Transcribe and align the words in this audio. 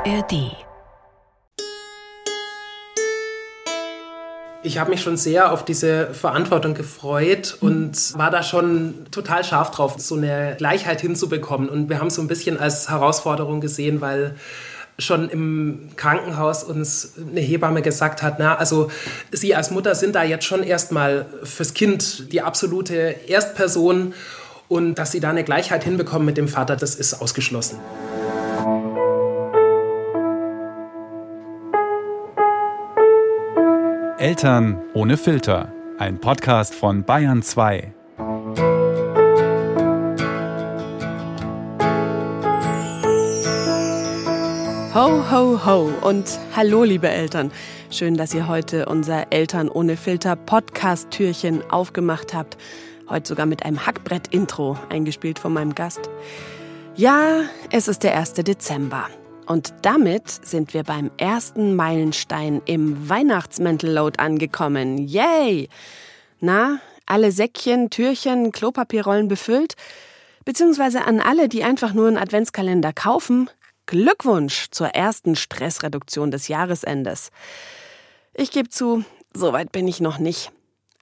ARD 0.00 0.56
Ich 4.62 4.78
habe 4.78 4.90
mich 4.90 5.02
schon 5.02 5.18
sehr 5.18 5.52
auf 5.52 5.64
diese 5.64 6.14
Verantwortung 6.14 6.72
gefreut 6.72 7.58
und 7.60 8.16
war 8.16 8.30
da 8.30 8.42
schon 8.42 9.06
total 9.10 9.44
scharf 9.44 9.70
drauf, 9.72 9.96
so 9.98 10.14
eine 10.16 10.54
Gleichheit 10.56 11.02
hinzubekommen. 11.02 11.68
Und 11.68 11.90
wir 11.90 11.98
haben 11.98 12.06
es 12.06 12.14
so 12.14 12.22
ein 12.22 12.28
bisschen 12.28 12.58
als 12.58 12.88
Herausforderung 12.88 13.60
gesehen, 13.60 14.00
weil 14.00 14.36
schon 14.98 15.28
im 15.28 15.90
Krankenhaus 15.96 16.64
uns 16.64 17.14
eine 17.18 17.40
Hebamme 17.40 17.82
gesagt 17.82 18.22
hat, 18.22 18.38
na, 18.38 18.54
also 18.54 18.90
Sie 19.32 19.54
als 19.54 19.70
Mutter 19.70 19.94
sind 19.94 20.14
da 20.14 20.22
jetzt 20.22 20.44
schon 20.46 20.62
erstmal 20.62 21.26
fürs 21.42 21.74
Kind 21.74 22.32
die 22.32 22.40
absolute 22.40 23.16
Erstperson 23.26 24.14
und 24.68 24.94
dass 24.94 25.12
Sie 25.12 25.20
da 25.20 25.28
eine 25.28 25.44
Gleichheit 25.44 25.84
hinbekommen 25.84 26.24
mit 26.24 26.38
dem 26.38 26.48
Vater, 26.48 26.76
das 26.76 26.94
ist 26.94 27.20
ausgeschlossen. 27.20 27.78
Eltern 34.20 34.76
ohne 34.92 35.16
Filter. 35.16 35.72
Ein 35.96 36.20
Podcast 36.20 36.74
von 36.74 37.04
Bayern 37.04 37.42
2. 37.42 37.94
Ho, 44.94 45.30
ho, 45.30 45.64
ho 45.64 45.90
und 46.02 46.38
hallo, 46.54 46.84
liebe 46.84 47.08
Eltern. 47.08 47.50
Schön, 47.90 48.18
dass 48.18 48.34
ihr 48.34 48.46
heute 48.46 48.84
unser 48.84 49.32
Eltern 49.32 49.70
ohne 49.70 49.96
Filter 49.96 50.36
Podcast-Türchen 50.36 51.70
aufgemacht 51.70 52.34
habt. 52.34 52.58
Heute 53.08 53.26
sogar 53.26 53.46
mit 53.46 53.64
einem 53.64 53.86
Hackbrett-Intro, 53.86 54.76
eingespielt 54.90 55.38
von 55.38 55.54
meinem 55.54 55.74
Gast. 55.74 56.10
Ja, 56.94 57.44
es 57.70 57.88
ist 57.88 58.02
der 58.02 58.18
1. 58.18 58.34
Dezember. 58.34 59.08
Und 59.50 59.74
damit 59.82 60.30
sind 60.46 60.74
wir 60.74 60.84
beim 60.84 61.10
ersten 61.16 61.74
Meilenstein 61.74 62.62
im 62.66 63.08
Weihnachtsmäntelload 63.08 64.20
angekommen. 64.20 64.96
Yay! 64.96 65.68
Na, 66.38 66.78
alle 67.04 67.32
Säckchen, 67.32 67.90
Türchen, 67.90 68.52
Klopapierrollen 68.52 69.26
befüllt? 69.26 69.74
Beziehungsweise 70.44 71.04
an 71.04 71.18
alle, 71.18 71.48
die 71.48 71.64
einfach 71.64 71.94
nur 71.94 72.06
einen 72.06 72.16
Adventskalender 72.16 72.92
kaufen? 72.92 73.50
Glückwunsch 73.86 74.68
zur 74.70 74.90
ersten 74.90 75.34
Stressreduktion 75.34 76.30
des 76.30 76.46
Jahresendes. 76.46 77.30
Ich 78.34 78.52
gebe 78.52 78.68
zu, 78.68 79.04
soweit 79.34 79.72
bin 79.72 79.88
ich 79.88 80.00
noch 80.00 80.20
nicht. 80.20 80.52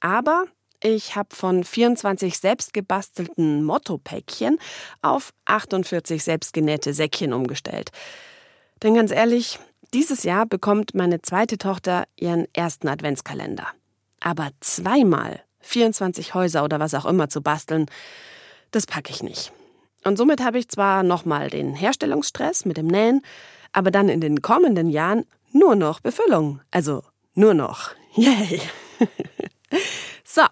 Aber 0.00 0.46
ich 0.82 1.16
habe 1.16 1.36
von 1.36 1.64
24 1.64 2.38
selbstgebastelten 2.38 3.62
Motto-Päckchen 3.62 4.58
auf 5.02 5.34
48 5.44 6.24
selbstgenähte 6.24 6.94
Säckchen 6.94 7.34
umgestellt. 7.34 7.90
Denn 8.82 8.94
ganz 8.94 9.10
ehrlich, 9.10 9.58
dieses 9.94 10.22
Jahr 10.22 10.46
bekommt 10.46 10.94
meine 10.94 11.22
zweite 11.22 11.58
Tochter 11.58 12.04
ihren 12.16 12.46
ersten 12.52 12.88
Adventskalender. 12.88 13.66
Aber 14.20 14.50
zweimal 14.60 15.40
24 15.60 16.34
Häuser 16.34 16.64
oder 16.64 16.80
was 16.80 16.94
auch 16.94 17.06
immer 17.06 17.28
zu 17.28 17.42
basteln, 17.42 17.86
das 18.70 18.86
packe 18.86 19.10
ich 19.10 19.22
nicht. 19.22 19.52
Und 20.04 20.16
somit 20.16 20.42
habe 20.42 20.58
ich 20.58 20.68
zwar 20.68 21.02
nochmal 21.02 21.50
den 21.50 21.74
Herstellungsstress 21.74 22.64
mit 22.64 22.76
dem 22.76 22.86
Nähen, 22.86 23.22
aber 23.72 23.90
dann 23.90 24.08
in 24.08 24.20
den 24.20 24.42
kommenden 24.42 24.88
Jahren 24.88 25.24
nur 25.52 25.74
noch 25.74 26.00
Befüllung. 26.00 26.60
Also 26.70 27.02
nur 27.34 27.54
noch. 27.54 27.90
Yay! 28.14 28.60
so. 30.24 30.42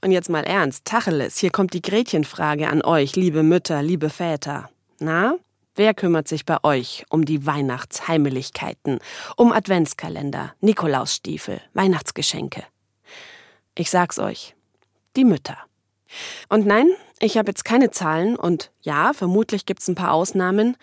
Und 0.00 0.12
jetzt 0.12 0.30
mal 0.30 0.44
ernst, 0.44 0.84
Tacheles, 0.84 1.38
hier 1.38 1.50
kommt 1.50 1.72
die 1.74 1.82
Gretchenfrage 1.82 2.68
an 2.68 2.82
euch, 2.82 3.16
liebe 3.16 3.42
Mütter, 3.42 3.82
liebe 3.82 4.10
Väter. 4.10 4.70
Na, 5.00 5.34
Wer 5.78 5.94
kümmert 5.94 6.26
sich 6.26 6.44
bei 6.44 6.56
euch 6.64 7.04
um 7.08 7.24
die 7.24 7.46
Weihnachtsheimlichkeiten, 7.46 8.98
um 9.36 9.52
Adventskalender, 9.52 10.52
Nikolausstiefel, 10.60 11.60
Weihnachtsgeschenke? 11.72 12.64
Ich 13.76 13.88
sag's 13.88 14.18
euch, 14.18 14.56
die 15.14 15.24
Mütter. 15.24 15.56
Und 16.48 16.66
nein, 16.66 16.88
ich 17.20 17.38
habe 17.38 17.52
jetzt 17.52 17.64
keine 17.64 17.92
Zahlen 17.92 18.34
und 18.34 18.72
ja, 18.80 19.12
vermutlich 19.12 19.66
gibt's 19.66 19.86
ein 19.86 19.94
paar 19.94 20.12
Ausnahmen, 20.12 20.76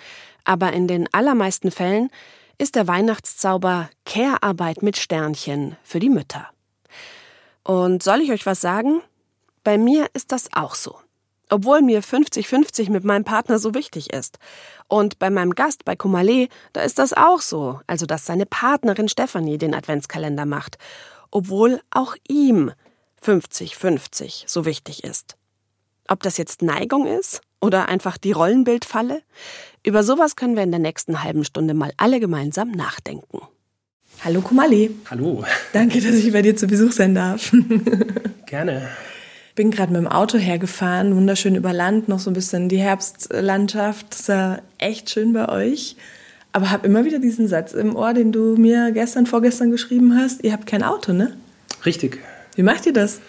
aber 0.46 0.72
in 0.72 0.88
den 0.88 1.14
allermeisten 1.14 1.72
Fällen 1.72 2.10
ist 2.58 2.76
der 2.76 2.88
Weihnachtszauber 2.88 3.90
Care-Arbeit 4.06 4.82
mit 4.82 4.96
Sternchen 4.96 5.76
für 5.84 6.00
die 6.00 6.10
Mütter. 6.10 6.48
Und 7.66 8.02
soll 8.02 8.22
ich 8.22 8.32
euch 8.32 8.46
was 8.46 8.62
sagen? 8.62 9.02
Bei 9.66 9.78
mir 9.78 10.08
ist 10.14 10.32
das 10.32 10.48
auch 10.54 10.74
so. 10.74 10.96
Obwohl 11.50 11.82
mir 11.82 12.02
50-50 12.02 12.90
mit 12.90 13.04
meinem 13.04 13.24
Partner 13.24 13.60
so 13.60 13.74
wichtig 13.74 14.12
ist. 14.14 14.40
Und 14.88 15.20
bei 15.20 15.30
meinem 15.30 15.52
Gast 15.52 15.86
bei 15.86 15.96
Kumale, 15.96 16.48
da 16.74 16.82
ist 16.82 16.98
das 17.00 17.14
auch 17.14 17.42
so. 17.42 17.80
Also, 17.88 18.06
dass 18.06 18.26
seine 18.26 18.46
Partnerin 18.46 19.10
Stefanie 19.10 19.58
den 19.58 19.76
Adventskalender 19.76 20.46
macht. 20.46 20.78
Obwohl 21.32 21.82
auch 21.92 22.16
ihm 22.28 22.72
50-50 23.24 24.44
so 24.48 24.66
wichtig 24.66 25.04
ist. 25.04 25.36
Ob 26.08 26.22
das 26.24 26.38
jetzt 26.38 26.62
Neigung 26.62 27.08
ist 27.08 27.42
oder 27.62 27.90
einfach 27.90 28.18
die 28.18 28.32
Rollenbildfalle? 28.32 29.22
Über 29.84 30.04
sowas 30.04 30.36
können 30.36 30.56
wir 30.56 30.64
in 30.64 30.72
der 30.72 30.80
nächsten 30.80 31.24
halben 31.24 31.44
Stunde 31.44 31.74
mal 31.74 31.92
alle 31.98 32.20
gemeinsam 32.20 32.72
nachdenken. 32.72 33.42
Hallo 34.24 34.42
Kumali. 34.42 34.96
Hallo. 35.10 35.44
Danke, 35.74 36.00
dass 36.02 36.16
ich 36.16 36.32
bei 36.32 36.42
dir 36.42 36.56
zu 36.56 36.68
Besuch 36.68 36.92
sein 36.92 37.16
darf. 37.16 37.52
Gerne 38.46 38.90
bin 39.56 39.72
gerade 39.72 39.94
mit 39.94 40.02
dem 40.02 40.08
Auto 40.08 40.38
hergefahren, 40.38 41.16
wunderschön 41.16 41.56
über 41.56 41.72
Land, 41.74 42.10
noch 42.10 42.20
so 42.20 42.30
ein 42.30 42.34
bisschen 42.34 42.68
die 42.68 42.78
Herbstlandschaft. 42.78 44.08
Das 44.10 44.20
ist 44.20 44.28
ja 44.28 44.60
echt 44.78 45.10
schön 45.10 45.34
bei 45.34 45.48
euch. 45.50 45.96
Aber 46.52 46.72
habe 46.72 46.88
immer 46.88 47.06
wieder 47.06 47.20
diesen 47.20 47.48
Satz 47.48 47.74
im 47.74 47.96
Ohr, 47.96 48.14
den 48.14 48.32
du 48.32 48.56
mir 48.58 48.92
gestern, 48.92 49.26
vorgestern 49.26 49.72
geschrieben 49.72 50.18
hast. 50.18 50.44
Ihr 50.44 50.54
habt 50.54 50.68
kein 50.68 50.84
Auto, 50.84 51.14
ne? 51.14 51.36
Richtig. 51.86 52.20
Wie 52.56 52.64
macht 52.64 52.86
ihr 52.86 52.94
das? 52.94 53.20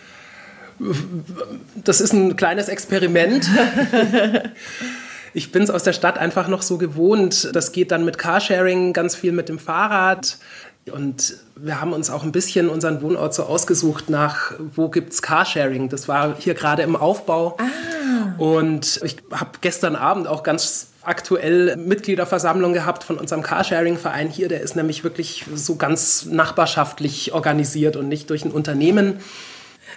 Das 1.84 2.00
ist 2.00 2.12
ein 2.12 2.36
kleines 2.36 2.68
Experiment. 2.68 3.48
ich 5.34 5.50
bin 5.52 5.62
es 5.62 5.70
aus 5.70 5.82
der 5.82 5.92
Stadt 5.92 6.18
einfach 6.18 6.48
noch 6.48 6.62
so 6.62 6.76
gewohnt. 6.76 7.50
Das 7.52 7.72
geht 7.72 7.90
dann 7.90 8.04
mit 8.04 8.18
Carsharing, 8.18 8.92
ganz 8.92 9.16
viel 9.16 9.32
mit 9.32 9.48
dem 9.48 9.58
Fahrrad. 9.58 10.38
Und 10.92 11.38
wir 11.56 11.80
haben 11.80 11.92
uns 11.92 12.10
auch 12.10 12.22
ein 12.22 12.30
bisschen 12.30 12.68
unseren 12.68 13.02
Wohnort 13.02 13.34
so 13.34 13.42
ausgesucht 13.42 14.08
nach, 14.08 14.52
wo 14.74 14.88
gibt 14.88 15.12
es 15.12 15.20
Carsharing. 15.20 15.88
Das 15.88 16.06
war 16.06 16.36
hier 16.38 16.54
gerade 16.54 16.82
im 16.82 16.94
Aufbau. 16.94 17.56
Ah. 17.58 18.38
Und 18.38 19.00
ich 19.02 19.16
habe 19.32 19.50
gestern 19.60 19.96
Abend 19.96 20.28
auch 20.28 20.44
ganz 20.44 20.88
aktuell 21.02 21.76
Mitgliederversammlung 21.76 22.72
gehabt 22.72 23.02
von 23.02 23.18
unserem 23.18 23.42
Carsharing-Verein 23.42 24.28
hier. 24.28 24.48
Der 24.48 24.60
ist 24.60 24.76
nämlich 24.76 25.02
wirklich 25.02 25.44
so 25.54 25.76
ganz 25.76 26.26
nachbarschaftlich 26.26 27.32
organisiert 27.32 27.96
und 27.96 28.08
nicht 28.08 28.30
durch 28.30 28.44
ein 28.44 28.52
Unternehmen. 28.52 29.20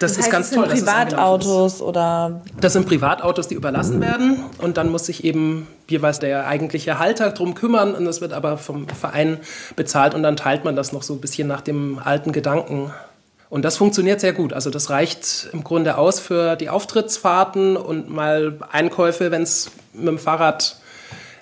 Das, 0.00 0.12
das 0.12 0.18
heißt, 0.18 0.26
ist 0.26 0.32
ganz 0.32 0.50
das 0.50 0.56
toll. 0.56 0.76
Sind 0.76 0.86
Privatautos 0.86 1.82
oder? 1.82 2.40
Das 2.58 2.72
sind 2.72 2.86
Privatautos, 2.88 3.48
die 3.48 3.54
überlassen 3.54 4.00
werden 4.00 4.44
und 4.58 4.78
dann 4.78 4.90
muss 4.90 5.04
sich 5.04 5.24
eben 5.24 5.68
jeweils 5.88 6.18
der 6.18 6.46
eigentliche 6.46 6.98
Halter 6.98 7.30
drum 7.32 7.54
kümmern 7.54 7.94
und 7.94 8.06
das 8.06 8.22
wird 8.22 8.32
aber 8.32 8.56
vom 8.56 8.88
Verein 8.88 9.38
bezahlt 9.76 10.14
und 10.14 10.22
dann 10.22 10.36
teilt 10.36 10.64
man 10.64 10.74
das 10.74 10.92
noch 10.92 11.02
so 11.02 11.12
ein 11.12 11.20
bisschen 11.20 11.46
nach 11.46 11.60
dem 11.60 12.00
alten 12.02 12.32
Gedanken. 12.32 12.92
Und 13.50 13.62
das 13.64 13.76
funktioniert 13.76 14.20
sehr 14.20 14.32
gut. 14.32 14.54
Also 14.54 14.70
das 14.70 14.88
reicht 14.88 15.50
im 15.52 15.64
Grunde 15.64 15.98
aus 15.98 16.18
für 16.18 16.56
die 16.56 16.70
Auftrittsfahrten 16.70 17.76
und 17.76 18.08
mal 18.08 18.58
Einkäufe, 18.72 19.30
wenn 19.30 19.42
es 19.42 19.70
mit 19.92 20.08
dem 20.08 20.18
Fahrrad 20.18 20.76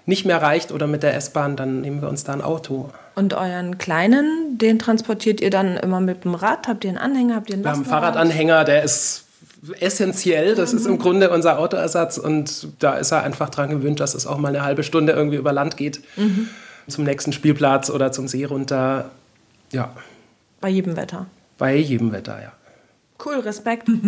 nicht 0.04 0.24
mehr 0.24 0.42
reicht 0.42 0.72
oder 0.72 0.88
mit 0.88 1.04
der 1.04 1.14
S-Bahn, 1.14 1.54
dann 1.54 1.82
nehmen 1.82 2.02
wir 2.02 2.08
uns 2.08 2.24
da 2.24 2.32
ein 2.32 2.42
Auto. 2.42 2.90
Und 3.18 3.34
euren 3.34 3.78
kleinen, 3.78 4.58
den 4.58 4.78
transportiert 4.78 5.40
ihr 5.40 5.50
dann 5.50 5.76
immer 5.76 5.98
mit 5.98 6.22
dem 6.22 6.36
Rad? 6.36 6.68
Habt 6.68 6.84
ihr 6.84 6.90
einen 6.90 6.98
Anhänger? 6.98 7.34
Habt 7.34 7.50
ihr 7.50 7.54
einen 7.54 7.64
Wir 7.64 7.72
haben 7.72 7.78
einen 7.78 7.84
Fahrradanhänger, 7.84 8.64
der 8.64 8.84
ist 8.84 9.24
essentiell. 9.80 10.54
Das 10.54 10.72
mhm. 10.72 10.78
ist 10.78 10.86
im 10.86 10.92
mhm. 10.92 10.98
Grunde 11.00 11.30
unser 11.30 11.58
Autoersatz 11.58 12.16
und 12.16 12.68
da 12.78 12.94
ist 12.94 13.10
er 13.10 13.24
einfach 13.24 13.50
dran 13.50 13.70
gewöhnt, 13.70 13.98
dass 13.98 14.14
es 14.14 14.24
auch 14.24 14.38
mal 14.38 14.50
eine 14.50 14.62
halbe 14.62 14.84
Stunde 14.84 15.14
irgendwie 15.14 15.36
über 15.36 15.52
Land 15.52 15.76
geht. 15.76 16.00
Mhm. 16.16 16.48
Zum 16.86 17.02
nächsten 17.02 17.32
Spielplatz 17.32 17.90
oder 17.90 18.12
zum 18.12 18.28
See 18.28 18.44
runter. 18.44 19.10
Ja. 19.72 19.90
Bei 20.60 20.68
jedem 20.68 20.96
Wetter. 20.96 21.26
Bei 21.58 21.74
jedem 21.74 22.12
Wetter, 22.12 22.40
ja. 22.40 22.52
Cool, 23.24 23.40
Respekt. 23.40 23.88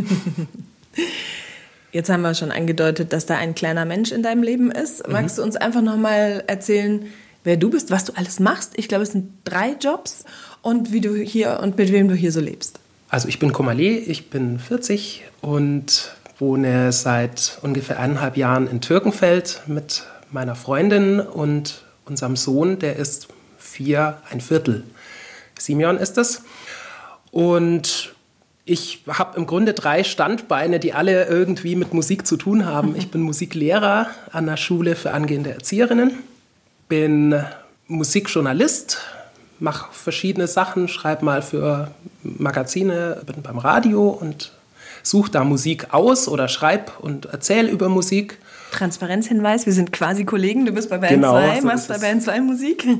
Jetzt 1.91 2.11
haben 2.11 2.23
wir 2.23 2.35
schon 2.35 2.53
angedeutet, 2.53 3.13
dass 3.13 3.27
da 3.27 3.37
ein 3.37 3.57
kleiner 3.57 3.87
Mensch 3.87 4.13
in 4.13 4.23
deinem 4.23 4.45
Leben 4.45 4.71
ist. 4.71 5.05
Mhm. 5.05 5.15
Magst 5.15 5.39
du 5.39 5.43
uns 5.43 5.57
einfach 5.57 5.83
noch 5.83 5.97
mal 5.97 6.45
erzählen, 6.47 7.07
wer 7.45 7.57
du 7.57 7.71
bist, 7.71 7.91
was 7.91 8.05
du 8.05 8.13
alles 8.17 8.41
machst? 8.41 8.73
Ich 8.77 8.89
glaube, 8.89 9.05
es 9.05 9.13
sind 9.13 9.33
drei 9.45 9.73
Jobs 9.81 10.25
und 10.63 10.93
wie 10.93 11.01
du 11.01 11.15
hier 11.15 11.61
und 11.63 11.77
mit 11.77 11.93
wem 11.93 12.09
du 12.09 12.15
hier 12.15 12.33
so 12.33 12.41
lebst. 12.41 12.79
Also 13.09 13.29
ich 13.29 13.39
bin 13.39 13.53
Komale, 13.53 13.83
ich 13.83 14.31
bin 14.31 14.59
40 14.59 15.25
und 15.41 16.13
wohne 16.39 16.93
seit 16.93 17.59
ungefähr 17.63 17.99
eineinhalb 17.99 18.37
Jahren 18.37 18.69
in 18.69 18.81
Türkenfeld 18.81 19.63
mit 19.67 20.05
meiner 20.31 20.55
Freundin 20.55 21.21
und 21.21 21.83
unserem 22.05 22.37
Sohn, 22.37 22.79
der 22.79 22.97
ist 22.97 23.29
vier, 23.59 24.19
ein 24.31 24.41
Viertel. 24.41 24.85
Simeon 25.59 25.97
ist 25.97 26.19
es. 26.19 26.43
Und 27.31 28.15
ich 28.65 29.05
habe 29.09 29.37
im 29.37 29.47
Grunde 29.47 29.75
drei 29.75 30.05
Standbeine, 30.05 30.79
die 30.79 30.93
alle 30.93 31.27
irgendwie 31.27 31.77
mit 31.77 31.93
Musik 31.93 32.27
zu 32.27 32.37
tun 32.37 32.67
haben. 32.67 32.95
Ich 32.97 33.11
bin 33.11 33.21
Musiklehrer 33.23 34.07
an 34.33 34.47
der 34.47 34.57
Schule 34.57 34.97
für 34.97 35.13
angehende 35.13 35.51
Erzieherinnen, 35.51 36.13
bin 36.91 37.35
Musikjournalist, 37.87 38.99
mache 39.61 39.91
verschiedene 39.93 40.47
Sachen, 40.47 40.89
schreibe 40.89 41.25
mal 41.25 41.41
für 41.41 41.91
Magazine, 42.23 43.23
bin 43.25 43.41
beim 43.41 43.57
Radio 43.57 44.09
und 44.11 44.53
suche 45.03 45.31
da 45.31 45.45
Musik 45.45 45.95
aus 45.95 46.29
oder 46.29 46.49
schreibe 46.49 46.93
und 47.01 47.27
erzähle 47.27 47.71
über 47.71 47.89
Musik. 47.89 48.39
Transparenzhinweis, 48.73 49.65
wir 49.65 49.73
sind 49.73 49.93
quasi 49.93 50.25
Kollegen, 50.25 50.67
du 50.67 50.73
bist 50.73 50.91
bei 50.91 50.99
genau, 50.99 51.33
2, 51.33 51.61
so 51.61 51.67
machst 51.67 51.89
bei 51.89 51.99
Bayern 51.99 52.21
2 52.21 52.41
Musik. 52.41 52.87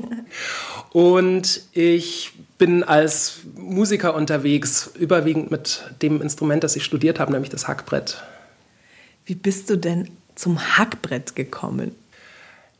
Und 0.91 1.61
ich 1.71 2.33
bin 2.57 2.83
als 2.83 3.37
Musiker 3.55 4.13
unterwegs, 4.13 4.91
überwiegend 4.99 5.49
mit 5.49 5.85
dem 6.01 6.21
Instrument, 6.21 6.65
das 6.65 6.75
ich 6.75 6.83
studiert 6.83 7.17
habe, 7.17 7.31
nämlich 7.31 7.49
das 7.49 7.69
Hackbrett. 7.69 8.21
Wie 9.25 9.35
bist 9.35 9.69
du 9.69 9.77
denn 9.77 10.09
zum 10.35 10.77
Hackbrett 10.77 11.33
gekommen? 11.37 11.95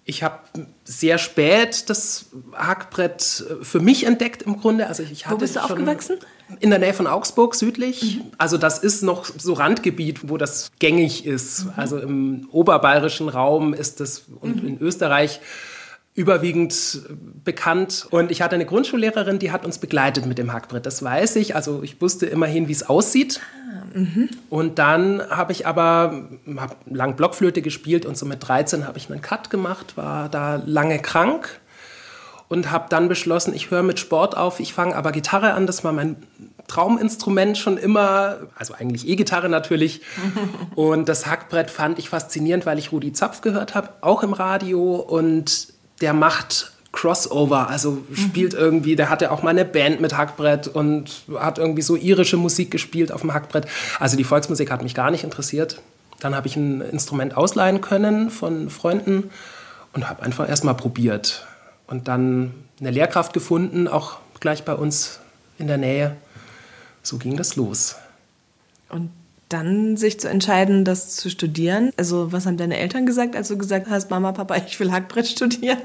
Ich 0.04 0.24
habe 0.24 0.40
sehr 0.84 1.18
spät 1.18 1.90
das 1.90 2.26
Hackbrett 2.54 3.46
äh, 3.62 3.64
für 3.64 3.80
mich 3.80 4.06
entdeckt 4.06 4.42
im 4.42 4.60
Grunde. 4.60 4.88
Also 4.88 5.04
ich 5.04 5.26
hatte 5.26 5.36
Wo 5.36 5.40
bist 5.40 5.56
du 5.56 5.64
aufgewachsen? 5.64 6.18
In 6.60 6.70
der 6.70 6.80
Nähe 6.80 6.94
von 6.94 7.08
Augsburg, 7.08 7.56
südlich. 7.56 8.18
Mhm. 8.18 8.32
Also 8.38 8.58
das 8.58 8.80
ist 8.80 9.04
noch 9.04 9.26
so 9.26 9.54
Randgebiet, 9.54 10.30
wo 10.30 10.38
das 10.38 10.72
gängig 10.80 11.26
ist. 11.26 11.66
Mhm. 11.66 11.74
Also 11.78 12.00
im 12.00 12.50
oberbayerischen 12.52 13.30
Raum 13.30 13.74
ist 13.74 14.00
das 14.00 14.24
und 14.42 14.64
mhm. 14.64 14.70
in 14.70 14.82
Österreich 14.82 15.40
überwiegend 16.14 17.02
bekannt. 17.44 18.08
Und 18.12 18.32
ich 18.32 18.42
hatte 18.42 18.56
eine 18.56 18.66
Grundschullehrerin, 18.66 19.40
die 19.40 19.52
hat 19.52 19.66
uns 19.66 19.78
begleitet 19.78 20.26
mit 20.26 20.38
dem 20.38 20.52
Hackbrett. 20.52 20.86
Das 20.86 21.04
weiß 21.04 21.38
ich. 21.38 21.56
Also 21.56 21.84
ich 21.84 22.02
wusste 22.02 22.26
immerhin, 22.26 22.68
wie 22.68 22.74
es 22.74 22.84
aussieht. 22.84 23.40
Mhm. 23.94 24.30
Und 24.50 24.80
dann 24.80 25.22
habe 25.30 25.52
ich 25.52 25.68
aber 25.68 26.28
hab 26.58 26.76
lang 26.90 27.16
Blockflöte 27.16 27.62
gespielt 27.62 28.06
und 28.06 28.18
so 28.18 28.26
mit 28.26 28.46
13 28.46 28.88
habe 28.88 28.98
ich 28.98 29.10
einen 29.10 29.22
Cut 29.22 29.50
gemacht, 29.50 29.98
war 29.98 30.30
da 30.30 30.62
lange 30.66 31.00
krank 31.00 31.60
und 32.48 32.72
habe 32.72 32.88
dann 32.90 33.08
beschlossen, 33.08 33.54
ich 33.54 33.72
höre 33.72 33.84
mit 33.84 34.00
Sport 34.00 34.36
auf, 34.36 34.60
ich 34.60 34.74
fange 34.74 34.96
aber 34.96 35.12
Gitarre 35.12 35.54
an, 35.54 35.68
das 35.68 35.84
war 35.84 35.94
mein 35.94 36.18
Trauminstrument 36.68 37.58
schon 37.58 37.78
immer, 37.78 38.40
also 38.56 38.74
eigentlich 38.74 39.08
E-Gitarre 39.08 39.50
natürlich. 39.50 40.02
und 40.76 41.10
das 41.10 41.26
Hackbrett 41.26 41.70
fand 41.70 42.00
ich 42.00 42.10
faszinierend, 42.10 42.66
weil 42.66 42.80
ich 42.80 42.92
Rudi 42.92 43.14
Zapf 43.14 43.42
gehört 43.42 43.76
habe, 43.76 43.90
auch 44.02 44.24
im 44.24 44.34
Radio 44.34 44.96
und 44.96 45.71
der 46.02 46.14
macht 46.14 46.72
Crossover, 46.92 47.70
also 47.70 48.00
spielt 48.14 48.54
irgendwie, 48.54 48.96
der 48.96 49.10
hatte 49.10 49.32
auch 49.32 49.44
mal 49.44 49.52
eine 49.52 49.64
Band 49.64 50.02
mit 50.02 50.18
Hackbrett 50.18 50.68
und 50.68 51.24
hat 51.40 51.58
irgendwie 51.58 51.82
so 51.82 51.96
irische 51.96 52.36
Musik 52.36 52.70
gespielt 52.70 53.12
auf 53.12 53.22
dem 53.22 53.34
Hackbrett. 53.34 53.66
Also 54.00 54.18
die 54.18 54.26
Volksmusik 54.26 54.72
hat 54.72 54.84
mich 54.84 54.94
gar 54.94 55.10
nicht 55.10 55.24
interessiert. 55.24 55.82
Dann 56.20 56.36
habe 56.36 56.48
ich 56.48 56.56
ein 56.58 56.82
Instrument 56.82 57.38
ausleihen 57.38 57.80
können 57.82 58.30
von 58.30 58.70
Freunden 58.70 59.30
und 59.94 60.10
habe 60.10 60.22
einfach 60.24 60.48
erstmal 60.48 60.76
probiert. 60.76 61.48
Und 61.88 62.08
dann 62.08 62.54
eine 62.80 62.92
Lehrkraft 62.92 63.34
gefunden, 63.34 63.88
auch 63.88 64.18
gleich 64.40 64.64
bei 64.64 64.74
uns 64.74 65.20
in 65.58 65.68
der 65.68 65.78
Nähe. 65.78 66.16
So 67.04 67.18
ging 67.18 67.38
das 67.38 67.56
los. 67.56 67.96
Und 68.90 69.12
dann 69.52 69.98
sich 69.98 70.20
zu 70.20 70.30
entscheiden, 70.30 70.86
das 70.86 71.16
zu 71.16 71.30
studieren. 71.30 71.92
Also 71.98 72.32
was 72.32 72.46
haben 72.46 72.58
deine 72.58 72.78
Eltern 72.78 73.06
gesagt, 73.06 73.36
als 73.36 73.48
du 73.48 73.58
gesagt 73.58 73.88
hast, 73.90 74.10
Mama, 74.10 74.32
Papa, 74.32 74.56
ich 74.68 74.80
will 74.80 74.92
Hackbrett 74.92 75.28
studieren? 75.28 75.80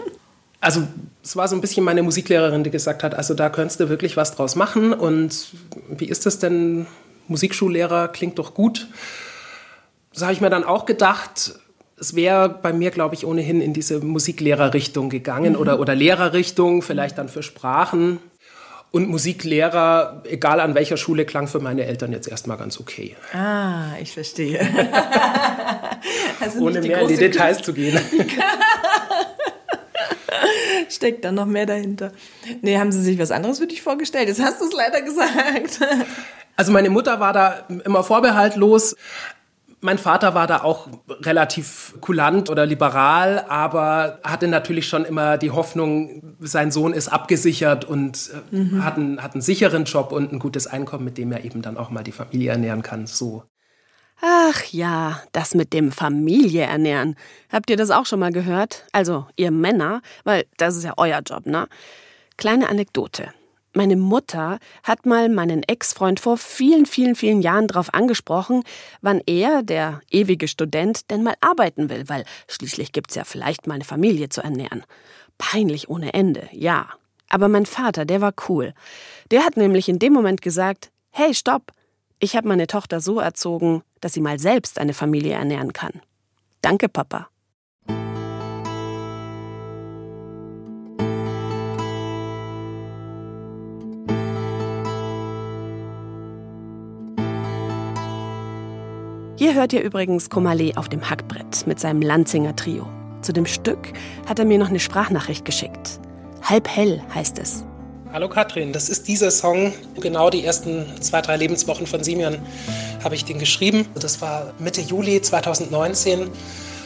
Also 0.61 0.83
es 1.23 1.37
war 1.37 1.49
so 1.49 1.55
ein 1.55 1.61
bisschen 1.61 1.85
meine 1.85 2.03
Musiklehrerin, 2.03 2.65
die 2.65 2.71
gesagt 2.71 3.03
hat, 3.03 3.15
also 3.15 3.35
da 3.35 3.51
könntest 3.51 3.81
du 3.81 3.89
wirklich 3.89 4.17
was 4.17 4.35
draus 4.35 4.57
machen. 4.57 4.93
Und 4.93 5.49
wie 5.89 6.07
ist 6.07 6.27
das 6.27 6.39
denn? 6.39 6.87
Musikschullehrer 7.29 8.09
klingt 8.09 8.39
doch 8.39 8.55
gut. 8.55 8.89
Das 10.13 10.23
habe 10.23 10.33
ich 10.33 10.41
mir 10.41 10.51
dann 10.51 10.65
auch 10.65 10.87
gedacht. 10.87 11.59
Es 11.99 12.15
wäre 12.15 12.49
bei 12.49 12.73
mir, 12.73 12.91
glaube 12.91 13.15
ich, 13.15 13.27
ohnehin 13.27 13.61
in 13.61 13.73
diese 13.73 14.01
Musiklehrerrichtung 14.01 15.11
gegangen 15.11 15.55
mhm. 15.55 15.59
oder, 15.59 15.81
oder 15.81 15.95
Lehrerrichtung, 15.95 16.83
vielleicht 16.83 17.19
dann 17.19 17.29
für 17.29 17.43
Sprachen. 17.43 18.19
Und 18.93 19.09
Musiklehrer, 19.09 20.23
egal 20.25 20.61
an 20.61 20.75
welcher 20.75 20.97
Schule, 20.97 21.27
klang 21.27 21.49
für 21.49 21.61
meine 21.61 21.85
Eltern 21.85 22.13
jetzt 22.13 22.29
erstmal 22.29 22.57
ganz 22.57 22.81
okay. 22.81 23.15
Ah, 23.33 23.97
ich 24.01 24.13
verstehe. 24.13 24.61
also 26.41 26.61
Ohne 26.61 26.81
mehr 26.81 27.01
in 27.03 27.09
die 27.09 27.17
Details 27.17 27.63
zu 27.63 27.75
gehen. 27.75 27.99
Steckt 30.89 31.25
da 31.25 31.33
noch 31.33 31.47
mehr 31.47 31.67
dahinter? 31.67 32.13
Nee, 32.63 32.79
haben 32.79 32.93
Sie 32.93 33.03
sich 33.03 33.19
was 33.19 33.33
anderes 33.33 33.59
für 33.59 33.67
dich 33.67 33.83
vorgestellt? 33.83 34.29
Jetzt 34.29 34.41
hast 34.41 34.61
du 34.61 34.67
es 34.67 34.73
leider 34.73 35.03
gesagt. 35.03 35.81
Also 36.57 36.73
meine 36.73 36.89
Mutter 36.89 37.21
war 37.21 37.33
da 37.33 37.67
immer 37.85 38.03
vorbehaltlos. 38.03 38.97
Mein 39.81 39.99
Vater 39.99 40.35
war 40.35 40.47
da 40.47 40.63
auch 40.63 40.89
relativ 41.21 41.95
kulant 42.01 42.51
oder 42.51 42.65
liberal, 42.67 43.45
aber 43.49 44.21
hatte 44.25 44.49
natürlich 44.49 44.89
schon 44.89 45.05
immer 45.05 45.37
die 45.39 45.51
Hoffnung, 45.51 46.37
sein 46.41 46.71
Sohn 46.71 46.93
ist 46.93 47.09
abgesichert 47.09 47.85
und 47.85 48.31
äh, 48.53 48.57
mhm. 48.57 48.85
hat, 48.85 48.97
einen, 48.97 49.23
hat 49.23 49.35
einen 49.35 49.43
sicheren 49.43 49.85
Job 49.85 50.13
und 50.13 50.33
ein 50.33 50.39
gutes 50.39 50.67
Einkommen, 50.67 51.05
mit 51.05 51.19
dem 51.19 51.31
er 51.31 51.45
eben 51.45 51.63
dann 51.63 51.77
auch 51.77 51.91
mal 51.91 52.03
die 52.03 52.13
Familie 52.13 52.53
ernähren 52.53 52.83
kann. 52.83 53.07
So. 53.07 53.45
Ach 54.23 54.65
ja, 54.71 55.21
das 55.33 55.55
mit 55.55 55.73
dem 55.73 55.93
Familie 55.93 56.63
ernähren. 56.63 57.17
Habt 57.51 57.69
ihr 57.69 57.77
das 57.77 57.91
auch 57.91 58.07
schon 58.07 58.21
mal 58.21 58.33
gehört? 58.33 58.85
Also, 58.93 59.27
ihr 59.37 59.51
Männer, 59.51 60.01
weil 60.25 60.47
das 60.57 60.77
ist 60.77 60.85
ja 60.85 60.95
euer 60.97 61.21
Job, 61.21 61.45
ne? 61.47 61.69
Kleine 62.39 62.69
Anekdote. 62.69 63.33
Meine 63.77 63.97
Mutter 63.97 64.59
hat 64.85 65.05
mal 65.05 65.29
meinen 65.29 65.63
Ex-Freund 65.63 66.19
vor 66.19 66.39
vielen, 66.39 66.87
vielen, 66.87 67.15
vielen 67.15 67.43
Jahren 67.43 67.67
darauf 67.67 67.93
angesprochen, 67.93 68.63
wann 69.03 69.21
er, 69.27 69.63
der 69.63 70.01
ewige 70.11 70.49
Student, 70.49 71.11
denn 71.11 71.23
mal 71.23 71.35
arbeiten 71.43 71.91
will, 71.91 72.09
weil 72.09 72.25
schließlich 72.49 72.93
gibt's 72.93 73.17
ja 73.17 73.25
vielleicht 73.25 73.67
mal 73.67 73.75
eine 73.75 73.85
Familie 73.85 74.31
zu 74.31 74.41
ernähren. 74.41 74.83
Peinlich 75.37 75.91
ohne 75.91 76.15
Ende, 76.15 76.49
ja. 76.53 76.89
Aber 77.29 77.49
mein 77.49 77.67
Vater, 77.67 78.07
der 78.07 78.23
war 78.23 78.33
cool. 78.49 78.73
Der 79.31 79.45
hat 79.45 79.59
nämlich 79.59 79.91
in 79.91 79.99
dem 79.99 80.15
Moment 80.15 80.41
gesagt, 80.41 80.91
hey, 81.11 81.35
stopp, 81.35 81.73
ich 82.19 82.35
habe 82.35 82.49
meine 82.49 82.69
Tochter 82.69 83.03
so 83.03 83.21
erzogen, 83.21 83.83
dass 84.01 84.15
sie 84.15 84.23
mal 84.23 84.39
selbst 84.39 84.79
eine 84.79 84.95
Familie 84.95 85.35
ernähren 85.35 85.75
kann. 85.75 86.01
Danke, 86.63 86.89
Papa. 86.89 87.29
Hier 99.47 99.55
hört 99.55 99.73
ihr 99.73 99.81
übrigens 99.81 100.29
Komale 100.29 100.73
auf 100.75 100.89
dem 100.89 101.09
Hackbrett 101.09 101.69
mit 101.69 101.79
seinem 101.79 102.03
Lanzinger 102.03 102.57
Trio. 102.57 102.85
Zu 103.23 103.33
dem 103.33 103.47
Stück 103.47 103.93
hat 104.29 104.41
er 104.41 104.45
mir 104.45 104.59
noch 104.59 104.71
eine 104.71 104.81
Sprachnachricht 104.81 105.45
geschickt. 105.45 106.01
Halb 106.43 106.67
hell 106.69 107.01
heißt 107.15 107.39
es. 107.39 107.63
Hallo 108.13 108.29
Katrin, 108.29 108.73
das 108.73 108.89
ist 108.89 109.07
dieser 109.07 109.31
Song. 109.31 109.73
Genau 110.01 110.31
die 110.31 110.45
ersten 110.45 110.85
zwei, 111.01 111.23
drei 111.23 111.37
Lebenswochen 111.37 111.87
von 111.87 112.03
Simeon 112.03 112.39
habe 113.05 113.15
ich 113.15 113.25
den 113.25 113.39
geschrieben. 113.39 113.87
Das 113.95 114.21
war 114.21 114.53
Mitte 114.59 114.81
Juli 114.81 115.23
2019. 115.23 116.29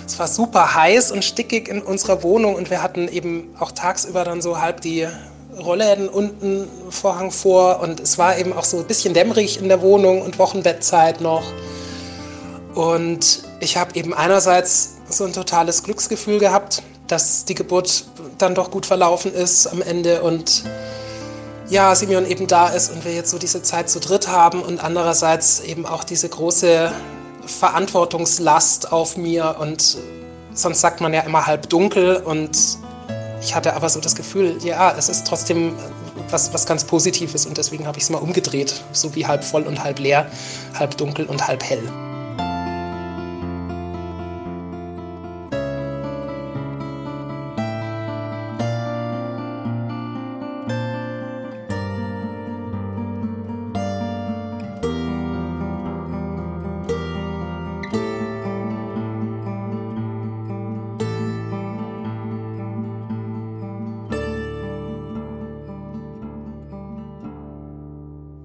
Es 0.05 0.19
war 0.19 0.29
super 0.29 0.75
heiß 0.75 1.13
und 1.13 1.25
stickig 1.25 1.67
in 1.67 1.81
unserer 1.81 2.23
Wohnung 2.23 2.57
und 2.57 2.69
wir 2.69 2.83
hatten 2.83 3.09
eben 3.09 3.55
auch 3.59 3.73
tagsüber 3.73 4.25
dann 4.25 4.43
so 4.43 4.61
halb 4.61 4.83
die 4.83 5.09
Rollläden 5.59 6.11
unten, 6.11 6.69
Vorhang 6.91 7.31
vor 7.31 7.81
und 7.81 8.01
es 8.01 8.19
war 8.19 8.37
eben 8.37 8.53
auch 8.53 8.65
so 8.65 8.77
ein 8.77 8.85
bisschen 8.85 9.15
dämmerig 9.15 9.63
in 9.63 9.71
der 9.71 9.81
Wohnung 9.81 10.21
und 10.21 10.39
Wochenbettzeit 10.39 11.23
noch. 11.23 11.43
Und 12.75 13.43
ich 13.61 13.77
habe 13.77 13.95
eben 13.97 14.15
einerseits 14.15 14.97
so 15.09 15.25
ein 15.25 15.33
totales 15.33 15.83
Glücksgefühl 15.83 16.39
gehabt, 16.39 16.83
dass 17.09 17.45
die 17.45 17.55
Geburt 17.55 18.05
dann 18.39 18.55
doch 18.55 18.71
gut 18.71 18.87
verlaufen 18.87 19.35
ist 19.35 19.67
am 19.67 19.83
Ende 19.83 20.23
und 20.23 20.65
ja, 21.69 21.95
Simeon 21.95 22.27
eben 22.27 22.47
da 22.47 22.69
ist 22.69 22.91
und 22.91 23.05
wir 23.05 23.15
jetzt 23.15 23.31
so 23.31 23.39
diese 23.39 23.63
Zeit 23.63 23.89
zu 23.89 24.01
dritt 24.01 24.29
haben 24.29 24.63
und 24.63 24.83
andererseits 24.83 25.61
eben 25.61 25.87
auch 25.87 26.05
diese 26.05 26.29
große 26.29 26.93
Verantwortungslast 27.47 28.93
auf 28.93 29.17
mir 29.17 29.57
und 29.61 29.99
sonst 30.53 30.81
sagt 30.81 31.01
man 31.01 31.15
ja 31.15 31.21
immer 31.23 31.47
halb 31.47 31.69
dunkel 31.69 32.17
und 32.17 32.79
ich 33.41 33.55
hatte 33.55 33.75
aber 33.75 33.89
so 33.89 34.01
das 34.01 34.15
Gefühl, 34.15 34.59
ja, 34.63 34.95
es 34.97 35.09
ist 35.09 35.27
trotzdem 35.27 35.75
was, 36.31 36.53
was 36.53 36.67
ganz 36.67 36.85
Positives 36.85 37.47
und 37.47 37.57
deswegen 37.57 37.87
habe 37.87 37.99
ich 37.99 38.05
es 38.05 38.11
mal 38.11 38.19
umgedreht, 38.19 38.83
so 38.93 39.15
wie 39.15 39.27
halb 39.27 39.43
voll 39.45 39.63
und 39.63 39.83
halb 39.83 39.99
leer, 39.99 40.27
halb 40.79 40.97
dunkel 40.97 41.27
und 41.27 41.47
halb 41.47 41.63
hell. 41.63 42.10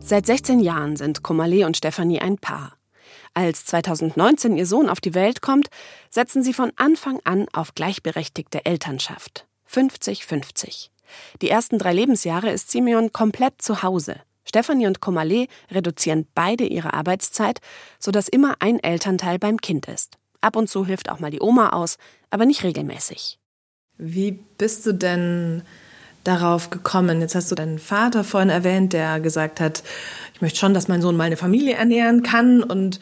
Seit 0.08 0.28
16 0.28 0.60
Jahren 0.60 0.98
sind 0.98 1.24
Komale 1.24 1.66
und 1.66 1.78
Stefanie 1.78 2.22
ein 2.22 2.38
Paar. 2.38 2.78
Als 3.34 3.66
2019 3.66 4.56
ihr 4.56 4.68
Sohn 4.68 4.88
auf 4.88 5.02
die 5.02 5.16
Welt 5.16 5.42
kommt, 5.42 5.70
setzen 6.12 6.44
sie 6.44 6.54
von 6.54 6.72
Anfang 6.76 7.20
an 7.24 7.48
auf 7.54 7.74
gleichberechtigte 7.74 8.68
Elternschaft. 8.68 9.48
50-50. 9.68 10.90
Die 11.42 11.50
ersten 11.50 11.80
drei 11.80 11.92
Lebensjahre 11.92 12.52
ist 12.52 12.70
Simeon 12.70 13.14
komplett 13.14 13.64
zu 13.64 13.82
Hause. 13.82 14.18
Stefanie 14.44 14.86
und 14.86 15.02
Komale 15.02 15.48
reduzieren 15.72 16.28
beide 16.36 16.68
ihre 16.68 16.94
Arbeitszeit, 16.94 17.60
sodass 17.98 18.28
immer 18.28 18.58
ein 18.60 18.80
Elternteil 18.80 19.40
beim 19.40 19.60
Kind 19.60 19.88
ist. 19.88 20.20
Ab 20.40 20.56
und 20.56 20.70
zu 20.70 20.86
hilft 20.86 21.10
auch 21.10 21.20
mal 21.20 21.32
die 21.32 21.42
Oma 21.42 21.70
aus, 21.70 21.98
aber 22.30 22.46
nicht 22.46 22.64
regelmäßig. 22.64 23.40
Wie 23.98 24.34
bist 24.34 24.86
du 24.86 24.94
denn 24.94 25.64
darauf 26.26 26.70
gekommen? 26.70 27.22
Jetzt 27.22 27.36
hast 27.36 27.50
du 27.52 27.56
deinen 27.56 27.80
Vater 27.80 28.24
vorhin 28.24 28.50
erwähnt, 28.50 28.92
der 28.92 29.20
gesagt 29.22 29.62
hat, 29.62 29.84
ich 30.34 30.42
möchte 30.42 30.60
schon, 30.60 30.74
dass 30.74 30.90
mein 30.90 31.02
Sohn 31.02 31.16
mal 31.16 31.24
eine 31.24 31.38
Familie 31.38 31.76
ernähren 31.76 32.24
kann. 32.24 32.62
Und 32.62 33.00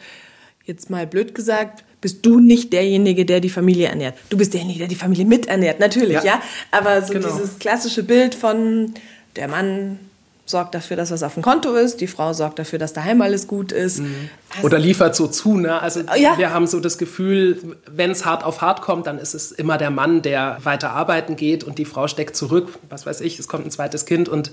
jetzt 0.64 0.90
mal 0.90 1.06
blöd 1.06 1.34
gesagt, 1.34 1.84
bist 2.00 2.24
du 2.24 2.38
nicht 2.38 2.72
derjenige, 2.72 3.24
der 3.24 3.40
die 3.40 3.50
Familie 3.50 3.88
ernährt. 3.88 4.14
Du 4.28 4.36
bist 4.36 4.52
derjenige, 4.52 4.80
der 4.80 4.88
die 4.88 4.94
Familie 4.94 5.24
miternährt, 5.24 5.80
natürlich, 5.80 6.18
ja. 6.18 6.24
ja? 6.24 6.42
Aber 6.70 7.02
so 7.02 7.14
genau. 7.14 7.28
dieses 7.28 7.58
klassische 7.58 8.02
Bild 8.02 8.34
von 8.34 8.94
der 9.36 9.48
Mann 9.48 9.98
sorgt 10.46 10.74
dafür, 10.74 10.96
dass 10.96 11.10
was 11.10 11.22
auf 11.22 11.34
dem 11.34 11.42
Konto 11.42 11.74
ist, 11.74 12.00
die 12.00 12.06
Frau 12.06 12.32
sorgt 12.32 12.58
dafür, 12.58 12.78
dass 12.78 12.92
daheim 12.92 13.22
alles 13.22 13.46
gut 13.46 13.72
ist. 13.72 14.00
Mhm. 14.00 14.28
Oder 14.62 14.78
liefert 14.78 15.16
so 15.16 15.26
zu, 15.26 15.56
ne? 15.56 15.80
Also 15.80 16.00
ja. 16.16 16.36
wir 16.36 16.52
haben 16.52 16.66
so 16.66 16.80
das 16.80 16.98
Gefühl, 16.98 17.76
wenn 17.90 18.10
es 18.10 18.24
hart 18.26 18.44
auf 18.44 18.60
hart 18.60 18.82
kommt, 18.82 19.06
dann 19.06 19.18
ist 19.18 19.34
es 19.34 19.52
immer 19.52 19.78
der 19.78 19.90
Mann, 19.90 20.20
der 20.20 20.58
weiter 20.62 20.90
arbeiten 20.90 21.36
geht 21.36 21.64
und 21.64 21.78
die 21.78 21.86
Frau 21.86 22.08
steckt 22.08 22.36
zurück. 22.36 22.68
Was 22.90 23.06
weiß 23.06 23.22
ich, 23.22 23.38
es 23.38 23.48
kommt 23.48 23.66
ein 23.66 23.70
zweites 23.70 24.04
Kind 24.04 24.28
und 24.28 24.52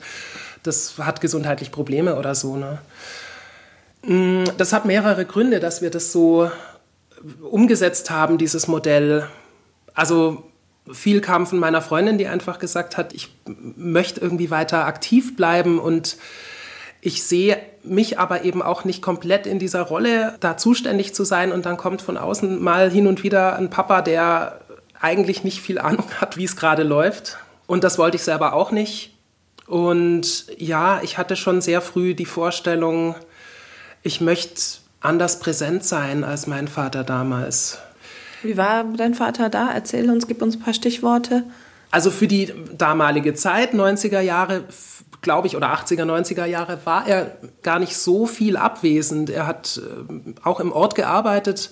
das 0.64 0.98
hat 0.98 1.20
gesundheitlich 1.20 1.72
Probleme 1.72 2.16
oder 2.16 2.36
so, 2.36 2.56
ne? 2.56 2.80
Mm, 4.04 4.46
das 4.58 4.74
hat 4.74 4.86
mehrere 4.86 5.26
Gründe, 5.26 5.60
dass 5.60 5.82
wir 5.82 5.90
das 5.90 6.12
so 6.12 6.50
umgesetzt 7.42 8.10
haben, 8.10 8.38
dieses 8.38 8.68
Modell. 8.68 9.28
Also 9.94 10.51
viel 10.94 11.22
kam 11.22 11.48
von 11.48 11.60
meiner 11.60 11.82
Freundin, 11.82 12.18
die 12.18 12.28
einfach 12.28 12.60
gesagt 12.60 12.98
hat, 12.98 13.14
ich 13.14 13.30
möchte 13.46 14.20
irgendwie 14.22 14.50
weiter 14.52 14.86
aktiv 14.86 15.36
bleiben 15.36 15.80
und 15.80 16.18
ich 17.02 17.24
sehe 17.24 17.58
mich 17.84 18.20
aber 18.20 18.44
eben 18.44 18.62
auch 18.62 18.84
nicht 18.86 19.02
komplett 19.02 19.48
in 19.48 19.58
dieser 19.58 19.82
Rolle, 19.82 20.36
da 20.40 20.56
zuständig 20.56 21.16
zu 21.16 21.24
sein. 21.24 21.52
Und 21.52 21.66
dann 21.66 21.78
kommt 21.78 22.02
von 22.02 22.16
außen 22.16 22.62
mal 22.62 22.92
hin 22.92 23.08
und 23.08 23.24
wieder 23.24 23.56
ein 23.56 23.72
Papa, 23.72 24.02
der 24.02 24.62
eigentlich 25.00 25.44
nicht 25.44 25.62
viel 25.62 25.80
Ahnung 25.80 26.06
hat, 26.22 26.38
wie 26.38 26.46
es 26.46 26.56
gerade 26.56 26.84
läuft. 26.84 27.38
Und 27.66 27.84
das 27.84 27.98
wollte 27.98 28.18
ich 28.18 28.24
selber 28.24 28.54
auch 28.54 28.72
nicht. 28.72 29.18
Und 29.66 30.46
ja, 30.58 31.02
ich 31.02 31.18
hatte 31.18 31.36
schon 31.36 31.62
sehr 31.62 31.82
früh 31.82 32.14
die 32.14 32.26
Vorstellung, 32.26 33.16
ich 34.04 34.22
möchte 34.22 34.62
anders 35.00 35.40
präsent 35.40 35.84
sein 35.84 36.24
als 36.24 36.46
mein 36.46 36.68
Vater 36.68 37.04
damals. 37.04 37.80
Wie 38.44 38.58
war 38.58 38.84
dein 38.84 39.14
Vater 39.14 39.50
da? 39.50 39.72
Erzähl 39.72 40.10
uns, 40.10 40.28
gib 40.28 40.42
uns 40.42 40.56
ein 40.56 40.62
paar 40.62 40.74
Stichworte. 40.74 41.44
Also 41.92 42.10
für 42.10 42.28
die 42.28 42.54
damalige 42.78 43.34
Zeit, 43.34 43.74
90er 43.74 44.22
Jahre, 44.22 44.64
glaube 45.22 45.48
ich, 45.48 45.58
oder 45.58 45.74
80er, 45.74 46.06
90er 46.06 46.46
Jahre, 46.46 46.80
war 46.86 47.08
er 47.08 47.38
gar 47.62 47.80
nicht 47.80 47.98
so 47.98 48.26
viel 48.26 48.58
abwesend. 48.58 49.30
Er 49.30 49.46
hat 49.46 49.82
äh, 49.84 50.34
auch 50.44 50.60
im 50.60 50.72
Ort 50.72 50.96
gearbeitet. 50.96 51.70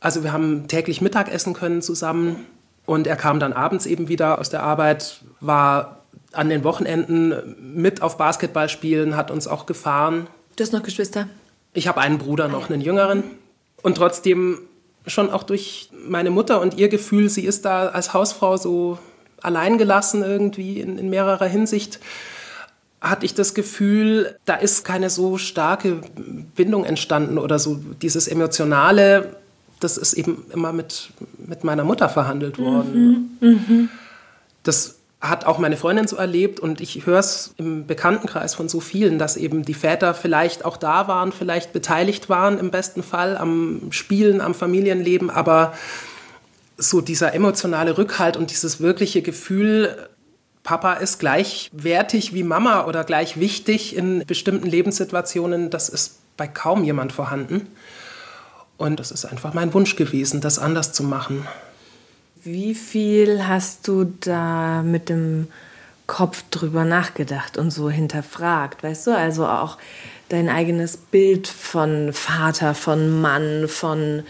Also 0.00 0.24
wir 0.24 0.32
haben 0.32 0.66
täglich 0.68 1.00
Mittagessen 1.00 1.52
können 1.52 1.82
zusammen. 1.82 2.46
Und 2.86 3.06
er 3.06 3.16
kam 3.16 3.38
dann 3.38 3.52
abends 3.52 3.84
eben 3.84 4.08
wieder 4.08 4.38
aus 4.38 4.48
der 4.48 4.62
Arbeit, 4.62 5.20
war 5.40 5.98
an 6.32 6.48
den 6.48 6.64
Wochenenden 6.64 7.56
mit 7.74 8.00
auf 8.00 8.16
Basketball 8.16 8.70
spielen, 8.70 9.14
hat 9.14 9.30
uns 9.30 9.46
auch 9.46 9.66
gefahren. 9.66 10.26
Du 10.56 10.64
hast 10.64 10.72
noch 10.72 10.82
Geschwister? 10.82 11.28
Ich 11.74 11.86
habe 11.86 12.00
einen 12.00 12.16
Bruder 12.16 12.48
noch, 12.48 12.70
einen 12.70 12.80
jüngeren. 12.80 13.24
Und 13.82 13.96
trotzdem 13.96 14.60
schon 15.08 15.30
auch 15.30 15.42
durch 15.42 15.90
meine 16.06 16.30
Mutter 16.30 16.60
und 16.60 16.78
ihr 16.78 16.88
Gefühl, 16.88 17.28
sie 17.28 17.44
ist 17.44 17.64
da 17.64 17.88
als 17.88 18.14
Hausfrau 18.14 18.56
so 18.56 18.98
alleingelassen 19.40 20.22
irgendwie 20.22 20.80
in, 20.80 20.98
in 20.98 21.10
mehrerer 21.10 21.46
Hinsicht, 21.46 22.00
hatte 23.00 23.24
ich 23.24 23.34
das 23.34 23.54
Gefühl, 23.54 24.36
da 24.44 24.54
ist 24.54 24.84
keine 24.84 25.10
so 25.10 25.38
starke 25.38 26.00
Bindung 26.56 26.84
entstanden 26.84 27.38
oder 27.38 27.58
so 27.58 27.78
dieses 28.02 28.26
Emotionale, 28.26 29.36
das 29.80 29.96
ist 29.96 30.14
eben 30.14 30.46
immer 30.52 30.72
mit, 30.72 31.10
mit 31.38 31.62
meiner 31.62 31.84
Mutter 31.84 32.08
verhandelt 32.08 32.58
worden. 32.58 33.38
Mhm, 33.40 33.48
mh. 33.48 33.88
Das 34.64 34.97
hat 35.20 35.46
auch 35.46 35.58
meine 35.58 35.76
Freundin 35.76 36.06
so 36.06 36.16
erlebt 36.16 36.60
und 36.60 36.80
ich 36.80 37.04
höre 37.04 37.18
es 37.18 37.52
im 37.56 37.86
Bekanntenkreis 37.86 38.54
von 38.54 38.68
so 38.68 38.78
vielen, 38.78 39.18
dass 39.18 39.36
eben 39.36 39.64
die 39.64 39.74
Väter 39.74 40.14
vielleicht 40.14 40.64
auch 40.64 40.76
da 40.76 41.08
waren, 41.08 41.32
vielleicht 41.32 41.72
beteiligt 41.72 42.28
waren 42.28 42.58
im 42.58 42.70
besten 42.70 43.02
Fall 43.02 43.36
am 43.36 43.88
Spielen, 43.90 44.40
am 44.40 44.54
Familienleben, 44.54 45.28
aber 45.28 45.74
so 46.76 47.00
dieser 47.00 47.34
emotionale 47.34 47.98
Rückhalt 47.98 48.36
und 48.36 48.52
dieses 48.52 48.80
wirkliche 48.80 49.20
Gefühl, 49.20 50.08
Papa 50.62 50.94
ist 50.94 51.18
gleichwertig 51.18 52.32
wie 52.32 52.44
Mama 52.44 52.84
oder 52.84 53.02
gleich 53.02 53.40
wichtig 53.40 53.96
in 53.96 54.24
bestimmten 54.24 54.68
Lebenssituationen, 54.68 55.70
das 55.70 55.88
ist 55.88 56.18
bei 56.36 56.46
kaum 56.46 56.84
jemand 56.84 57.12
vorhanden. 57.12 57.66
Und 58.76 59.00
das 59.00 59.10
ist 59.10 59.24
einfach 59.24 59.54
mein 59.54 59.74
Wunsch 59.74 59.96
gewesen, 59.96 60.40
das 60.40 60.60
anders 60.60 60.92
zu 60.92 61.02
machen. 61.02 61.48
Wie 62.42 62.74
viel 62.74 63.46
hast 63.46 63.88
du 63.88 64.04
da 64.20 64.82
mit 64.82 65.08
dem 65.08 65.48
Kopf 66.06 66.44
drüber 66.50 66.84
nachgedacht 66.84 67.58
und 67.58 67.70
so 67.70 67.90
hinterfragt, 67.90 68.82
weißt 68.82 69.08
du? 69.08 69.16
Also 69.16 69.46
auch 69.46 69.78
dein 70.28 70.48
eigenes 70.48 70.96
Bild 70.96 71.46
von 71.48 72.12
Vater, 72.12 72.74
von 72.74 73.20
Mann, 73.20 73.68
von 73.68 74.24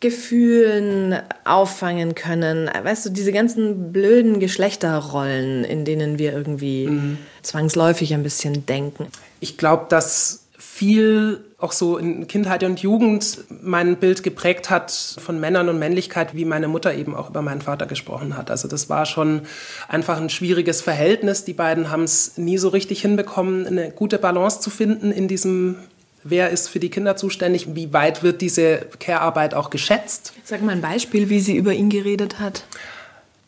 Gefühlen 0.00 1.20
auffangen 1.44 2.14
können. 2.14 2.70
Weißt 2.82 3.04
du, 3.04 3.10
diese 3.10 3.32
ganzen 3.32 3.92
blöden 3.92 4.40
Geschlechterrollen, 4.40 5.64
in 5.64 5.84
denen 5.84 6.18
wir 6.18 6.32
irgendwie 6.32 6.86
mhm. 6.86 7.18
zwangsläufig 7.42 8.14
ein 8.14 8.22
bisschen 8.22 8.64
denken. 8.64 9.08
Ich 9.40 9.58
glaube, 9.58 9.86
dass 9.90 10.46
viel 10.58 11.44
auch 11.60 11.72
so 11.72 11.98
in 11.98 12.26
Kindheit 12.26 12.62
und 12.64 12.80
Jugend 12.80 13.44
mein 13.62 13.96
Bild 13.96 14.22
geprägt 14.22 14.70
hat 14.70 14.90
von 14.90 15.40
Männern 15.40 15.68
und 15.68 15.78
Männlichkeit, 15.78 16.34
wie 16.34 16.44
meine 16.44 16.68
Mutter 16.68 16.94
eben 16.94 17.14
auch 17.14 17.30
über 17.30 17.42
meinen 17.42 17.62
Vater 17.62 17.86
gesprochen 17.86 18.36
hat. 18.36 18.50
Also 18.50 18.68
das 18.68 18.88
war 18.88 19.06
schon 19.06 19.42
einfach 19.88 20.20
ein 20.20 20.30
schwieriges 20.30 20.80
Verhältnis. 20.80 21.44
Die 21.44 21.52
beiden 21.52 21.90
haben 21.90 22.04
es 22.04 22.38
nie 22.38 22.58
so 22.58 22.68
richtig 22.68 23.02
hinbekommen, 23.02 23.66
eine 23.66 23.90
gute 23.90 24.18
Balance 24.18 24.60
zu 24.60 24.70
finden 24.70 25.12
in 25.12 25.28
diesem 25.28 25.76
Wer 26.22 26.50
ist 26.50 26.68
für 26.68 26.80
die 26.80 26.90
Kinder 26.90 27.16
zuständig? 27.16 27.74
Wie 27.74 27.94
weit 27.94 28.22
wird 28.22 28.42
diese 28.42 28.86
Care-Arbeit 28.98 29.54
auch 29.54 29.70
geschätzt? 29.70 30.34
Sag 30.44 30.60
mal 30.60 30.72
ein 30.72 30.82
Beispiel, 30.82 31.30
wie 31.30 31.40
sie 31.40 31.56
über 31.56 31.72
ihn 31.72 31.88
geredet 31.88 32.38
hat 32.38 32.64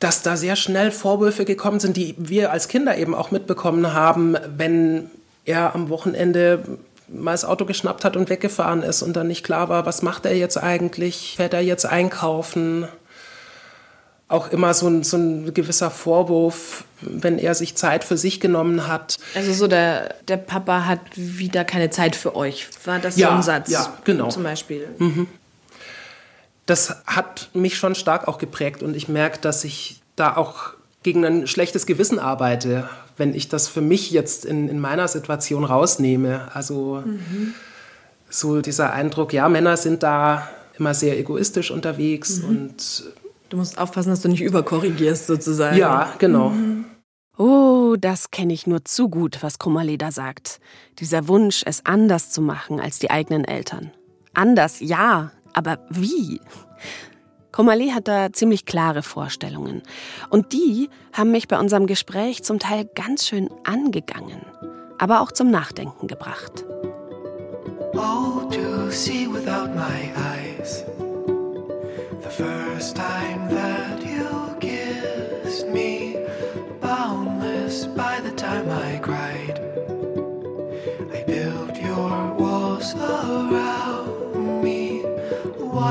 dass 0.02 0.22
da 0.22 0.36
sehr 0.36 0.56
schnell 0.56 0.90
Vorwürfe 0.90 1.44
gekommen 1.44 1.78
sind, 1.78 1.96
die 1.96 2.16
wir 2.18 2.50
als 2.50 2.66
Kinder 2.66 2.98
eben 2.98 3.14
auch 3.14 3.30
mitbekommen 3.30 3.94
haben, 3.94 4.36
wenn 4.56 5.10
er 5.44 5.76
am 5.76 5.90
Wochenende 5.90 6.64
mal 7.12 7.32
das 7.32 7.44
Auto 7.44 7.64
geschnappt 7.64 8.04
hat 8.04 8.16
und 8.16 8.30
weggefahren 8.30 8.82
ist 8.82 9.02
und 9.02 9.14
dann 9.14 9.28
nicht 9.28 9.44
klar 9.44 9.68
war, 9.68 9.86
was 9.86 10.02
macht 10.02 10.26
er 10.26 10.36
jetzt 10.36 10.56
eigentlich? 10.56 11.34
Fährt 11.36 11.54
er 11.54 11.60
jetzt 11.60 11.84
einkaufen? 11.84 12.88
Auch 14.28 14.50
immer 14.50 14.72
so 14.72 14.88
ein, 14.88 15.02
so 15.02 15.18
ein 15.18 15.52
gewisser 15.52 15.90
Vorwurf, 15.90 16.84
wenn 17.02 17.38
er 17.38 17.54
sich 17.54 17.74
Zeit 17.76 18.02
für 18.02 18.16
sich 18.16 18.40
genommen 18.40 18.86
hat. 18.86 19.18
Also 19.34 19.52
so 19.52 19.66
der, 19.66 20.14
der 20.26 20.38
Papa 20.38 20.86
hat 20.86 21.00
wieder 21.14 21.64
keine 21.64 21.90
Zeit 21.90 22.16
für 22.16 22.34
euch. 22.34 22.68
War 22.84 22.98
das 22.98 23.16
ja, 23.16 23.28
so 23.28 23.34
ein 23.34 23.42
Satz? 23.42 23.70
Ja, 23.70 23.92
genau. 24.04 24.28
Zum 24.28 24.42
Beispiel. 24.42 24.88
Mhm. 24.98 25.26
Das 26.64 26.96
hat 27.06 27.50
mich 27.52 27.76
schon 27.76 27.94
stark 27.94 28.26
auch 28.28 28.38
geprägt 28.38 28.82
und 28.82 28.96
ich 28.96 29.08
merke, 29.08 29.38
dass 29.40 29.64
ich 29.64 30.00
da 30.16 30.36
auch 30.36 30.70
gegen 31.02 31.24
ein 31.24 31.46
schlechtes 31.46 31.86
Gewissen 31.86 32.18
arbeite, 32.18 32.88
wenn 33.16 33.34
ich 33.34 33.48
das 33.48 33.68
für 33.68 33.80
mich 33.80 34.10
jetzt 34.10 34.44
in, 34.44 34.68
in 34.68 34.78
meiner 34.80 35.08
Situation 35.08 35.64
rausnehme. 35.64 36.48
Also 36.54 37.02
mhm. 37.04 37.54
so 38.28 38.60
dieser 38.60 38.92
Eindruck, 38.92 39.32
ja, 39.32 39.48
Männer 39.48 39.76
sind 39.76 40.02
da 40.02 40.48
immer 40.78 40.94
sehr 40.94 41.18
egoistisch 41.18 41.70
unterwegs 41.70 42.38
mhm. 42.38 42.48
und 42.48 43.04
Du 43.52 43.58
musst 43.58 43.76
aufpassen, 43.76 44.08
dass 44.08 44.22
du 44.22 44.30
nicht 44.30 44.40
überkorrigierst 44.40 45.26
sozusagen. 45.26 45.76
Ja, 45.76 46.14
genau. 46.18 46.48
Mhm. 46.48 46.86
Oh, 47.36 47.96
das 48.00 48.30
kenne 48.30 48.54
ich 48.54 48.66
nur 48.66 48.86
zu 48.86 49.10
gut, 49.10 49.42
was 49.42 49.58
Krummerleder 49.58 50.10
sagt. 50.10 50.58
Dieser 51.00 51.28
Wunsch, 51.28 51.62
es 51.66 51.84
anders 51.84 52.30
zu 52.30 52.40
machen 52.40 52.80
als 52.80 52.98
die 52.98 53.10
eigenen 53.10 53.44
Eltern. 53.44 53.90
Anders, 54.32 54.80
ja, 54.80 55.32
aber 55.52 55.80
wie? 55.90 56.40
Komali 57.52 57.90
hat 57.90 58.08
da 58.08 58.32
ziemlich 58.32 58.64
klare 58.64 59.02
Vorstellungen. 59.02 59.82
Und 60.30 60.54
die 60.54 60.88
haben 61.12 61.30
mich 61.30 61.48
bei 61.48 61.58
unserem 61.58 61.86
Gespräch 61.86 62.42
zum 62.42 62.58
Teil 62.58 62.88
ganz 62.94 63.26
schön 63.26 63.50
angegangen, 63.64 64.44
aber 64.98 65.20
auch 65.20 65.30
zum 65.30 65.50
Nachdenken 65.50 66.06
gebracht. 66.06 66.64
Oh, 67.94 68.48
to 68.50 68.90
see 68.90 69.26
without 69.26 69.74
my 69.74 70.10
eyes. 70.16 70.84
The 72.22 72.30
first 72.30 72.96
time 72.96 73.48
that 73.50 74.02
you 74.02 74.56
kissed 74.58 75.68
me, 75.68 76.16
boundless 76.80 77.86
by 77.88 78.18
the 78.24 78.34
time 78.34 78.70
I 78.70 78.98
cried. 78.98 79.60
I 81.12 81.22
built 81.26 81.76
your 81.82 82.34
walls 82.38 82.94
around 82.94 83.61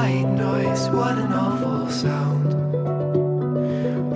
white 0.01 0.31
noise, 0.35 0.89
what 0.89 1.17
an 1.17 1.33
awful 1.33 1.89
sound. 1.89 2.51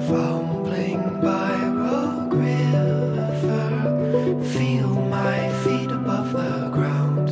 Fumbling 0.07 1.01
by 1.21 1.51
Rogue 1.85 2.33
River, 2.33 3.69
feel 4.53 4.89
my 5.19 5.49
feet 5.63 5.91
above 5.91 6.31
the 6.33 6.69
ground. 6.77 7.27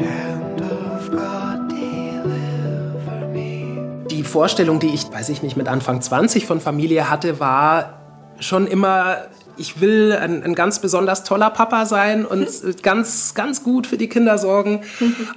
Hand 0.00 0.60
of 0.60 1.10
God, 1.10 1.68
deliver 1.68 3.28
me. 3.32 4.06
Die 4.10 4.22
Vorstellung, 4.22 4.78
die 4.78 4.94
ich, 4.94 5.12
weiß 5.12 5.28
ich 5.28 5.42
nicht, 5.42 5.56
mit 5.56 5.68
Anfang 5.68 6.00
20 6.00 6.46
von 6.46 6.60
Familie 6.60 7.10
hatte, 7.10 7.40
war 7.40 7.98
schon 8.40 8.66
immer 8.66 9.26
ich 9.58 9.80
will 9.80 10.12
ein, 10.12 10.42
ein, 10.42 10.54
ganz 10.54 10.80
besonders 10.80 11.24
toller 11.24 11.50
Papa 11.50 11.86
sein 11.86 12.24
und 12.24 12.48
ganz, 12.82 13.34
ganz 13.34 13.62
gut 13.62 13.86
für 13.86 13.98
die 13.98 14.08
Kinder 14.08 14.38
sorgen. 14.38 14.82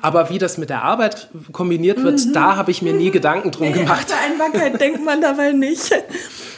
Aber 0.01 0.29
wie 0.29 0.37
das 0.37 0.57
mit 0.57 0.69
der 0.69 0.83
Arbeit 0.83 1.29
kombiniert 1.51 2.03
wird, 2.03 2.25
mhm. 2.25 2.33
da 2.33 2.55
habe 2.55 2.71
ich 2.71 2.81
mir 2.81 2.93
nie 2.93 3.11
Gedanken 3.11 3.51
drum 3.51 3.73
gemacht. 3.73 4.07
Nee, 4.09 4.31
Einbarkeit 4.31 4.79
denkt 4.79 5.03
man 5.03 5.21
dabei 5.21 5.51
nicht. 5.51 5.91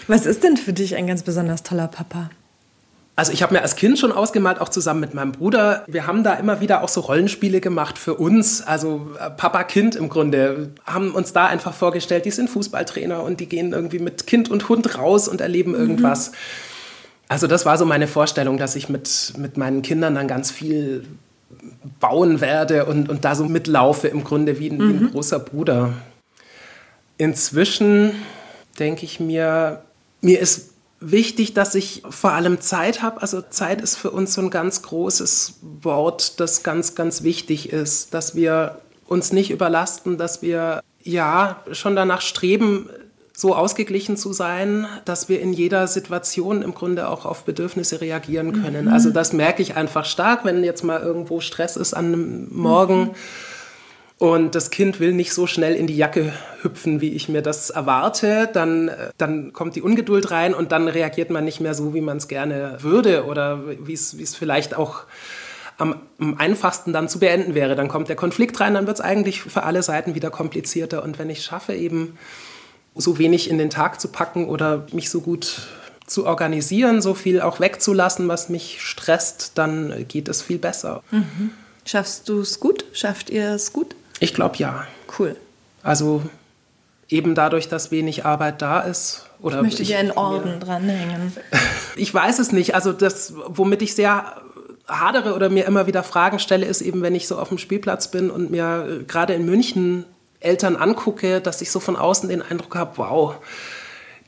Was 0.08 0.25
ist 0.25 0.43
denn 0.43 0.58
für 0.58 0.74
dich 0.74 0.96
ein 0.96 1.08
ganz 1.08 1.24
besonders 1.24 1.63
toller 1.63 1.88
Papa? 1.88 2.29
Also 3.15 3.32
ich 3.32 3.43
habe 3.43 3.53
mir 3.53 3.62
als 3.62 3.75
Kind 3.75 4.00
schon 4.00 4.12
ausgemalt, 4.12 4.60
auch 4.60 4.70
zusammen 4.70 5.00
mit 5.00 5.13
meinem 5.13 5.34
Bruder. 5.34 5.84
Wir 5.88 6.08
haben 6.08 6.24
da 6.24 6.34
immer 6.34 6.62
wieder 6.62 6.84
auch 6.84 6.89
so 6.89 7.01
Rollenspiele 7.01 7.62
gemacht 7.62 8.00
für 8.00 8.15
uns, 8.15 8.63
also 8.63 9.12
äh, 9.20 9.29
Papa-Kind 9.29 9.96
im 9.96 10.10
Grunde. 10.10 10.72
Haben 10.86 11.12
uns 11.12 11.32
da 11.32 11.46
einfach 11.46 11.75
vorgestellt, 11.75 12.25
die 12.25 12.32
sind 12.32 12.50
Fußballtrainer 12.50 13.22
und 13.22 13.39
die 13.39 13.46
gehen 13.46 13.72
irgendwie 13.72 14.00
mit 14.00 14.25
Kind 14.25 14.50
und 14.50 14.67
Hund 14.67 14.98
raus 14.98 15.27
und 15.27 15.41
erleben 15.41 15.75
irgendwas. 15.75 16.32
Mhm. 16.32 16.36
Also 17.33 17.47
das 17.47 17.65
war 17.65 17.79
so 17.79 17.85
meine 17.87 18.05
Vorstellung, 18.05 18.59
dass 18.59 18.75
ich 18.75 18.89
mit, 18.89 19.33
mit 19.37 19.57
meinen 19.57 19.81
Kindern 19.81 20.13
dann 20.13 20.27
ganz 20.27 20.51
viel 20.51 21.03
bauen 21.99 22.41
werde 22.41 22.85
und, 22.85 23.09
und 23.09 23.25
da 23.25 23.33
so 23.33 23.45
mitlaufe 23.45 24.07
im 24.07 24.23
Grunde 24.23 24.59
wie, 24.59 24.69
mhm. 24.69 24.77
wie 24.77 24.83
ein 24.83 25.01
mhm. 25.01 25.11
großer 25.13 25.39
Bruder. 25.39 25.93
Inzwischen 27.17 28.11
denke 28.77 29.05
ich 29.05 29.19
mir, 29.19 29.81
mir 30.21 30.39
ist 30.41 30.73
wichtig, 30.99 31.55
dass 31.55 31.73
ich 31.73 32.03
vor 32.07 32.33
allem 32.33 32.61
Zeit 32.61 33.01
habe. 33.01 33.23
Also 33.23 33.41
Zeit 33.41 33.81
ist 33.81 33.95
für 33.95 34.11
uns 34.11 34.35
so 34.35 34.41
ein 34.41 34.51
ganz 34.51 34.83
großes 34.83 35.55
Wort, 35.81 36.39
das 36.39 36.61
ganz, 36.61 36.93
ganz 36.93 37.23
wichtig 37.23 37.73
ist, 37.73 38.13
dass 38.13 38.35
wir 38.35 38.77
uns 39.07 39.33
nicht 39.33 39.49
überlasten, 39.49 40.19
dass 40.19 40.43
wir 40.43 40.83
ja 41.01 41.63
schon 41.71 41.95
danach 41.95 42.21
streben, 42.21 42.89
so 43.35 43.55
ausgeglichen 43.55 44.15
zu 44.15 44.31
sein, 44.31 44.85
dass 45.05 45.27
wir 45.27 45.41
in 45.41 45.53
jeder 45.53 45.87
Situation 45.87 46.61
im 46.61 46.75
Grunde 46.75 47.09
auch 47.09 47.25
auf 47.25 47.45
Bedürfnisse 47.45 47.99
reagieren 47.99 48.61
können. 48.61 48.85
Mhm. 48.85 48.93
Also 48.93 49.09
das 49.09 49.33
merke 49.33 49.61
ich 49.61 49.75
einfach 49.75 50.05
stark, 50.05 50.45
wenn 50.45 50.63
jetzt 50.63 50.83
mal 50.83 51.01
irgendwo 51.01 51.39
Stress 51.39 51.75
ist 51.75 51.93
an 51.93 52.05
einem 52.05 52.47
Morgen. 52.51 52.99
Mhm. 52.99 53.11
Und 54.19 54.55
das 54.55 54.69
Kind 54.69 54.99
will 54.99 55.13
nicht 55.13 55.33
so 55.33 55.47
schnell 55.47 55.75
in 55.75 55.87
die 55.87 55.97
Jacke 55.97 56.31
hüpfen, 56.61 57.01
wie 57.01 57.11
ich 57.11 57.27
mir 57.27 57.41
das 57.41 57.71
erwarte. 57.71 58.49
Dann, 58.53 58.91
dann 59.17 59.51
kommt 59.51 59.75
die 59.75 59.81
Ungeduld 59.81 60.31
rein 60.31 60.53
und 60.53 60.71
dann 60.71 60.87
reagiert 60.87 61.29
man 61.29 61.43
nicht 61.43 61.59
mehr 61.59 61.73
so, 61.73 61.93
wie 61.93 62.01
man 62.01 62.17
es 62.17 62.27
gerne 62.27 62.77
würde 62.79 63.25
oder 63.25 63.63
wie 63.67 63.93
es 63.93 64.35
vielleicht 64.35 64.77
auch 64.77 65.03
am, 65.77 65.95
am, 66.19 66.37
einfachsten 66.37 66.93
dann 66.93 67.09
zu 67.09 67.19
beenden 67.19 67.55
wäre. 67.55 67.75
Dann 67.75 67.87
kommt 67.89 68.07
der 68.07 68.15
Konflikt 68.15 68.59
rein, 68.61 68.75
dann 68.75 68.87
wird 68.87 68.97
es 68.97 69.03
eigentlich 69.03 69.41
für 69.41 69.63
alle 69.63 69.83
Seiten 69.83 70.15
wieder 70.15 70.29
komplizierter. 70.29 71.03
Und 71.03 71.17
wenn 71.19 71.29
ich 71.29 71.43
schaffe, 71.43 71.73
eben 71.73 72.17
so 72.95 73.17
wenig 73.17 73.50
in 73.50 73.57
den 73.57 73.69
Tag 73.69 74.00
zu 74.00 74.07
packen 74.07 74.47
oder 74.47 74.85
mich 74.91 75.09
so 75.09 75.21
gut 75.21 75.67
zu 76.05 76.25
organisieren, 76.25 77.01
so 77.01 77.13
viel 77.13 77.41
auch 77.41 77.59
wegzulassen, 77.59 78.27
was 78.27 78.50
mich 78.50 78.81
stresst, 78.81 79.53
dann 79.55 80.05
geht 80.07 80.27
es 80.27 80.41
viel 80.41 80.59
besser. 80.59 81.01
Mhm. 81.12 81.51
Schaffst 81.85 82.29
du 82.29 82.41
es 82.41 82.59
gut? 82.59 82.85
Schafft 82.93 83.29
ihr 83.29 83.51
es 83.51 83.73
gut? 83.73 83.95
Ich 84.19 84.33
glaube 84.33 84.57
ja. 84.57 84.85
Cool. 85.17 85.35
Also 85.81 86.23
eben 87.09 87.35
dadurch, 87.35 87.67
dass 87.67 87.91
wenig 87.91 88.25
Arbeit 88.25 88.62
da 88.62 88.81
ist. 88.81 89.25
Oder 89.41 89.57
ich 89.57 89.63
möchte 89.63 89.83
dir 89.83 90.00
einen 90.00 90.12
Orden 90.12 90.59
dranhängen. 90.59 91.33
Ich 91.96 92.11
weiß 92.11 92.39
es 92.39 92.51
nicht. 92.51 92.74
Also 92.74 92.91
das, 92.91 93.33
womit 93.46 93.83
ich 93.83 93.94
sehr 93.94 94.41
hadere 94.87 95.35
oder 95.35 95.50
mir 95.50 95.65
immer 95.65 95.85
wieder 95.85 96.01
Fragen 96.01 96.39
stelle, 96.39 96.65
ist 96.65 96.81
eben, 96.81 97.03
wenn 97.03 97.13
ich 97.13 97.27
so 97.27 97.37
auf 97.37 97.50
dem 97.50 97.59
Spielplatz 97.59 98.09
bin 98.09 98.31
und 98.31 98.50
mir 98.50 98.87
äh, 99.01 99.03
gerade 99.03 99.33
in 99.33 99.46
München 99.46 100.05
Eltern 100.44 100.75
angucke, 100.75 101.42
dass 101.42 101.62
ich 101.62 101.72
so 101.72 101.79
von 101.79 101.96
außen 101.96 102.29
den 102.29 102.42
Eindruck 102.42 102.75
habe, 102.75 102.98
wow, 102.98 103.36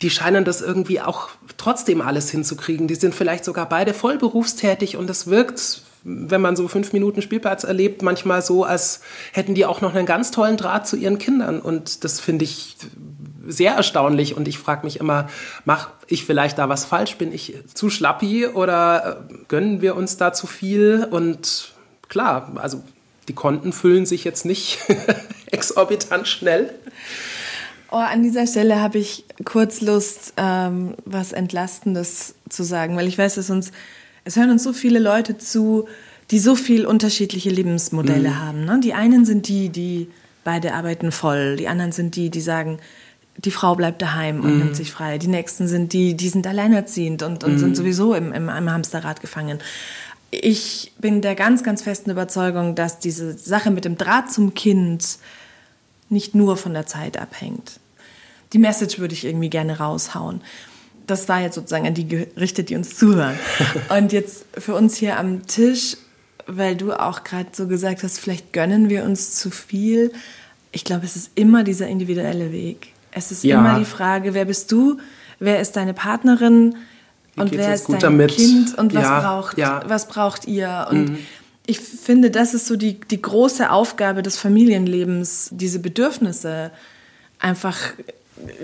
die 0.01 0.10
scheinen 0.10 0.43
das 0.43 0.62
irgendwie 0.62 1.01
auch 1.01 1.30
trotzdem 1.58 2.01
alles 2.01 2.30
hinzukriegen. 2.30 2.88
Die 2.88 2.95
sind 2.95 3.15
vielleicht 3.15 3.45
sogar 3.45 3.67
beide 3.69 3.93
voll 3.93 4.17
berufstätig 4.17 4.97
und 4.97 5.10
es 5.10 5.28
wirkt, 5.28 5.82
wenn 6.04 6.41
man 6.41 6.56
so 6.56 6.67
fünf 6.67 6.93
Minuten 6.93 7.21
Spielplatz 7.21 7.63
erlebt, 7.63 8.01
manchmal 8.01 8.41
so, 8.41 8.63
als 8.63 9.01
hätten 9.32 9.56
die 9.56 9.65
auch 9.65 9.82
noch 9.82 9.95
einen 9.95 10.06
ganz 10.06 10.32
tollen 10.32 10.58
Draht 10.58 10.88
zu 10.88 10.97
ihren 10.97 11.17
Kindern. 11.17 11.60
Und 11.60 12.04
das 12.04 12.19
finde 12.19 12.45
ich 12.45 12.78
sehr 13.47 13.73
erstaunlich. 13.73 14.36
Und 14.36 14.47
ich 14.47 14.60
frage 14.60 14.86
mich 14.86 14.99
immer, 14.99 15.28
mache 15.63 15.91
ich 16.08 16.25
vielleicht 16.25 16.58
da 16.58 16.69
was 16.69 16.86
falsch? 16.86 17.15
Bin 17.17 17.32
ich 17.32 17.56
zu 17.73 17.89
schlappi 17.89 18.47
oder 18.47 19.25
äh, 19.30 19.36
gönnen 19.47 19.82
wir 19.82 19.95
uns 19.95 20.17
da 20.17 20.34
zu 20.34 20.45
viel? 20.45 21.08
Und 21.10 21.73
klar, 22.08 22.51
also 22.56 22.84
die 23.27 23.33
Konten 23.33 23.73
füllen 23.73 24.05
sich 24.05 24.23
jetzt 24.23 24.45
nicht 24.45 24.79
exorbitant 25.51 26.27
schnell. 26.27 26.73
Oh, 27.91 27.97
an 27.97 28.23
dieser 28.23 28.47
Stelle 28.47 28.81
habe 28.81 28.97
ich 28.97 29.25
kurz 29.45 29.81
Lust, 29.81 30.33
ähm, 30.38 30.95
was 31.05 31.31
Entlastendes 31.31 32.35
zu 32.49 32.63
sagen, 32.63 32.97
weil 32.97 33.07
ich 33.07 33.17
weiß, 33.17 33.35
dass 33.35 33.49
uns, 33.49 33.71
es 34.23 34.35
hören 34.35 34.51
uns 34.51 34.63
so 34.63 34.73
viele 34.73 34.99
Leute 34.99 35.38
zu, 35.38 35.88
die 36.31 36.39
so 36.39 36.55
viel 36.55 36.85
unterschiedliche 36.85 37.49
Lebensmodelle 37.49 38.29
mhm. 38.29 38.39
haben. 38.39 38.65
Ne? 38.65 38.79
Die 38.83 38.93
einen 38.93 39.25
sind 39.25 39.47
die, 39.47 39.69
die 39.69 40.09
beide 40.43 40.73
arbeiten 40.73 41.11
voll, 41.11 41.55
die 41.55 41.67
anderen 41.67 41.91
sind 41.91 42.15
die, 42.15 42.29
die 42.29 42.41
sagen, 42.41 42.79
die 43.38 43.51
Frau 43.51 43.75
bleibt 43.75 44.01
daheim 44.01 44.41
und 44.41 44.53
mhm. 44.53 44.59
nimmt 44.59 44.75
sich 44.75 44.91
frei. 44.91 45.17
Die 45.17 45.27
nächsten 45.27 45.67
sind 45.67 45.93
die, 45.93 46.15
die 46.15 46.29
sind 46.29 46.47
alleinerziehend 46.47 47.21
und, 47.21 47.43
und 47.43 47.53
mhm. 47.53 47.57
sind 47.59 47.77
sowieso 47.77 48.13
im, 48.13 48.31
im, 48.31 48.49
im 48.49 48.71
Hamsterrad 48.71 49.21
gefangen 49.21 49.59
ich 50.31 50.93
bin 50.99 51.21
der 51.21 51.35
ganz, 51.35 51.63
ganz 51.63 51.81
festen 51.81 52.11
Überzeugung, 52.11 52.75
dass 52.75 52.99
diese 52.99 53.38
Sache 53.38 53.71
mit 53.71 53.85
dem 53.85 53.97
Draht 53.97 54.31
zum 54.31 54.53
Kind 54.53 55.17
nicht 56.09 56.35
nur 56.35 56.57
von 56.57 56.73
der 56.73 56.85
Zeit 56.85 57.17
abhängt. 57.17 57.79
Die 58.53 58.59
Message 58.59 58.99
würde 58.99 59.13
ich 59.13 59.25
irgendwie 59.25 59.49
gerne 59.49 59.79
raushauen. 59.79 60.41
Das 61.07 61.27
war 61.29 61.41
jetzt 61.41 61.55
sozusagen 61.55 61.88
an 61.88 61.93
die 61.93 62.07
gerichtet, 62.07 62.69
die 62.69 62.75
uns 62.75 62.97
zuhören. 62.97 63.38
Und 63.89 64.11
jetzt 64.11 64.45
für 64.57 64.75
uns 64.75 64.95
hier 64.95 65.19
am 65.19 65.45
Tisch, 65.45 65.97
weil 66.47 66.75
du 66.75 66.93
auch 66.93 67.23
gerade 67.23 67.49
so 67.51 67.67
gesagt 67.67 68.03
hast, 68.03 68.19
vielleicht 68.19 68.53
gönnen 68.53 68.89
wir 68.89 69.03
uns 69.03 69.35
zu 69.35 69.51
viel. 69.51 70.11
Ich 70.71 70.83
glaube, 70.83 71.05
es 71.05 71.15
ist 71.15 71.31
immer 71.35 71.63
dieser 71.63 71.88
individuelle 71.88 72.51
Weg. 72.51 72.88
Es 73.11 73.31
ist 73.31 73.43
ja. 73.43 73.59
immer 73.59 73.79
die 73.79 73.85
Frage, 73.85 74.33
wer 74.33 74.45
bist 74.45 74.71
du? 74.71 74.99
Wer 75.39 75.59
ist 75.59 75.75
deine 75.75 75.93
Partnerin? 75.93 76.75
Und 77.35 77.51
wer 77.51 77.73
ist 77.73 77.89
dein 77.89 77.99
damit? 77.99 78.31
Kind 78.35 78.77
und 78.77 78.93
was, 78.93 79.03
ja, 79.03 79.19
braucht, 79.19 79.57
ja. 79.57 79.83
was 79.87 80.07
braucht 80.07 80.45
ihr? 80.47 80.87
Und 80.89 81.09
mhm. 81.09 81.17
ich 81.65 81.79
finde, 81.79 82.31
das 82.31 82.53
ist 82.53 82.67
so 82.67 82.75
die, 82.75 82.99
die 82.99 83.21
große 83.21 83.69
Aufgabe 83.69 84.23
des 84.23 84.37
Familienlebens, 84.37 85.49
diese 85.51 85.79
Bedürfnisse 85.79 86.71
einfach 87.39 87.77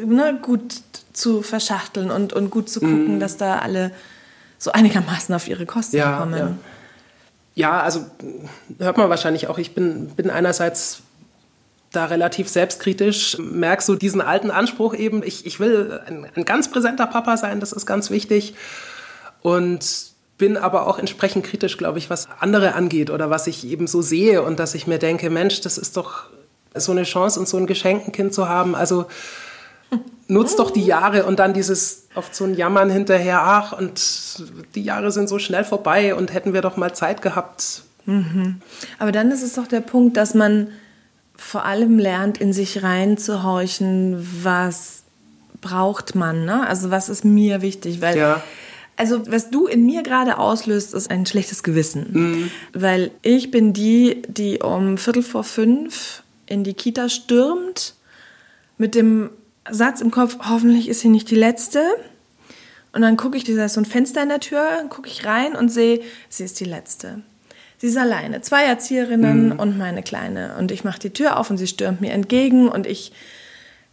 ne, 0.05 0.39
gut 0.41 0.75
zu 1.13 1.41
verschachteln 1.41 2.11
und, 2.11 2.33
und 2.33 2.49
gut 2.49 2.69
zu 2.69 2.79
gucken, 2.79 3.15
mhm. 3.15 3.19
dass 3.19 3.37
da 3.37 3.59
alle 3.59 3.91
so 4.57 4.71
einigermaßen 4.71 5.33
auf 5.35 5.47
ihre 5.47 5.65
Kosten 5.65 5.97
ja, 5.97 6.19
kommen. 6.19 6.59
Ja. 7.55 7.71
ja, 7.71 7.81
also 7.81 8.05
hört 8.79 8.97
man 8.97 9.09
wahrscheinlich 9.09 9.47
auch, 9.47 9.57
ich 9.57 9.73
bin, 9.73 10.07
bin 10.09 10.29
einerseits 10.29 11.01
da 11.91 12.05
relativ 12.05 12.47
selbstkritisch, 12.49 13.37
merkst 13.39 13.87
du 13.89 13.95
diesen 13.95 14.21
alten 14.21 14.49
Anspruch 14.49 14.93
eben, 14.93 15.23
ich, 15.23 15.45
ich 15.45 15.59
will 15.59 16.01
ein, 16.05 16.27
ein 16.35 16.45
ganz 16.45 16.71
präsenter 16.71 17.05
Papa 17.05 17.37
sein, 17.37 17.59
das 17.59 17.73
ist 17.73 17.85
ganz 17.85 18.09
wichtig. 18.09 18.55
Und 19.41 20.11
bin 20.37 20.57
aber 20.57 20.87
auch 20.87 20.97
entsprechend 20.97 21.45
kritisch, 21.45 21.77
glaube 21.77 21.99
ich, 21.99 22.09
was 22.09 22.27
andere 22.39 22.73
angeht 22.73 23.11
oder 23.11 23.29
was 23.29 23.45
ich 23.45 23.67
eben 23.67 23.85
so 23.85 24.01
sehe 24.01 24.41
und 24.41 24.59
dass 24.59 24.73
ich 24.73 24.87
mir 24.87 24.97
denke, 24.97 25.29
Mensch, 25.29 25.61
das 25.61 25.77
ist 25.77 25.97
doch 25.97 26.23
so 26.73 26.91
eine 26.91 27.03
Chance 27.03 27.39
und 27.39 27.47
so 27.47 27.57
ein 27.57 27.67
Geschenkenkind 27.67 28.33
zu 28.33 28.49
haben. 28.49 28.73
Also 28.73 29.05
nutzt 30.27 30.57
doch 30.57 30.71
die 30.71 30.85
Jahre 30.85 31.25
und 31.25 31.39
dann 31.39 31.53
dieses 31.53 32.07
oft 32.15 32.33
so 32.33 32.45
ein 32.45 32.55
Jammern 32.55 32.89
hinterher, 32.89 33.41
ach, 33.43 33.77
und 33.77 34.01
die 34.73 34.81
Jahre 34.81 35.11
sind 35.11 35.29
so 35.29 35.37
schnell 35.37 35.63
vorbei 35.63 36.15
und 36.15 36.33
hätten 36.33 36.53
wir 36.53 36.61
doch 36.61 36.77
mal 36.77 36.93
Zeit 36.95 37.21
gehabt. 37.21 37.83
Mhm. 38.05 38.61
Aber 38.97 39.11
dann 39.11 39.29
ist 39.29 39.43
es 39.43 39.53
doch 39.53 39.67
der 39.67 39.81
Punkt, 39.81 40.17
dass 40.17 40.33
man 40.33 40.69
vor 41.41 41.65
allem 41.65 41.97
lernt, 41.97 42.37
in 42.37 42.53
sich 42.53 42.83
reinzuhorchen, 42.83 44.25
was 44.43 45.03
braucht 45.59 46.15
man, 46.15 46.45
ne? 46.45 46.67
Also 46.67 46.91
was 46.91 47.09
ist 47.09 47.25
mir 47.25 47.61
wichtig, 47.61 48.01
weil 48.01 48.17
ja. 48.17 48.43
Also 48.97 49.31
was 49.31 49.49
du 49.49 49.65
in 49.65 49.85
mir 49.85 50.03
gerade 50.03 50.37
auslöst, 50.37 50.93
ist 50.93 51.09
ein 51.09 51.25
schlechtes 51.25 51.63
Gewissen, 51.63 52.07
mhm. 52.11 52.51
weil 52.73 53.09
ich 53.23 53.49
bin 53.49 53.73
die, 53.73 54.21
die 54.27 54.59
um 54.59 54.99
Viertel 54.99 55.23
vor 55.23 55.43
fünf 55.43 56.21
in 56.45 56.63
die 56.63 56.75
Kita 56.75 57.09
stürmt 57.09 57.95
mit 58.77 58.93
dem 58.93 59.31
Satz 59.69 60.01
im 60.01 60.11
Kopf, 60.11 60.37
hoffentlich 60.47 60.87
ist 60.87 60.99
sie 60.99 61.09
nicht 61.09 61.31
die 61.31 61.35
letzte. 61.35 61.83
Und 62.93 63.01
dann 63.01 63.17
gucke 63.17 63.37
ich, 63.37 63.45
da 63.45 63.65
ist 63.65 63.73
so 63.73 63.81
ein 63.81 63.85
Fenster 63.85 64.21
in 64.21 64.29
der 64.29 64.41
Tür, 64.41 64.85
gucke 64.89 65.07
ich 65.07 65.25
rein 65.25 65.55
und 65.55 65.69
sehe, 65.69 66.01
sie 66.29 66.43
ist 66.43 66.59
die 66.59 66.65
letzte. 66.65 67.23
Sie 67.81 67.87
ist 67.87 67.97
alleine, 67.97 68.41
zwei 68.41 68.65
Erzieherinnen 68.65 69.53
mhm. 69.53 69.59
und 69.59 69.75
meine 69.75 70.03
Kleine. 70.03 70.55
Und 70.59 70.69
ich 70.69 70.83
mache 70.83 70.99
die 70.99 71.09
Tür 71.09 71.39
auf 71.39 71.49
und 71.49 71.57
sie 71.57 71.65
stürmt 71.65 71.99
mir 71.99 72.11
entgegen 72.11 72.69
und 72.69 72.85
ich 72.85 73.11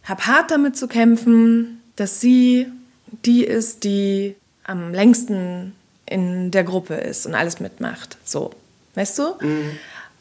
habe 0.03 0.27
hart 0.27 0.51
damit 0.51 0.77
zu 0.77 0.87
kämpfen, 0.87 1.81
dass 1.95 2.21
sie 2.21 2.67
die 3.25 3.43
ist, 3.43 3.83
die 3.85 4.35
am 4.63 4.93
längsten 4.93 5.73
in 6.05 6.51
der 6.51 6.63
Gruppe 6.65 6.93
ist 6.97 7.25
und 7.25 7.33
alles 7.33 7.59
mitmacht. 7.59 8.17
So, 8.23 8.51
weißt 8.93 9.17
du? 9.17 9.23
Mhm. 9.41 9.71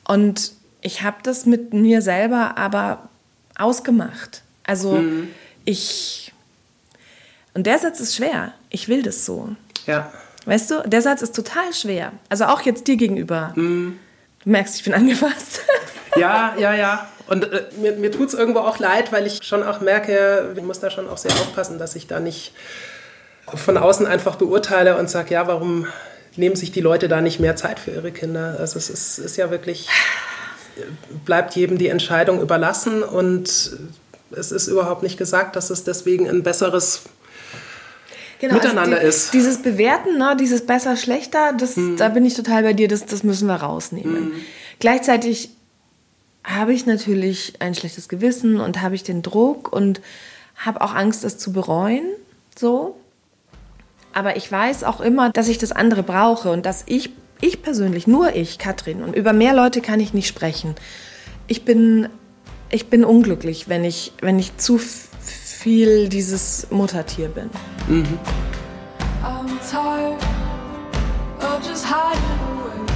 Und 0.05 0.53
ich 0.81 1.03
habe 1.03 1.19
das 1.23 1.45
mit 1.45 1.75
mir 1.75 2.01
selber 2.01 2.57
aber 2.57 3.11
ausgemacht. 3.55 4.45
Also 4.65 4.93
mhm. 4.93 5.29
ich. 5.67 6.33
Und 7.53 7.67
der 7.67 7.79
Satz 7.79 8.01
ist 8.01 8.17
schwer. 8.17 8.55
Ich 8.71 8.89
will 8.89 9.03
das 9.03 9.27
so. 9.27 9.51
Ja. 9.85 10.11
Weißt 10.49 10.71
du, 10.71 10.83
der 10.87 11.03
Satz 11.03 11.21
ist 11.21 11.37
total 11.37 11.75
schwer. 11.75 12.13
Also 12.31 12.47
auch 12.47 12.63
jetzt 12.63 12.89
dir 12.89 12.97
gegenüber. 12.97 13.53
Mhm. 13.55 13.99
Du 14.43 14.51
merkst, 14.51 14.77
ich 14.77 14.85
bin 14.85 14.95
angefasst. 14.95 15.61
Ja, 16.17 16.55
ja, 16.59 16.75
ja. 16.75 17.07
Und 17.29 17.53
äh, 17.53 17.65
mir, 17.77 17.93
mir 17.93 18.11
tut 18.11 18.29
es 18.29 18.35
irgendwo 18.35 18.61
auch 18.61 18.79
leid, 18.79 19.13
weil 19.13 19.27
ich 19.27 19.45
schon 19.45 19.63
auch 19.63 19.83
merke, 19.83 20.55
ich 20.57 20.63
muss 20.63 20.81
da 20.81 20.91
schon 20.91 21.07
auch 21.07 21.19
sehr 21.19 21.31
aufpassen, 21.33 21.79
dass 21.79 21.95
ich 21.95 22.07
da 22.07 22.19
nicht 22.19 22.55
von 23.55 23.77
außen 23.77 24.07
einfach 24.07 24.37
beurteile 24.37 24.97
und 24.97 25.11
sage, 25.11 25.35
ja, 25.35 25.47
warum 25.47 25.87
nehmen 26.35 26.57
sich 26.57 26.73
die 26.73 26.81
Leute 26.81 27.09
da 27.09 27.21
nicht 27.21 27.41
mehr 27.41 27.57
Zeit 27.57 27.79
für 27.79 27.91
ihre 27.91 28.11
Kinder? 28.11 28.57
Also 28.59 28.79
es 28.79 28.89
ist, 28.89 29.19
ist 29.19 29.37
ja 29.37 29.51
wirklich, 29.51 29.91
bleibt 31.27 31.55
jedem 31.55 31.77
die 31.77 31.89
Entscheidung 31.89 32.41
überlassen 32.41 33.03
und 33.03 33.77
es 34.31 34.51
ist 34.51 34.67
überhaupt 34.67 35.03
nicht 35.03 35.19
gesagt, 35.19 35.57
dass 35.57 35.69
es 35.69 35.85
deswegen 35.85 36.29
ein 36.29 36.43
besseres 36.43 37.03
genau, 38.41 38.55
also 38.55 38.69
Miteinander 38.69 38.97
also 38.99 39.03
die, 39.03 39.09
ist. 39.09 39.35
Dieses 39.35 39.63
Bewerten, 39.63 40.19
ne, 40.19 40.37
dieses 40.39 40.67
besser, 40.67 40.97
schlechter, 40.97 41.53
das, 41.53 41.77
hm. 41.77 41.97
da 41.97 42.09
bin 42.09 42.25
ich 42.25 42.35
total 42.35 42.63
bei 42.63 42.73
dir, 42.73 42.89
das, 42.89 43.07
das 43.07 43.23
müssen 43.23 43.49
wir 43.49 43.57
rausnehmen. 43.57 44.17
Hm. 44.17 44.33
Gleichzeitig 44.79 45.51
habe 46.45 46.73
ich 46.73 46.87
natürlich 46.87 47.55
ein 47.61 47.75
schlechtes 47.75 48.09
Gewissen 48.09 48.61
und 48.61 48.81
habe 48.81 48.95
ich 48.95 49.03
den 49.03 49.23
Druck 49.23 49.73
und 49.73 50.01
habe 50.57 50.81
auch 50.81 50.95
Angst, 50.95 51.25
es 51.25 51.39
zu 51.39 51.53
bereuen. 51.53 52.05
So. 52.57 52.97
Aber 54.13 54.37
ich 54.37 54.51
weiß 54.51 54.85
auch 54.85 55.01
immer, 55.01 55.31
dass 55.31 55.49
ich 55.49 55.59
das 55.59 55.73
andere 55.73 56.03
brauche 56.03 56.51
und 56.51 56.65
dass 56.65 56.85
ich, 56.87 57.11
ich 57.41 57.63
persönlich, 57.63 58.07
nur 58.07 58.35
ich, 58.35 58.59
Katrin, 58.59 59.03
und 59.03 59.15
über 59.15 59.33
mehr 59.33 59.55
Leute 59.55 59.81
kann 59.81 60.01
ich 60.01 60.15
nicht 60.15 60.27
sprechen. 60.27 60.75
Ich 61.47 61.65
bin, 61.65 62.09
ich 62.71 62.89
bin 62.89 63.05
unglücklich, 63.05 63.69
wenn 63.69 63.85
ich, 63.85 64.13
wenn 64.21 64.39
ich 64.39 64.57
zu 64.57 64.81
viel 65.59 66.09
dieses 66.09 66.69
Muttertier 66.71 67.29
bin. 67.29 67.51
Mhm. 67.89 68.19
I'm 69.25 69.59
tired 69.69 70.23
of 71.41 71.69
just 71.69 71.85
hiding 71.85 72.23
away. 72.49 72.88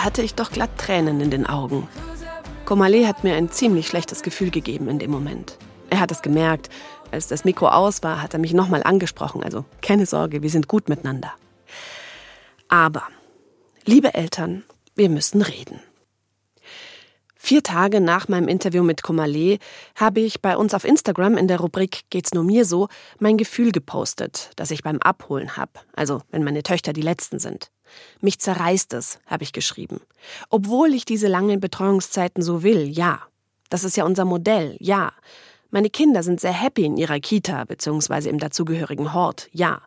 Da 0.00 0.06
hatte 0.06 0.22
ich 0.22 0.34
doch 0.34 0.50
glatt 0.50 0.78
Tränen 0.78 1.20
in 1.20 1.30
den 1.30 1.44
Augen. 1.44 1.86
Komale 2.64 3.06
hat 3.06 3.22
mir 3.22 3.34
ein 3.34 3.50
ziemlich 3.50 3.86
schlechtes 3.86 4.22
Gefühl 4.22 4.50
gegeben 4.50 4.88
in 4.88 4.98
dem 4.98 5.10
Moment. 5.10 5.58
Er 5.90 6.00
hat 6.00 6.10
es 6.10 6.22
gemerkt. 6.22 6.70
Als 7.10 7.26
das 7.26 7.44
Mikro 7.44 7.68
aus 7.68 8.02
war, 8.02 8.22
hat 8.22 8.32
er 8.32 8.40
mich 8.40 8.54
nochmal 8.54 8.82
angesprochen. 8.82 9.44
Also 9.44 9.66
keine 9.82 10.06
Sorge, 10.06 10.40
wir 10.40 10.48
sind 10.48 10.68
gut 10.68 10.88
miteinander. 10.88 11.34
Aber, 12.68 13.02
liebe 13.84 14.14
Eltern, 14.14 14.64
wir 14.96 15.10
müssen 15.10 15.42
reden. 15.42 15.80
Vier 17.36 17.62
Tage 17.62 18.00
nach 18.00 18.26
meinem 18.26 18.48
Interview 18.48 18.82
mit 18.82 19.02
Komale 19.02 19.58
habe 19.96 20.20
ich 20.20 20.40
bei 20.40 20.56
uns 20.56 20.72
auf 20.72 20.84
Instagram 20.84 21.36
in 21.36 21.46
der 21.46 21.60
Rubrik 21.60 22.04
Geht's 22.08 22.32
nur 22.32 22.44
mir 22.44 22.64
so 22.64 22.88
mein 23.18 23.36
Gefühl 23.36 23.70
gepostet, 23.70 24.52
das 24.56 24.70
ich 24.70 24.82
beim 24.82 24.98
Abholen 25.02 25.58
habe, 25.58 25.72
also 25.94 26.22
wenn 26.30 26.42
meine 26.42 26.62
Töchter 26.62 26.94
die 26.94 27.02
letzten 27.02 27.38
sind. 27.38 27.70
Mich 28.20 28.38
zerreißt 28.38 28.92
es, 28.94 29.18
habe 29.26 29.44
ich 29.44 29.52
geschrieben. 29.52 30.00
Obwohl 30.48 30.94
ich 30.94 31.04
diese 31.04 31.28
langen 31.28 31.60
Betreuungszeiten 31.60 32.42
so 32.42 32.62
will, 32.62 32.88
ja. 32.88 33.20
Das 33.68 33.84
ist 33.84 33.96
ja 33.96 34.04
unser 34.04 34.24
Modell, 34.24 34.76
ja. 34.80 35.12
Meine 35.70 35.90
Kinder 35.90 36.22
sind 36.22 36.40
sehr 36.40 36.52
happy 36.52 36.84
in 36.84 36.96
ihrer 36.96 37.20
Kita 37.20 37.64
bzw. 37.64 38.28
im 38.28 38.38
dazugehörigen 38.38 39.14
Hort, 39.14 39.48
ja. 39.52 39.82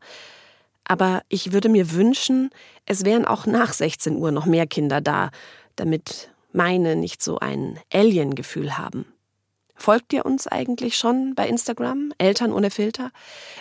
Aber 0.85 1.21
ich 1.29 1.53
würde 1.53 1.69
mir 1.69 1.91
wünschen, 1.91 2.49
es 2.85 3.05
wären 3.05 3.25
auch 3.25 3.45
nach 3.45 3.73
16 3.73 4.15
Uhr 4.17 4.31
noch 4.31 4.45
mehr 4.45 4.67
Kinder 4.67 5.01
da, 5.01 5.31
damit 5.75 6.29
meine 6.51 6.95
nicht 6.95 7.23
so 7.23 7.39
ein 7.39 7.79
Alien-Gefühl 7.91 8.77
haben. 8.77 9.05
Folgt 9.83 10.13
ihr 10.13 10.25
uns 10.25 10.47
eigentlich 10.47 10.95
schon 10.95 11.35
bei 11.35 11.45
Instagram, 11.45 12.13
Eltern 12.17 12.53
ohne 12.53 12.71
Filter? 12.71 13.11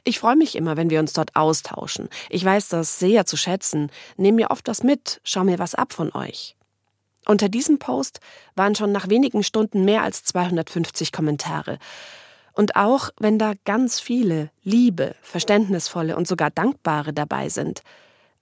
Ich 0.04 0.20
freue 0.20 0.36
mich 0.36 0.54
immer, 0.54 0.76
wenn 0.76 0.88
wir 0.88 1.00
uns 1.00 1.14
dort 1.14 1.34
austauschen. 1.34 2.08
Ich 2.30 2.44
weiß 2.44 2.68
das 2.68 3.00
sehr 3.00 3.26
zu 3.26 3.36
schätzen, 3.36 3.90
nehme 4.16 4.36
mir 4.36 4.52
oft 4.52 4.68
was 4.68 4.84
mit, 4.84 5.20
schau 5.24 5.42
mir 5.42 5.58
was 5.58 5.74
ab 5.74 5.92
von 5.92 6.14
euch. 6.14 6.54
Unter 7.26 7.48
diesem 7.48 7.80
Post 7.80 8.20
waren 8.54 8.76
schon 8.76 8.92
nach 8.92 9.08
wenigen 9.08 9.42
Stunden 9.42 9.84
mehr 9.84 10.04
als 10.04 10.22
250 10.22 11.10
Kommentare. 11.10 11.80
Und 12.52 12.76
auch 12.76 13.10
wenn 13.18 13.36
da 13.36 13.54
ganz 13.64 13.98
viele 13.98 14.52
liebe, 14.62 15.16
verständnisvolle 15.22 16.14
und 16.14 16.28
sogar 16.28 16.50
dankbare 16.50 17.12
dabei 17.12 17.48
sind, 17.48 17.82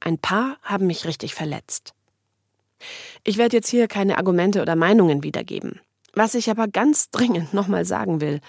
ein 0.01 0.19
paar 0.19 0.59
haben 0.63 0.87
mich 0.87 1.07
richtig 1.07 1.35
verletzt. 1.35 1.95
Ich 3.25 3.39
werde 3.39 3.57
jetzt 3.57 3.71
hier 3.71 3.89
keine 3.89 4.19
Argumente 4.19 4.61
oder 4.61 4.77
Meinungen 4.77 5.23
wiedergeben. 5.23 5.81
Was 6.13 6.35
ich 6.35 6.51
aber 6.51 6.69
ganz 6.69 7.11
dringend 7.11 7.55
nochmal 7.55 7.85
sagen 7.85 8.21
will, 8.21 8.41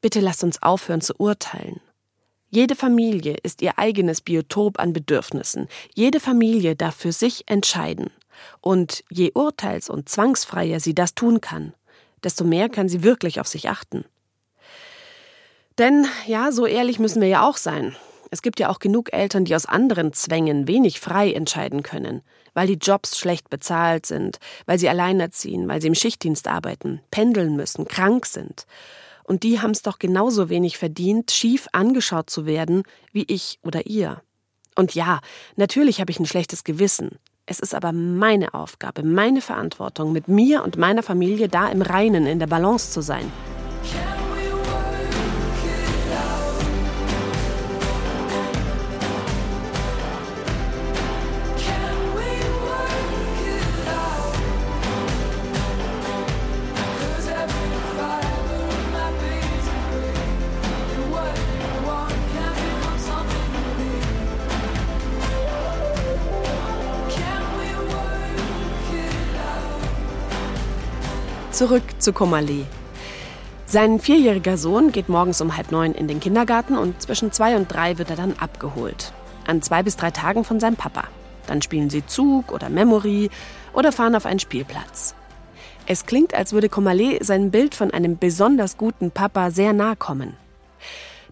bitte 0.00 0.20
lasst 0.20 0.44
uns 0.44 0.62
aufhören 0.62 1.00
zu 1.00 1.14
urteilen. 1.16 1.80
Jede 2.50 2.76
Familie 2.76 3.36
ist 3.42 3.62
ihr 3.62 3.78
eigenes 3.78 4.20
Biotop 4.20 4.78
an 4.78 4.92
Bedürfnissen. 4.92 5.66
Jede 5.92 6.20
Familie 6.20 6.76
darf 6.76 6.94
für 6.94 7.10
sich 7.10 7.44
entscheiden. 7.46 8.10
Und 8.60 9.02
je 9.10 9.32
urteils- 9.32 9.90
und 9.90 10.08
zwangsfreier 10.08 10.78
sie 10.78 10.94
das 10.94 11.14
tun 11.14 11.40
kann, 11.40 11.74
desto 12.22 12.44
mehr 12.44 12.68
kann 12.68 12.88
sie 12.88 13.02
wirklich 13.02 13.40
auf 13.40 13.48
sich 13.48 13.68
achten. 13.68 14.04
Denn, 15.78 16.06
ja, 16.26 16.52
so 16.52 16.66
ehrlich 16.66 17.00
müssen 17.00 17.20
wir 17.20 17.28
ja 17.28 17.48
auch 17.48 17.56
sein. 17.56 17.96
Es 18.34 18.42
gibt 18.42 18.58
ja 18.58 18.68
auch 18.68 18.80
genug 18.80 19.12
Eltern, 19.12 19.44
die 19.44 19.54
aus 19.54 19.64
anderen 19.64 20.12
Zwängen 20.12 20.66
wenig 20.66 20.98
frei 20.98 21.32
entscheiden 21.32 21.84
können 21.84 22.22
weil 22.54 22.68
die 22.68 22.78
Jobs 22.80 23.18
schlecht 23.18 23.50
bezahlt 23.50 24.06
sind, 24.06 24.38
weil 24.64 24.78
sie 24.78 24.88
alleinerziehen, 24.88 25.68
weil 25.68 25.80
sie 25.80 25.88
im 25.88 25.94
Schichtdienst 25.94 26.48
arbeiten, 26.48 27.00
pendeln 27.10 27.56
müssen, 27.56 27.86
krank 27.86 28.26
sind. 28.26 28.66
Und 29.24 29.42
die 29.42 29.60
haben 29.60 29.72
es 29.72 29.82
doch 29.82 29.98
genauso 29.98 30.48
wenig 30.48 30.78
verdient, 30.78 31.30
schief 31.30 31.66
angeschaut 31.72 32.30
zu 32.30 32.46
werden, 32.46 32.84
wie 33.12 33.24
ich 33.26 33.58
oder 33.62 33.86
ihr. 33.86 34.22
Und 34.76 34.94
ja, 34.94 35.20
natürlich 35.56 36.00
habe 36.00 36.10
ich 36.10 36.20
ein 36.20 36.26
schlechtes 36.26 36.64
Gewissen. 36.64 37.18
Es 37.46 37.60
ist 37.60 37.74
aber 37.74 37.92
meine 37.92 38.54
Aufgabe, 38.54 39.02
meine 39.02 39.40
Verantwortung, 39.40 40.12
mit 40.12 40.28
mir 40.28 40.62
und 40.62 40.76
meiner 40.76 41.02
Familie 41.02 41.48
da 41.48 41.68
im 41.68 41.82
Reinen, 41.82 42.26
in 42.26 42.38
der 42.38 42.46
Balance 42.46 42.90
zu 42.90 43.02
sein. 43.02 43.30
Zurück 71.54 71.84
zu 72.00 72.12
Komale. 72.12 72.66
Sein 73.64 74.00
vierjähriger 74.00 74.58
Sohn 74.58 74.90
geht 74.90 75.08
morgens 75.08 75.40
um 75.40 75.56
halb 75.56 75.70
neun 75.70 75.92
in 75.94 76.08
den 76.08 76.18
Kindergarten 76.18 76.76
und 76.76 77.00
zwischen 77.00 77.30
zwei 77.30 77.54
und 77.54 77.72
drei 77.72 77.96
wird 77.96 78.10
er 78.10 78.16
dann 78.16 78.32
abgeholt. 78.40 79.12
An 79.46 79.62
zwei 79.62 79.84
bis 79.84 79.94
drei 79.94 80.10
Tagen 80.10 80.42
von 80.42 80.58
seinem 80.58 80.74
Papa. 80.74 81.04
Dann 81.46 81.62
spielen 81.62 81.90
sie 81.90 82.04
Zug 82.04 82.50
oder 82.50 82.70
Memory 82.70 83.30
oder 83.72 83.92
fahren 83.92 84.16
auf 84.16 84.26
einen 84.26 84.40
Spielplatz. 84.40 85.14
Es 85.86 86.06
klingt, 86.06 86.34
als 86.34 86.52
würde 86.52 86.68
Komale 86.68 87.22
sein 87.22 87.52
Bild 87.52 87.76
von 87.76 87.92
einem 87.92 88.18
besonders 88.18 88.76
guten 88.76 89.12
Papa 89.12 89.52
sehr 89.52 89.72
nahe 89.72 89.94
kommen. 89.94 90.36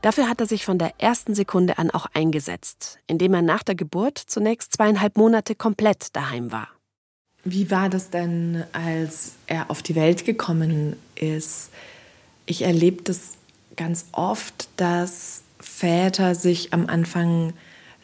Dafür 0.03 0.29
hat 0.29 0.39
er 0.39 0.47
sich 0.47 0.65
von 0.65 0.79
der 0.79 0.93
ersten 0.99 1.35
Sekunde 1.35 1.79
an 1.79 1.91
auch 1.91 2.07
eingesetzt, 2.15 3.01
indem 3.09 3.35
er 3.35 3.43
nach 3.43 3.65
der 3.65 3.75
Geburt 3.75 4.19
zunächst 4.19 4.75
zweieinhalb 4.75 5.17
Monate 5.17 5.57
komplett 5.57 6.15
daheim 6.15 6.53
war. 6.53 6.69
Wie 7.45 7.71
war 7.71 7.89
das 7.89 8.11
denn, 8.11 8.65
als 8.73 9.33
er 9.47 9.71
auf 9.71 9.83
die 9.83 9.95
Welt 9.95 10.25
gekommen 10.25 10.97
ist? 11.17 11.71
Ich 12.47 12.63
erlebe 12.63 13.03
das 13.03 13.33
ganz 13.77 14.07
oft, 14.13 14.69
dass 14.77 15.43
Väter 15.59 16.35
sich 16.35 16.73
am 16.73 16.87
Anfang 16.87 17.53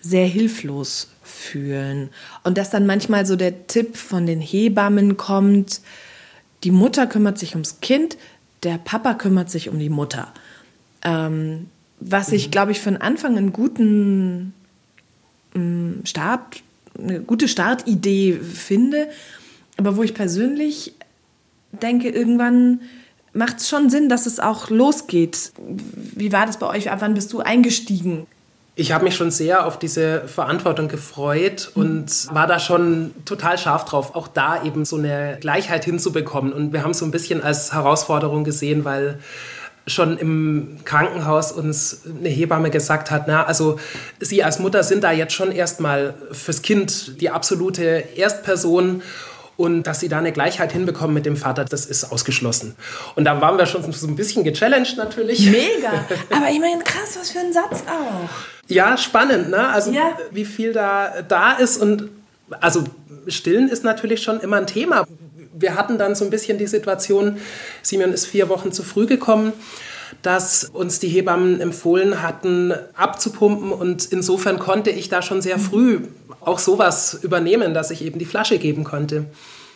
sehr 0.00 0.26
hilflos 0.26 1.10
fühlen. 1.22 2.10
Und 2.44 2.58
dass 2.58 2.70
dann 2.70 2.86
manchmal 2.86 3.26
so 3.26 3.36
der 3.36 3.66
Tipp 3.66 3.96
von 3.96 4.26
den 4.26 4.40
Hebammen 4.40 5.16
kommt, 5.16 5.80
die 6.64 6.70
Mutter 6.70 7.06
kümmert 7.06 7.38
sich 7.38 7.52
ums 7.54 7.80
Kind, 7.80 8.16
der 8.62 8.78
Papa 8.78 9.14
kümmert 9.14 9.50
sich 9.50 9.68
um 9.68 9.78
die 9.78 9.90
Mutter. 9.90 10.32
Ähm, 11.02 11.68
was 12.00 12.32
ich, 12.32 12.48
mhm. 12.48 12.50
glaube 12.50 12.72
ich, 12.72 12.82
den 12.82 12.96
Anfang 12.96 13.36
einen 13.36 13.52
guten 13.52 14.52
ähm, 15.54 16.00
Start, 16.04 16.62
eine 17.02 17.20
gute 17.20 17.48
Startidee 17.48 18.34
finde, 18.34 19.08
aber 19.76 19.96
wo 19.96 20.02
ich 20.02 20.14
persönlich 20.14 20.94
denke, 21.72 22.08
irgendwann 22.08 22.80
macht 23.32 23.58
es 23.58 23.68
schon 23.68 23.90
Sinn, 23.90 24.08
dass 24.08 24.26
es 24.26 24.40
auch 24.40 24.70
losgeht. 24.70 25.52
Wie 25.56 26.32
war 26.32 26.46
das 26.46 26.58
bei 26.58 26.66
euch? 26.66 26.90
Ab 26.90 26.98
wann 27.00 27.14
bist 27.14 27.32
du 27.32 27.40
eingestiegen? 27.40 28.26
Ich 28.74 28.92
habe 28.92 29.04
mich 29.04 29.16
schon 29.16 29.32
sehr 29.32 29.66
auf 29.66 29.78
diese 29.78 30.28
Verantwortung 30.28 30.86
gefreut 30.86 31.72
und 31.74 32.32
war 32.32 32.46
da 32.46 32.60
schon 32.60 33.12
total 33.24 33.58
scharf 33.58 33.84
drauf, 33.84 34.14
auch 34.14 34.28
da 34.28 34.62
eben 34.62 34.84
so 34.84 34.96
eine 34.96 35.36
Gleichheit 35.40 35.84
hinzubekommen. 35.84 36.52
Und 36.52 36.72
wir 36.72 36.84
haben 36.84 36.92
es 36.92 36.98
so 36.98 37.04
ein 37.04 37.10
bisschen 37.10 37.42
als 37.42 37.72
Herausforderung 37.72 38.44
gesehen, 38.44 38.84
weil 38.84 39.18
schon 39.88 40.18
im 40.18 40.78
Krankenhaus 40.84 41.52
uns 41.52 42.02
eine 42.18 42.28
Hebamme 42.28 42.70
gesagt 42.70 43.10
hat, 43.10 43.26
na, 43.26 43.44
also 43.44 43.78
Sie 44.20 44.44
als 44.44 44.58
Mutter 44.58 44.82
sind 44.82 45.04
da 45.04 45.12
jetzt 45.12 45.32
schon 45.32 45.50
erstmal 45.50 46.14
fürs 46.32 46.62
Kind 46.62 47.20
die 47.20 47.30
absolute 47.30 48.04
Erstperson 48.16 49.02
und 49.58 49.82
dass 49.88 49.98
sie 49.98 50.08
da 50.08 50.18
eine 50.18 50.30
Gleichheit 50.30 50.72
hinbekommen 50.72 51.12
mit 51.12 51.26
dem 51.26 51.36
Vater, 51.36 51.64
das 51.64 51.84
ist 51.84 52.12
ausgeschlossen. 52.12 52.76
Und 53.16 53.24
da 53.24 53.40
waren 53.40 53.58
wir 53.58 53.66
schon 53.66 53.92
so 53.92 54.06
ein 54.06 54.14
bisschen 54.14 54.44
gechallenged 54.44 54.96
natürlich. 54.96 55.50
Mega. 55.50 56.06
Aber 56.30 56.48
ich 56.48 56.60
meine, 56.60 56.78
krass, 56.84 57.18
was 57.18 57.32
für 57.32 57.40
ein 57.40 57.52
Satz 57.52 57.82
auch. 57.88 58.30
Ja, 58.68 58.96
spannend, 58.96 59.50
ne? 59.50 59.68
Also 59.68 59.90
ja. 59.90 60.16
wie 60.30 60.44
viel 60.44 60.72
da 60.72 61.22
da 61.26 61.52
ist 61.54 61.76
und 61.76 62.08
also 62.60 62.84
Stillen 63.26 63.68
ist 63.68 63.82
natürlich 63.82 64.22
schon 64.22 64.40
immer 64.40 64.58
ein 64.58 64.66
Thema. 64.66 65.04
Wir 65.58 65.74
hatten 65.74 65.98
dann 65.98 66.14
so 66.14 66.24
ein 66.24 66.30
bisschen 66.30 66.58
die 66.58 66.66
Situation, 66.66 67.38
Simeon 67.82 68.12
ist 68.12 68.26
vier 68.26 68.48
Wochen 68.48 68.72
zu 68.72 68.82
früh 68.82 69.06
gekommen 69.06 69.52
dass 70.22 70.64
uns 70.64 71.00
die 71.00 71.08
Hebammen 71.08 71.60
empfohlen 71.60 72.22
hatten, 72.22 72.72
abzupumpen. 72.94 73.72
Und 73.72 74.06
insofern 74.06 74.58
konnte 74.58 74.90
ich 74.90 75.08
da 75.08 75.22
schon 75.22 75.42
sehr 75.42 75.58
früh 75.58 76.00
auch 76.40 76.58
sowas 76.58 77.18
übernehmen, 77.22 77.74
dass 77.74 77.90
ich 77.90 78.04
eben 78.04 78.18
die 78.18 78.24
Flasche 78.24 78.58
geben 78.58 78.84
konnte. 78.84 79.26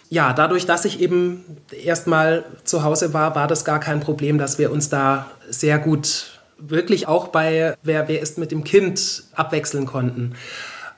Ja, 0.08 0.32
dadurch, 0.32 0.66
dass 0.66 0.84
ich 0.84 1.00
eben 1.00 1.44
erstmal 1.70 2.44
zu 2.64 2.82
Hause 2.82 3.14
war, 3.14 3.34
war 3.34 3.48
das 3.48 3.64
gar 3.64 3.80
kein 3.80 4.00
Problem, 4.00 4.38
dass 4.38 4.58
wir 4.58 4.70
uns 4.70 4.88
da 4.88 5.30
sehr 5.48 5.78
gut 5.78 6.40
wirklich 6.58 7.08
auch 7.08 7.28
bei 7.28 7.74
Wer, 7.82 8.08
wer 8.08 8.20
ist 8.20 8.38
mit 8.38 8.52
dem 8.52 8.62
Kind 8.62 9.24
abwechseln 9.34 9.86
konnten. 9.86 10.34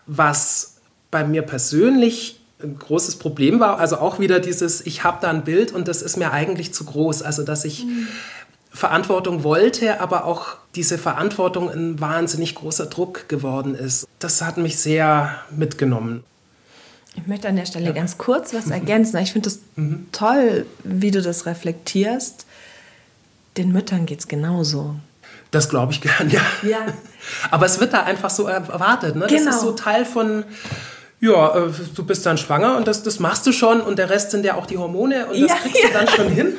Was 0.07 0.77
bei 1.11 1.25
mir 1.25 1.42
persönlich 1.42 2.40
ein 2.64 2.79
großes 2.79 3.16
Problem 3.16 3.61
war, 3.61 3.79
also 3.79 3.98
auch 3.98 4.18
wieder 4.18 4.40
dieses, 4.40 4.85
ich 4.85 5.05
habe 5.05 5.18
da 5.20 5.31
ein 5.31 5.44
Bild 5.44 5.72
und 5.72 5.88
das 5.88 6.03
ist 6.03 6.16
mir 6.16 6.33
eigentlich 6.33 6.74
zu 6.74 6.85
groß. 6.85 7.22
Also, 7.22 7.42
dass 7.42 7.64
ich 7.64 7.85
mhm. 7.85 8.09
Verantwortung 8.70 9.44
wollte, 9.44 10.00
aber 10.00 10.24
auch 10.24 10.57
diese 10.74 10.98
Verantwortung 10.98 11.70
ein 11.70 12.00
wahnsinnig 12.00 12.57
großer 12.57 12.87
Druck 12.87 13.29
geworden 13.29 13.74
ist. 13.74 14.09
Das 14.18 14.42
hat 14.42 14.57
mich 14.57 14.79
sehr 14.79 15.37
mitgenommen. 15.50 16.24
Ich 17.14 17.27
möchte 17.29 17.48
an 17.48 17.55
der 17.55 17.66
Stelle 17.66 17.87
ja. 17.87 17.92
ganz 17.92 18.18
kurz 18.18 18.53
was 18.53 18.70
ergänzen. 18.70 19.16
Ich 19.18 19.33
finde 19.33 19.48
es 19.48 19.61
mhm. 19.77 20.09
toll, 20.11 20.66
wie 20.83 21.12
du 21.12 21.22
das 21.22 21.46
reflektierst. 21.46 22.46
Den 23.57 23.70
Müttern 23.70 24.07
geht 24.07 24.18
es 24.18 24.29
genauso. 24.29 24.96
Das 25.53 25.68
glaube 25.68 25.92
ich 25.92 26.00
gern, 26.00 26.29
ja. 26.29 26.40
ja. 26.68 26.87
Aber 27.53 27.66
es 27.66 27.79
wird 27.79 27.92
da 27.92 28.03
einfach 28.03 28.31
so 28.31 28.48
erwartet. 28.48 29.14
Ne? 29.14 29.27
Genau. 29.29 29.44
Das 29.44 29.55
ist 29.55 29.61
so 29.61 29.70
Teil 29.72 30.05
von, 30.05 30.42
ja, 31.20 31.57
äh, 31.57 31.70
du 31.94 32.05
bist 32.05 32.27
dann 32.27 32.38
schwanger 32.38 32.77
und 32.77 32.87
das, 32.87 33.03
das 33.03 33.18
machst 33.18 33.46
du 33.46 33.53
schon 33.53 33.81
und 33.81 33.98
der 33.98 34.11
Rest 34.11 34.31
sind 34.31 34.44
ja 34.44 34.57
auch 34.57 34.66
die 34.66 34.79
Hormone 34.79 35.27
und 35.27 35.40
das 35.40 35.50
ja, 35.50 35.57
kriegst 35.57 35.85
du 35.85 35.92
dann 35.92 36.09
schon 36.09 36.29
hin 36.29 36.55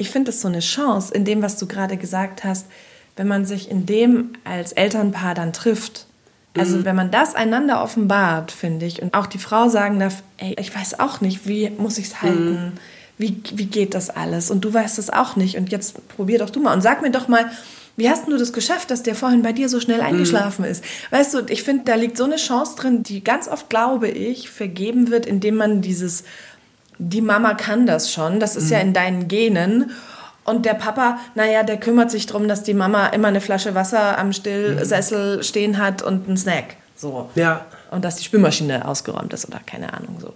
ich 0.00 0.08
finde 0.08 0.30
es 0.30 0.40
so 0.40 0.48
eine 0.48 0.60
Chance 0.60 1.12
in 1.12 1.26
dem, 1.26 1.42
was 1.42 1.58
du 1.58 1.66
gerade 1.66 1.98
gesagt 1.98 2.42
hast, 2.42 2.66
wenn 3.16 3.28
man 3.28 3.44
sich 3.44 3.70
in 3.70 3.84
dem 3.84 4.30
als 4.44 4.72
Elternpaar 4.72 5.34
dann 5.34 5.52
trifft. 5.52 6.06
Also 6.56 6.78
mhm. 6.78 6.84
wenn 6.86 6.96
man 6.96 7.10
das 7.10 7.34
einander 7.34 7.82
offenbart, 7.82 8.50
finde 8.50 8.86
ich, 8.86 9.02
und 9.02 9.12
auch 9.12 9.26
die 9.26 9.38
Frau 9.38 9.68
sagen 9.68 10.00
darf, 10.00 10.22
ey, 10.38 10.56
ich 10.58 10.74
weiß 10.74 11.00
auch 11.00 11.20
nicht, 11.20 11.46
wie 11.46 11.68
muss 11.68 11.98
ich 11.98 12.06
es 12.06 12.22
halten? 12.22 12.52
Mhm. 12.52 12.72
Wie, 13.18 13.42
wie 13.52 13.66
geht 13.66 13.92
das 13.92 14.08
alles? 14.08 14.50
Und 14.50 14.62
du 14.62 14.72
weißt 14.72 14.98
es 14.98 15.10
auch 15.10 15.36
nicht. 15.36 15.58
Und 15.58 15.70
jetzt 15.70 16.08
probier 16.08 16.38
doch 16.38 16.48
du 16.48 16.60
mal 16.60 16.72
und 16.72 16.80
sag 16.80 17.02
mir 17.02 17.10
doch 17.10 17.28
mal, 17.28 17.50
wie 17.96 18.08
hast 18.08 18.26
du 18.26 18.36
das 18.36 18.52
geschafft, 18.52 18.90
dass 18.90 19.02
der 19.02 19.14
vorhin 19.14 19.42
bei 19.42 19.52
dir 19.52 19.68
so 19.68 19.80
schnell 19.80 20.00
eingeschlafen 20.00 20.64
mhm. 20.64 20.70
ist? 20.70 20.84
Weißt 21.10 21.34
du, 21.34 21.40
ich 21.48 21.62
finde, 21.62 21.84
da 21.84 21.94
liegt 21.94 22.16
so 22.16 22.24
eine 22.24 22.36
Chance 22.36 22.76
drin, 22.76 23.02
die 23.02 23.22
ganz 23.22 23.48
oft, 23.48 23.68
glaube 23.68 24.08
ich, 24.08 24.50
vergeben 24.50 25.10
wird, 25.10 25.26
indem 25.26 25.56
man 25.56 25.82
dieses 25.82 26.24
die 27.00 27.22
Mama 27.22 27.54
kann 27.54 27.86
das 27.86 28.12
schon, 28.12 28.40
das 28.40 28.56
ist 28.56 28.66
mhm. 28.66 28.72
ja 28.72 28.78
in 28.80 28.92
deinen 28.92 29.28
Genen. 29.28 29.90
Und 30.44 30.66
der 30.66 30.74
Papa, 30.74 31.18
naja, 31.34 31.62
der 31.62 31.78
kümmert 31.78 32.10
sich 32.10 32.26
darum, 32.26 32.48
dass 32.48 32.62
die 32.62 32.74
Mama 32.74 33.06
immer 33.08 33.28
eine 33.28 33.40
Flasche 33.40 33.74
Wasser 33.74 34.18
am 34.18 34.32
Stillsessel 34.32 35.38
mhm. 35.38 35.42
stehen 35.42 35.78
hat 35.78 36.02
und 36.02 36.28
einen 36.28 36.36
Snack. 36.36 36.76
So. 36.96 37.30
Ja. 37.34 37.64
Und 37.90 38.04
dass 38.04 38.16
die 38.16 38.24
Spülmaschine 38.24 38.86
ausgeräumt 38.86 39.32
ist 39.32 39.48
oder 39.48 39.60
keine 39.64 39.92
Ahnung 39.94 40.16
so. 40.20 40.34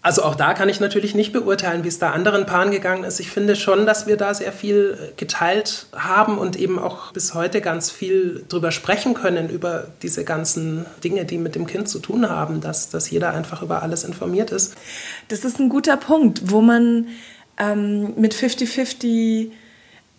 Also 0.00 0.22
auch 0.22 0.36
da 0.36 0.54
kann 0.54 0.68
ich 0.68 0.78
natürlich 0.78 1.16
nicht 1.16 1.32
beurteilen, 1.32 1.82
wie 1.82 1.88
es 1.88 1.98
da 1.98 2.12
anderen 2.12 2.46
Paaren 2.46 2.70
gegangen 2.70 3.02
ist. 3.02 3.18
Ich 3.18 3.30
finde 3.30 3.56
schon, 3.56 3.84
dass 3.84 4.06
wir 4.06 4.16
da 4.16 4.32
sehr 4.32 4.52
viel 4.52 4.96
geteilt 5.16 5.86
haben 5.92 6.38
und 6.38 6.54
eben 6.56 6.78
auch 6.78 7.12
bis 7.12 7.34
heute 7.34 7.60
ganz 7.60 7.90
viel 7.90 8.44
drüber 8.48 8.70
sprechen 8.70 9.14
können, 9.14 9.48
über 9.50 9.88
diese 10.02 10.24
ganzen 10.24 10.86
Dinge, 11.02 11.24
die 11.24 11.36
mit 11.36 11.56
dem 11.56 11.66
Kind 11.66 11.88
zu 11.88 11.98
tun 11.98 12.28
haben, 12.30 12.60
dass, 12.60 12.90
dass 12.90 13.10
jeder 13.10 13.34
einfach 13.34 13.60
über 13.60 13.82
alles 13.82 14.04
informiert 14.04 14.52
ist. 14.52 14.76
Das 15.28 15.44
ist 15.44 15.58
ein 15.58 15.68
guter 15.68 15.96
Punkt, 15.96 16.42
wo 16.44 16.60
man 16.60 17.08
ähm, 17.58 18.14
mit 18.16 18.34
50-50 18.34 19.50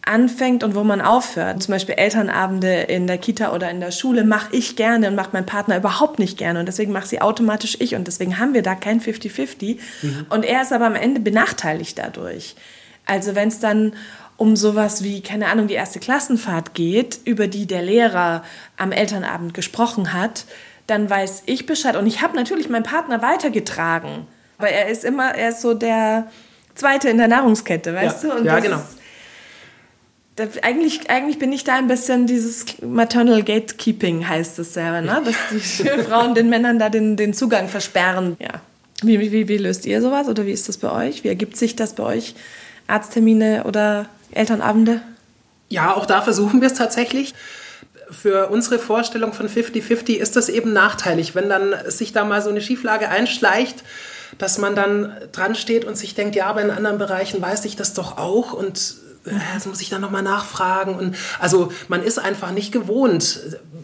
anfängt 0.06 0.64
und 0.64 0.76
wo 0.76 0.84
man 0.84 1.02
aufhört. 1.02 1.62
Zum 1.62 1.74
Beispiel 1.74 1.96
Elternabende 1.96 2.82
in 2.82 3.06
der 3.06 3.18
Kita 3.18 3.54
oder 3.54 3.70
in 3.70 3.80
der 3.80 3.92
Schule 3.92 4.24
mache 4.24 4.56
ich 4.56 4.76
gerne 4.76 5.08
und 5.08 5.16
macht 5.16 5.34
mein 5.34 5.46
Partner 5.46 5.78
überhaupt 5.78 6.20
nicht 6.20 6.38
gerne. 6.38 6.60
Und 6.60 6.66
deswegen 6.66 6.92
mache 6.92 7.08
sie 7.08 7.22
automatisch 7.22 7.78
ich. 7.80 7.96
Und 7.96 8.08
deswegen 8.08 8.40
haben 8.40 8.54
wir 8.54 8.64
da 8.64 8.76
kein 8.76 9.02
50-50. 9.02 9.78
Mhm. 10.02 10.26
Und 10.30 10.46
er 10.46 10.62
ist 10.62 10.74
aber 10.74 10.86
am 10.86 10.96
Ende 10.96 11.20
benachteiligt 11.20 11.98
dadurch. 11.98 12.56
Also 13.06 13.36
wenn 13.36 13.50
es 13.50 13.60
dann 13.60 13.94
um 14.38 14.56
sowas 14.56 15.04
wie, 15.04 15.22
keine 15.22 15.48
Ahnung, 15.48 15.68
die 15.68 15.74
erste 15.74 16.00
Klassenfahrt 16.00 16.74
geht, 16.74 17.20
über 17.26 17.48
die 17.48 17.66
der 17.66 17.82
Lehrer 17.82 18.44
am 18.78 18.92
Elternabend 18.92 19.54
gesprochen 19.54 20.14
hat, 20.14 20.46
dann 20.88 21.10
weiß 21.10 21.44
ich 21.46 21.66
Bescheid. 21.66 21.96
Und 21.96 22.08
ich 22.08 22.22
habe 22.22 22.36
natürlich 22.36 22.70
meinen 22.70 22.84
Partner 22.84 23.22
weitergetragen. 23.22 24.28
Aber 24.58 24.70
er 24.70 24.88
ist 24.88 25.04
immer, 25.04 25.36
er 25.36 25.50
ist 25.50 25.62
so 25.62 25.74
der 25.74 26.28
Zweite 26.76 27.10
in 27.10 27.18
der 27.18 27.28
Nahrungskette, 27.28 27.94
weißt 27.94 28.24
ja. 28.24 28.30
du? 28.30 28.36
Und 28.38 28.46
ja, 28.46 28.60
genau. 28.60 28.78
Ist, 28.78 28.99
eigentlich, 30.64 31.10
eigentlich 31.10 31.40
bin 31.40 31.52
ich 31.52 31.64
da 31.64 31.76
ein 31.76 31.88
bisschen 31.88 32.28
dieses 32.28 32.66
Maternal 32.82 33.44
Gatekeeping 33.44 34.28
heißt 34.28 34.60
es 34.60 34.74
selber, 34.74 35.02
ne? 35.02 35.22
dass 35.26 35.36
die 35.52 35.60
Frauen 36.04 36.36
den 36.36 36.50
Männern 36.50 36.80
da 36.80 36.90
den, 36.90 37.16
den 37.16 37.34
Zugang 37.34 37.68
versperren. 37.68 38.38
Ja. 38.40 38.62
Wie, 39.02 39.20
wie, 39.20 39.48
wie 39.48 39.58
löst 39.58 39.86
ihr 39.86 40.02
sowas 40.02 40.28
oder 40.28 40.46
wie 40.46 40.52
ist 40.52 40.68
das 40.68 40.78
bei 40.78 40.92
euch? 40.92 41.24
Wie 41.24 41.30
ergibt 41.30 41.58
sich 41.58 41.76
das 41.76 41.94
bei 41.94 42.04
euch? 42.04 42.36
Arzttermine 42.88 43.64
oder 43.66 44.08
Elternabende? 44.32 45.02
Ja, 45.70 45.96
auch 45.96 46.06
da 46.06 46.22
versuchen 46.22 46.62
wir 46.62 46.68
es 46.68 46.74
tatsächlich. 46.74 47.34
Für 48.12 48.48
unsere 48.50 48.80
Vorstellung 48.80 49.34
von 49.34 49.48
50-50 49.48 50.16
ist 50.16 50.36
das 50.36 50.50
eben 50.50 50.74
nachteilig, 50.74 51.36
wenn 51.36 51.48
dann 51.48 51.76
sich 51.88 52.12
da 52.12 52.26
mal 52.26 52.42
so 52.42 52.50
eine 52.50 52.60
Schieflage 52.60 53.08
einschleicht, 53.08 53.84
dass 54.38 54.58
man 54.58 54.76
dann 54.76 55.16
dran 55.32 55.56
steht 55.56 55.86
und 55.86 55.96
sich 55.96 56.16
denkt, 56.16 56.36
ja, 56.36 56.48
aber 56.48 56.62
in 56.62 56.72
anderen 56.72 56.98
Bereichen 56.98 57.42
weiß 57.42 57.66
ich 57.66 57.76
das 57.76 57.94
doch 57.94 58.18
auch 58.18 58.54
und 58.54 58.96
jetzt 59.26 59.68
muss 59.68 59.82
ich 59.82 59.90
dann 59.90 60.02
nochmal 60.02 60.24
nachfragen. 60.24 60.96
Und 60.96 61.16
also 61.40 61.72
man 61.88 62.04
ist 62.04 62.20
einfach 62.20 62.52
nicht 62.52 62.72
gewohnt, 62.72 63.40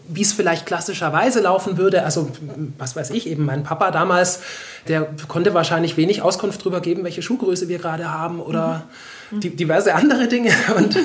wie 0.08 0.22
es 0.22 0.32
vielleicht 0.32 0.66
klassischerweise 0.66 1.40
laufen 1.40 1.76
würde. 1.76 2.04
Also 2.04 2.30
was 2.78 2.96
weiß 2.96 3.10
ich, 3.10 3.26
eben 3.26 3.44
mein 3.44 3.62
Papa 3.62 3.90
damals, 3.90 4.40
der 4.88 5.08
konnte 5.28 5.54
wahrscheinlich 5.54 5.96
wenig 5.96 6.22
Auskunft 6.22 6.60
darüber 6.60 6.80
geben, 6.80 7.04
welche 7.04 7.22
Schuhgröße 7.22 7.68
wir 7.68 7.78
gerade 7.78 8.10
haben 8.10 8.40
oder 8.40 8.84
mhm. 9.30 9.40
die, 9.40 9.54
diverse 9.54 9.94
andere 9.94 10.28
Dinge. 10.28 10.52
Und 10.76 10.96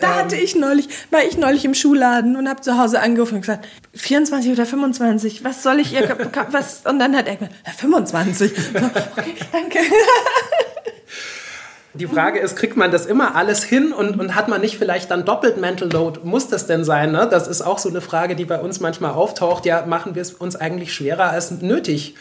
Da 0.00 0.16
hatte 0.16 0.36
ich 0.36 0.56
neulich, 0.56 0.88
war 1.10 1.22
ich 1.22 1.36
neulich 1.36 1.64
im 1.64 1.74
Schuhladen 1.74 2.36
und 2.36 2.48
habe 2.48 2.62
zu 2.62 2.78
Hause 2.78 3.00
angerufen 3.00 3.34
und 3.34 3.40
gesagt, 3.42 3.68
24 3.94 4.52
oder 4.52 4.66
25, 4.66 5.44
was 5.44 5.62
soll 5.62 5.78
ich 5.78 5.92
ihr, 5.92 6.16
was? 6.50 6.82
Und 6.86 6.98
dann 6.98 7.14
hat 7.14 7.28
er 7.28 7.36
gesagt, 7.36 7.54
25. 7.76 8.52
Okay, 9.16 9.34
danke. 9.52 9.78
Die 11.94 12.06
Frage 12.06 12.38
ist, 12.38 12.54
kriegt 12.54 12.76
man 12.76 12.92
das 12.92 13.04
immer 13.04 13.34
alles 13.34 13.64
hin 13.64 13.92
und, 13.92 14.18
und 14.20 14.36
hat 14.36 14.46
man 14.46 14.60
nicht 14.60 14.78
vielleicht 14.78 15.10
dann 15.10 15.24
doppelt 15.24 15.60
Mental 15.60 15.90
Load? 15.90 16.20
Muss 16.22 16.46
das 16.46 16.66
denn 16.66 16.84
sein? 16.84 17.10
Ne? 17.10 17.26
Das 17.28 17.48
ist 17.48 17.62
auch 17.62 17.78
so 17.78 17.88
eine 17.88 18.00
Frage, 18.00 18.36
die 18.36 18.44
bei 18.44 18.60
uns 18.60 18.78
manchmal 18.78 19.12
auftaucht. 19.12 19.66
Ja, 19.66 19.84
machen 19.86 20.14
wir 20.14 20.22
es 20.22 20.32
uns 20.32 20.54
eigentlich 20.54 20.94
schwerer 20.94 21.30
als 21.30 21.50
nötig? 21.50 22.14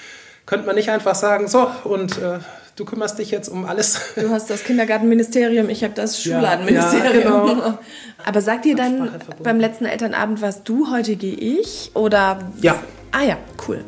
Könnte 0.48 0.66
man 0.66 0.76
nicht 0.76 0.90
einfach 0.90 1.14
sagen, 1.14 1.48
so, 1.48 1.70
und 1.84 2.18
äh, 2.18 2.40
du 2.76 2.86
kümmerst 2.86 3.20
dich 3.20 3.30
jetzt 3.30 3.48
um 3.48 3.66
alles. 3.66 4.00
Du 4.16 4.32
hast 4.32 4.50
das 4.50 4.64
Kindergartenministerium, 4.64 5.70
ich 5.70 5.84
habe 5.84 5.94
das 5.94 6.20
Schulladenministerium. 6.24 7.32
Ja, 7.32 7.54
genau. 7.54 7.78
Aber 8.26 8.42
sagt 8.42 8.66
ihr 8.66 8.76
dann 8.76 9.12
beim 9.44 9.60
letzten 9.60 9.86
Elternabend, 9.86 10.42
was 10.42 10.64
du, 10.64 10.90
heute 10.92 11.16
gehe 11.16 11.36
ich? 11.36 11.92
Oder? 11.94 12.40
Ja. 12.62 12.82
Ah 13.12 13.24
ja, 13.24 13.38
cool. 13.68 13.86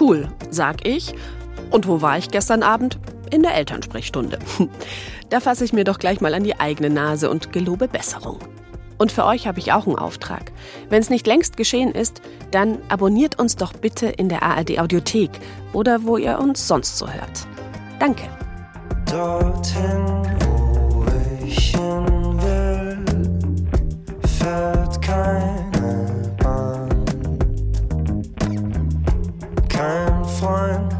Cool, 0.00 0.28
sag 0.50 0.86
ich. 0.86 1.14
Und 1.70 1.86
wo 1.86 2.00
war 2.00 2.16
ich 2.16 2.30
gestern 2.30 2.62
Abend? 2.62 2.98
In 3.32 3.42
der 3.42 3.54
Elternsprechstunde. 3.54 4.38
Da 5.30 5.40
fasse 5.40 5.64
ich 5.64 5.72
mir 5.72 5.84
doch 5.84 5.98
gleich 5.98 6.20
mal 6.20 6.34
an 6.34 6.44
die 6.44 6.60
eigene 6.60 6.90
Nase 6.90 7.30
und 7.30 7.52
gelobe 7.54 7.88
Besserung. 7.88 8.38
Und 8.98 9.10
für 9.10 9.24
euch 9.24 9.46
habe 9.46 9.58
ich 9.60 9.72
auch 9.72 9.86
einen 9.86 9.96
Auftrag. 9.96 10.52
Wenn 10.90 11.00
es 11.00 11.08
nicht 11.08 11.26
längst 11.26 11.56
geschehen 11.56 11.92
ist, 11.92 12.20
dann 12.50 12.78
abonniert 12.90 13.38
uns 13.38 13.56
doch 13.56 13.72
bitte 13.72 14.08
in 14.08 14.28
der 14.28 14.42
ARD 14.42 14.78
Audiothek 14.78 15.30
oder 15.72 16.04
wo 16.04 16.18
ihr 16.18 16.38
uns 16.38 16.68
sonst 16.68 16.98
so 16.98 17.08
hört. 17.08 17.46
Danke. 17.98 18.24
Dorthin, 19.10 20.22
wo 20.40 21.06
ich 21.46 21.70
hin 21.70 22.42
will, 22.42 22.98
fährt 24.38 25.00
keine 25.00 26.34
Bahn. 26.36 26.88
Kein 29.70 30.24
freundliches 30.26 30.91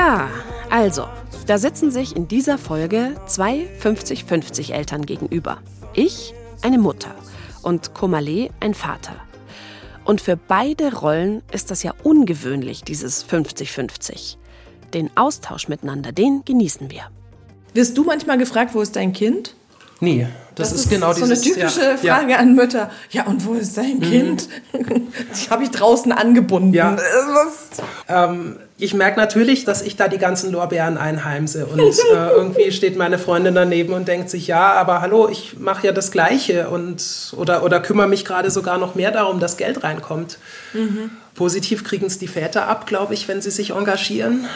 Ja, 0.00 0.30
also, 0.70 1.04
da 1.46 1.58
sitzen 1.58 1.90
sich 1.90 2.16
in 2.16 2.26
dieser 2.26 2.56
Folge 2.56 3.16
zwei 3.26 3.68
50-50 3.82 4.72
Eltern 4.72 5.04
gegenüber. 5.04 5.58
Ich, 5.92 6.32
eine 6.62 6.78
Mutter 6.78 7.14
und 7.60 7.92
Komale, 7.92 8.48
ein 8.60 8.72
Vater. 8.72 9.14
Und 10.06 10.22
für 10.22 10.38
beide 10.38 10.94
Rollen 10.96 11.42
ist 11.52 11.70
das 11.70 11.82
ja 11.82 11.92
ungewöhnlich, 12.02 12.82
dieses 12.82 13.28
50-50. 13.28 14.36
Den 14.94 15.10
Austausch 15.18 15.68
miteinander, 15.68 16.12
den 16.12 16.46
genießen 16.46 16.90
wir. 16.90 17.02
Wirst 17.74 17.98
du 17.98 18.04
manchmal 18.04 18.38
gefragt, 18.38 18.74
wo 18.74 18.80
ist 18.80 18.96
dein 18.96 19.12
Kind? 19.12 19.54
Nee, 20.00 20.28
das, 20.54 20.70
das 20.70 20.78
ist, 20.78 20.84
ist, 20.86 20.90
genau 20.92 21.12
so 21.12 21.26
dieses, 21.26 21.44
eine 21.44 21.54
typische 21.54 21.90
ja, 22.02 22.16
Frage 22.16 22.32
ja. 22.32 22.38
an 22.38 22.54
Mütter. 22.54 22.90
Ja, 23.10 23.26
und 23.26 23.44
wo 23.44 23.52
ist 23.52 23.76
dein 23.76 23.98
mhm. 23.98 24.00
Kind? 24.00 24.48
Die 24.72 25.50
habe 25.50 25.64
ich 25.64 25.70
draußen 25.70 26.10
angebunden. 26.10 26.72
Ja. 26.72 26.96
Ähm, 28.08 28.56
ich 28.80 28.94
merke 28.94 29.18
natürlich, 29.18 29.64
dass 29.64 29.82
ich 29.82 29.96
da 29.96 30.08
die 30.08 30.18
ganzen 30.18 30.52
Lorbeeren 30.52 30.96
einheimse. 30.96 31.66
Und 31.66 31.80
äh, 31.80 31.92
irgendwie 32.30 32.72
steht 32.72 32.96
meine 32.96 33.18
Freundin 33.18 33.54
daneben 33.54 33.92
und 33.92 34.08
denkt 34.08 34.30
sich, 34.30 34.46
ja, 34.46 34.72
aber 34.72 35.00
hallo, 35.00 35.28
ich 35.28 35.58
mache 35.58 35.86
ja 35.86 35.92
das 35.92 36.10
Gleiche 36.10 36.68
und 36.70 37.34
oder, 37.36 37.62
oder 37.62 37.80
kümmere 37.80 38.08
mich 38.08 38.24
gerade 38.24 38.50
sogar 38.50 38.78
noch 38.78 38.94
mehr 38.94 39.10
darum, 39.10 39.40
dass 39.40 39.56
Geld 39.56 39.84
reinkommt. 39.84 40.38
Mhm. 40.72 41.10
Positiv 41.34 41.84
kriegen 41.84 42.06
es 42.06 42.18
die 42.18 42.28
Väter 42.28 42.66
ab, 42.68 42.86
glaube 42.86 43.14
ich, 43.14 43.28
wenn 43.28 43.40
sie 43.40 43.50
sich 43.50 43.70
engagieren 43.70 44.46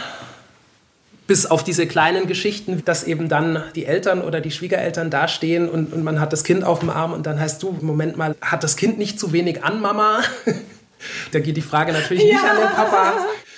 bis 1.27 1.47
auf 1.47 1.65
diese 1.65 1.87
kleinen 1.87 2.27
Geschichten, 2.27 2.85
dass 2.85 3.05
eben 3.05 3.31
dann 3.31 3.63
die 3.75 3.87
Eltern 3.87 4.21
oder 4.21 4.43
die 4.43 4.51
Schwiegereltern 4.51 5.09
dastehen 5.09 5.71
und, 5.71 5.93
und 5.93 6.05
man 6.05 6.21
hat 6.21 6.35
das 6.35 6.45
Kind 6.45 6.65
auf 6.65 6.81
dem 6.81 6.91
Arm 6.91 7.15
und 7.15 7.25
dann 7.27 7.41
heißt 7.41 7.63
du, 7.63 7.79
Moment 7.81 8.19
mal, 8.19 8.37
hat 8.43 8.63
das 8.63 8.77
Kind 8.77 8.99
nicht 8.99 9.19
zu 9.19 9.33
wenig 9.33 9.65
an, 9.65 9.81
Mama? 9.81 10.21
da 11.33 11.41
geht 11.41 11.57
die 11.57 11.63
Frage 11.63 11.93
natürlich 11.93 12.25
nicht 12.25 12.45
an 12.45 12.59
den 12.59 12.69
Papa. 12.69 13.15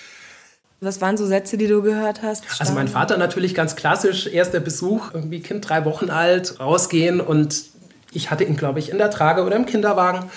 Was 0.80 1.00
waren 1.00 1.16
so 1.16 1.26
Sätze, 1.26 1.56
die 1.56 1.68
du 1.68 1.82
gehört 1.82 2.22
hast? 2.22 2.44
Also 2.58 2.72
mein 2.74 2.88
Vater 2.88 3.16
natürlich 3.16 3.54
ganz 3.54 3.76
klassisch, 3.76 4.26
erster 4.26 4.60
Besuch, 4.60 5.14
irgendwie 5.14 5.40
Kind 5.40 5.68
drei 5.68 5.84
Wochen 5.84 6.10
alt, 6.10 6.60
rausgehen 6.60 7.20
und 7.20 7.64
ich 8.12 8.30
hatte 8.30 8.44
ihn, 8.44 8.56
glaube 8.56 8.78
ich, 8.78 8.90
in 8.90 8.98
der 8.98 9.10
Trage 9.10 9.44
oder 9.44 9.56
im 9.56 9.66
Kinderwagen 9.66 10.30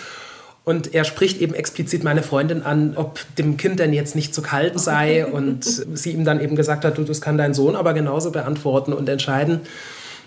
und 0.70 0.94
er 0.94 1.04
spricht 1.04 1.42
eben 1.42 1.56
explizit 1.56 2.04
meine 2.04 2.22
Freundin 2.22 2.62
an, 2.62 2.94
ob 2.96 3.22
dem 3.38 3.58
Kind 3.58 3.80
denn 3.80 3.92
jetzt 3.92 4.16
nicht 4.16 4.36
zu 4.36 4.44
kalt 4.44 4.80
sei. 4.80 5.26
Und 5.32 5.64
sie 5.64 6.12
ihm 6.12 6.26
dann 6.26 6.40
eben 6.40 6.56
gesagt 6.56 6.86
hat, 6.86 7.00
du, 7.00 7.04
das 7.04 7.22
kann 7.22 7.40
dein 7.40 7.56
Sohn 7.56 7.76
aber 7.76 7.96
genauso 7.96 8.30
beantworten 8.30 8.94
und 8.94 9.10
entscheiden. 9.10 9.62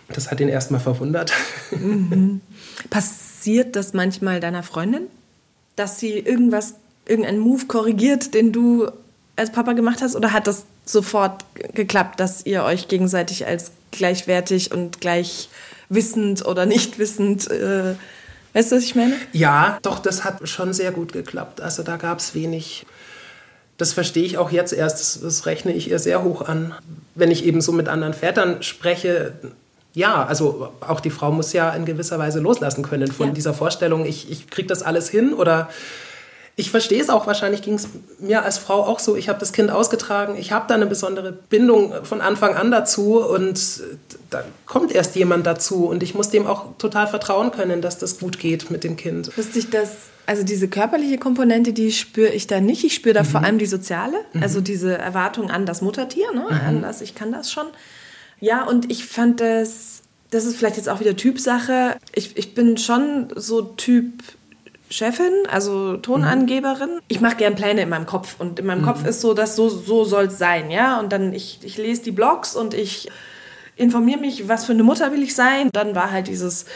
Das 0.09 0.33
hat 0.33 0.41
ihn 0.41 0.49
erstmal 0.49 0.81
verwundert. 0.81 1.33
Mhm. 1.71 2.41
Passiert 2.91 3.77
das 3.77 3.93
manchmal 3.93 4.41
deiner 4.41 4.65
Freundin? 4.65 5.03
Dass 5.77 6.01
sie 6.01 6.19
irgendwas, 6.19 6.75
irgendeinen 7.07 7.39
Move 7.39 7.67
korrigiert, 7.67 8.35
den 8.35 8.51
du 8.51 8.89
als 9.37 9.53
Papa 9.53 9.73
gemacht 9.73 10.03
hast? 10.03 10.17
Oder 10.17 10.33
hat 10.33 10.47
das 10.47 10.65
sofort 10.85 11.45
geklappt, 11.75 12.21
dass 12.21 12.45
ihr 12.47 12.65
euch 12.65 12.89
gegenseitig 12.89 13.47
als 13.47 13.73
gleichwertig 13.91 14.73
und 14.73 15.01
gleich 15.01 15.49
wissend 15.89 16.45
oder 16.45 16.67
nicht 16.67 16.99
wissend 16.99 17.51
äh, 17.51 17.95
Weißt 18.55 18.71
du, 18.71 18.77
was 18.77 18.85
ich 18.85 18.95
meine? 18.95 19.15
Ja, 19.33 19.79
doch, 19.83 19.99
das 19.99 20.25
hat 20.25 20.47
schon 20.49 20.73
sehr 20.73 20.93
gut 20.93 21.13
geklappt. 21.13 21.61
Also 21.61 21.83
da 21.83 21.97
gab 21.97 22.19
es 22.19 22.35
wenig. 22.35 22.85
Das 23.79 23.93
verstehe 23.93 24.25
ich 24.25 24.37
auch 24.37 24.51
jetzt 24.51 24.73
erst. 24.73 25.01
Das, 25.01 25.21
das 25.23 25.47
rechne 25.47 25.73
ich 25.73 25.91
ihr 25.91 25.99
sehr 25.99 26.23
hoch 26.23 26.43
an. 26.43 26.75
Wenn 27.15 27.31
ich 27.31 27.45
eben 27.45 27.61
so 27.61 27.73
mit 27.73 27.89
anderen 27.89 28.13
Vätern 28.13 28.63
spreche, 28.63 29.33
ja, 29.95 30.25
also 30.25 30.71
auch 30.81 31.01
die 31.01 31.11
Frau 31.11 31.33
muss 31.33 31.53
ja 31.53 31.71
in 31.71 31.87
gewisser 31.87 32.19
Weise 32.19 32.41
loslassen 32.41 32.83
können 32.83 33.11
von 33.11 33.29
ja. 33.29 33.33
dieser 33.33 33.55
Vorstellung, 33.55 34.05
ich, 34.05 34.31
ich 34.31 34.49
kriege 34.49 34.69
das 34.69 34.83
alles 34.83 35.09
hin 35.09 35.33
oder 35.33 35.71
ich 36.55 36.71
verstehe 36.71 37.01
es 37.01 37.09
auch, 37.09 37.27
wahrscheinlich 37.27 37.63
ging 37.63 37.75
es 37.75 37.89
mir 38.19 38.43
als 38.43 38.59
Frau 38.59 38.83
auch 38.85 38.99
so. 38.99 39.17
Ich 39.17 39.31
habe 39.31 39.41
das 39.41 39.53
Kind 39.55 39.71
ausgetragen, 39.71 40.37
ich 40.37 40.53
habe 40.53 40.67
da 40.69 40.75
eine 40.75 40.87
besondere 40.87 41.33
Bindung 41.33 42.05
von 42.05 42.21
Anfang 42.21 42.55
an 42.55 42.71
dazu 42.71 43.25
und 43.25 43.83
da 44.29 44.45
kommt 44.67 44.93
erst 44.93 45.17
jemand 45.17 45.47
dazu 45.47 45.87
und 45.87 46.03
ich 46.03 46.15
muss 46.15 46.29
dem 46.29 46.47
auch 46.47 46.77
total 46.77 47.07
vertrauen 47.07 47.53
können, 47.53 47.81
dass 47.81 47.97
das 47.97 48.19
gut 48.19 48.39
geht 48.39 48.71
mit 48.71 48.85
dem 48.85 48.97
Kind. 48.97 49.37
Wusste 49.37 49.59
ich 49.59 49.71
das, 49.71 49.93
also 50.27 50.43
diese 50.43 50.69
körperliche 50.69 51.17
Komponente, 51.17 51.73
die 51.73 51.91
spüre 51.91 52.31
ich 52.33 52.47
da 52.47 52.61
nicht. 52.61 52.85
Ich 52.85 52.95
spüre 52.95 53.15
da 53.15 53.23
mhm. 53.23 53.27
vor 53.27 53.43
allem 53.43 53.59
die 53.59 53.67
soziale, 53.67 54.19
mhm. 54.35 54.43
also 54.43 54.61
diese 54.61 54.99
Erwartung 54.99 55.51
an 55.51 55.65
das 55.65 55.81
Muttertier, 55.81 56.33
ne? 56.35 56.47
Mhm. 56.51 56.69
an 56.69 56.83
das, 56.83 57.01
ich 57.01 57.15
kann 57.15 57.33
das 57.33 57.51
schon. 57.51 57.67
Ja, 58.41 58.65
und 58.65 58.91
ich 58.91 59.07
fand 59.07 59.41
das, 59.41 60.03
das 60.31 60.45
ist 60.45 60.57
vielleicht 60.57 60.77
jetzt 60.77 60.91
auch 60.91 61.01
wieder 61.01 61.17
Typsache. 61.17 61.97
Ich, 62.15 62.37
ich 62.37 62.55
bin 62.55 62.77
schon 62.77 63.29
so 63.37 63.63
Typ 63.63 64.23
Chefin, 64.93 65.33
also 65.51 65.97
Tonangeberin. 65.97 66.95
Mhm. 66.97 67.01
Ich 67.09 67.21
mache 67.21 67.37
gern 67.37 67.55
Pläne 67.55 67.83
in 67.83 67.89
meinem 67.89 68.07
Kopf 68.07 68.37
und 68.39 68.59
in 68.59 68.67
meinem 68.67 68.83
mhm. 68.83 68.87
Kopf 68.87 69.05
ist 69.05 69.21
so, 69.21 69.35
dass 69.35 69.57
so, 69.57 69.69
so 69.69 70.05
soll 70.05 70.27
es 70.27 70.39
sein, 70.39 70.71
ja. 70.71 71.01
Und 71.01 71.13
dann 71.13 71.33
ich, 71.33 71.61
ich 71.63 71.79
lese 71.79 72.03
die 72.03 72.11
Blogs 72.11 72.55
und 72.55 72.75
ich 72.75 73.11
informiere 73.77 74.21
mich, 74.21 74.49
was 74.49 74.65
für 74.65 74.73
eine 74.73 74.83
Mutter 74.83 75.13
will 75.13 75.23
ich 75.23 75.35
sein. 75.35 75.71
Dann 75.73 75.95
war 75.95 76.11
halt 76.11 76.29
dieses, 76.29 76.67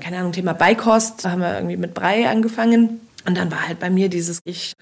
keine 0.00 0.18
Ahnung, 0.18 0.32
Thema 0.32 0.54
Beikost. 0.54 1.24
Da 1.24 1.30
haben 1.30 1.40
wir 1.40 1.54
irgendwie 1.54 1.76
mit 1.76 1.94
Brei 1.94 2.28
angefangen. 2.28 3.00
Und 3.26 3.36
dann 3.36 3.50
war 3.50 3.68
halt 3.68 3.78
bei 3.78 3.90
mir 3.90 4.08
dieses, 4.08 4.40
ich 4.44 4.74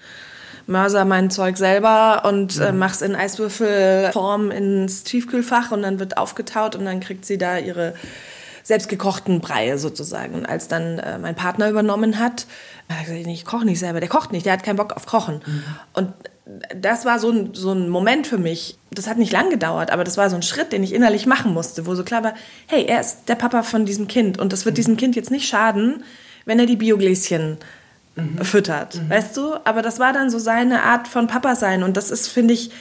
mörser 0.65 1.05
mein 1.05 1.29
Zeug 1.29 1.57
selber 1.57 2.23
und 2.25 2.59
äh, 2.59 2.71
mhm. 2.71 2.79
mach's 2.79 3.01
in 3.01 3.15
Eiswürfelform 3.15 4.51
ins 4.51 5.03
Tiefkühlfach 5.03 5.71
und 5.71 5.81
dann 5.81 5.99
wird 5.99 6.17
aufgetaut 6.17 6.75
und 6.75 6.85
dann 6.85 7.01
kriegt 7.01 7.25
sie 7.25 7.37
da 7.37 7.57
ihre 7.57 7.95
selbstgekochten 8.63 9.41
Brei 9.41 9.77
sozusagen. 9.77 10.35
Und 10.35 10.45
als 10.45 10.67
dann 10.67 10.99
äh, 10.99 11.19
mein 11.19 11.35
Partner 11.35 11.69
übernommen 11.69 12.17
hat, 12.17 12.47
habe 12.89 13.01
ich 13.01 13.07
gesagt, 13.07 13.27
ich 13.27 13.45
koche 13.45 13.65
nicht 13.65 13.79
selber. 13.79 13.99
Der 13.99 14.09
kocht 14.09 14.31
nicht, 14.31 14.45
der 14.45 14.53
hat 14.53 14.63
keinen 14.63 14.77
Bock 14.77 14.93
auf 14.93 15.05
Kochen. 15.05 15.41
Mhm. 15.45 15.63
Und 15.93 16.13
das 16.75 17.05
war 17.05 17.19
so 17.19 17.29
ein, 17.29 17.53
so 17.53 17.71
ein 17.71 17.89
Moment 17.89 18.27
für 18.27 18.37
mich. 18.37 18.77
Das 18.91 19.07
hat 19.07 19.17
nicht 19.17 19.31
lang 19.31 19.49
gedauert, 19.49 19.91
aber 19.91 20.03
das 20.03 20.17
war 20.17 20.29
so 20.29 20.35
ein 20.35 20.41
Schritt, 20.41 20.71
den 20.71 20.83
ich 20.83 20.93
innerlich 20.93 21.25
machen 21.25 21.53
musste, 21.53 21.85
wo 21.85 21.95
so 21.95 22.03
klar 22.03 22.23
war, 22.23 22.33
hey, 22.67 22.85
er 22.85 22.99
ist 22.99 23.27
der 23.27 23.35
Papa 23.35 23.63
von 23.63 23.85
diesem 23.85 24.07
Kind 24.07 24.39
und 24.39 24.51
das 24.51 24.65
wird 24.65 24.73
mhm. 24.73 24.77
diesem 24.77 24.97
Kind 24.97 25.15
jetzt 25.15 25.31
nicht 25.31 25.47
schaden, 25.47 26.03
wenn 26.45 26.59
er 26.59 26.65
die 26.65 26.75
Biogläschen 26.75 27.57
mhm. 28.15 28.43
füttert, 28.43 28.95
mhm. 28.95 29.09
weißt 29.09 29.37
du? 29.37 29.55
Aber 29.63 29.81
das 29.81 29.99
war 29.99 30.11
dann 30.11 30.29
so 30.29 30.39
seine 30.39 30.83
Art 30.83 31.07
von 31.07 31.27
Papa 31.27 31.55
sein 31.55 31.83
und 31.83 31.95
das 31.95 32.11
ist, 32.11 32.27
finde 32.27 32.53
ich, 32.53 32.71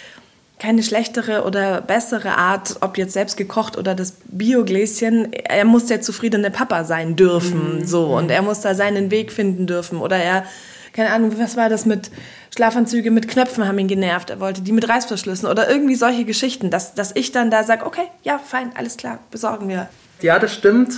keine 0.63 0.85
schlechtere 0.85 1.43
oder 1.43 1.81
bessere 1.81 2.39
Art, 2.39 2.77
ob 2.83 2.97
jetzt 2.97 3.15
selbst 3.15 3.37
gekocht 3.37 3.77
oder 3.77 3.97
das 3.97 4.15
Biogläschen. 4.27 5.33
Er 5.33 5.65
muss 5.65 5.87
der 5.87 6.01
zufriedene 6.01 6.53
Papa 6.53 6.85
sein 6.85 7.17
dürfen, 7.17 7.81
mhm. 7.81 7.85
so 7.85 8.17
und 8.17 8.31
er 8.31 8.43
muss 8.43 8.61
da 8.61 8.77
seinen 8.77 9.11
Weg 9.11 9.33
finden 9.33 9.67
dürfen 9.67 9.99
oder 9.99 10.17
er, 10.17 10.45
keine 10.93 11.11
Ahnung, 11.11 11.35
was 11.37 11.57
war 11.57 11.69
das 11.69 11.85
mit 11.85 12.13
Schlafanzüge 12.55 13.11
mit 13.11 13.27
Knöpfen 13.27 13.67
haben 13.67 13.79
ihn 13.81 13.89
genervt. 13.89 14.31
Er 14.31 14.39
wollte 14.39 14.61
die 14.61 14.71
mit 14.71 14.89
Reißverschlüssen 14.89 15.49
oder 15.49 15.69
irgendwie 15.69 15.97
solche 15.97 16.25
Geschichten, 16.25 16.71
dass, 16.71 16.95
dass 16.95 17.11
ich 17.17 17.33
dann 17.33 17.51
da 17.51 17.65
sage, 17.65 17.85
okay, 17.85 18.07
ja, 18.23 18.39
fein, 18.39 18.71
alles 18.77 18.97
klar, 18.97 19.19
besorgen 19.33 19.69
wir. 19.69 19.89
Ja, 20.21 20.39
das 20.39 20.55
stimmt. 20.55 20.93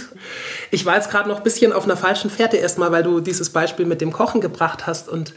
Ich 0.72 0.84
war 0.84 0.96
jetzt 0.96 1.10
gerade 1.10 1.28
noch 1.28 1.38
ein 1.38 1.42
bisschen 1.42 1.72
auf 1.72 1.84
einer 1.84 1.96
falschen 1.96 2.28
Fährte 2.28 2.58
erstmal, 2.58 2.92
weil 2.92 3.02
du 3.02 3.20
dieses 3.20 3.48
Beispiel 3.48 3.86
mit 3.86 4.02
dem 4.02 4.12
Kochen 4.12 4.42
gebracht 4.42 4.86
hast 4.86 5.08
und 5.08 5.32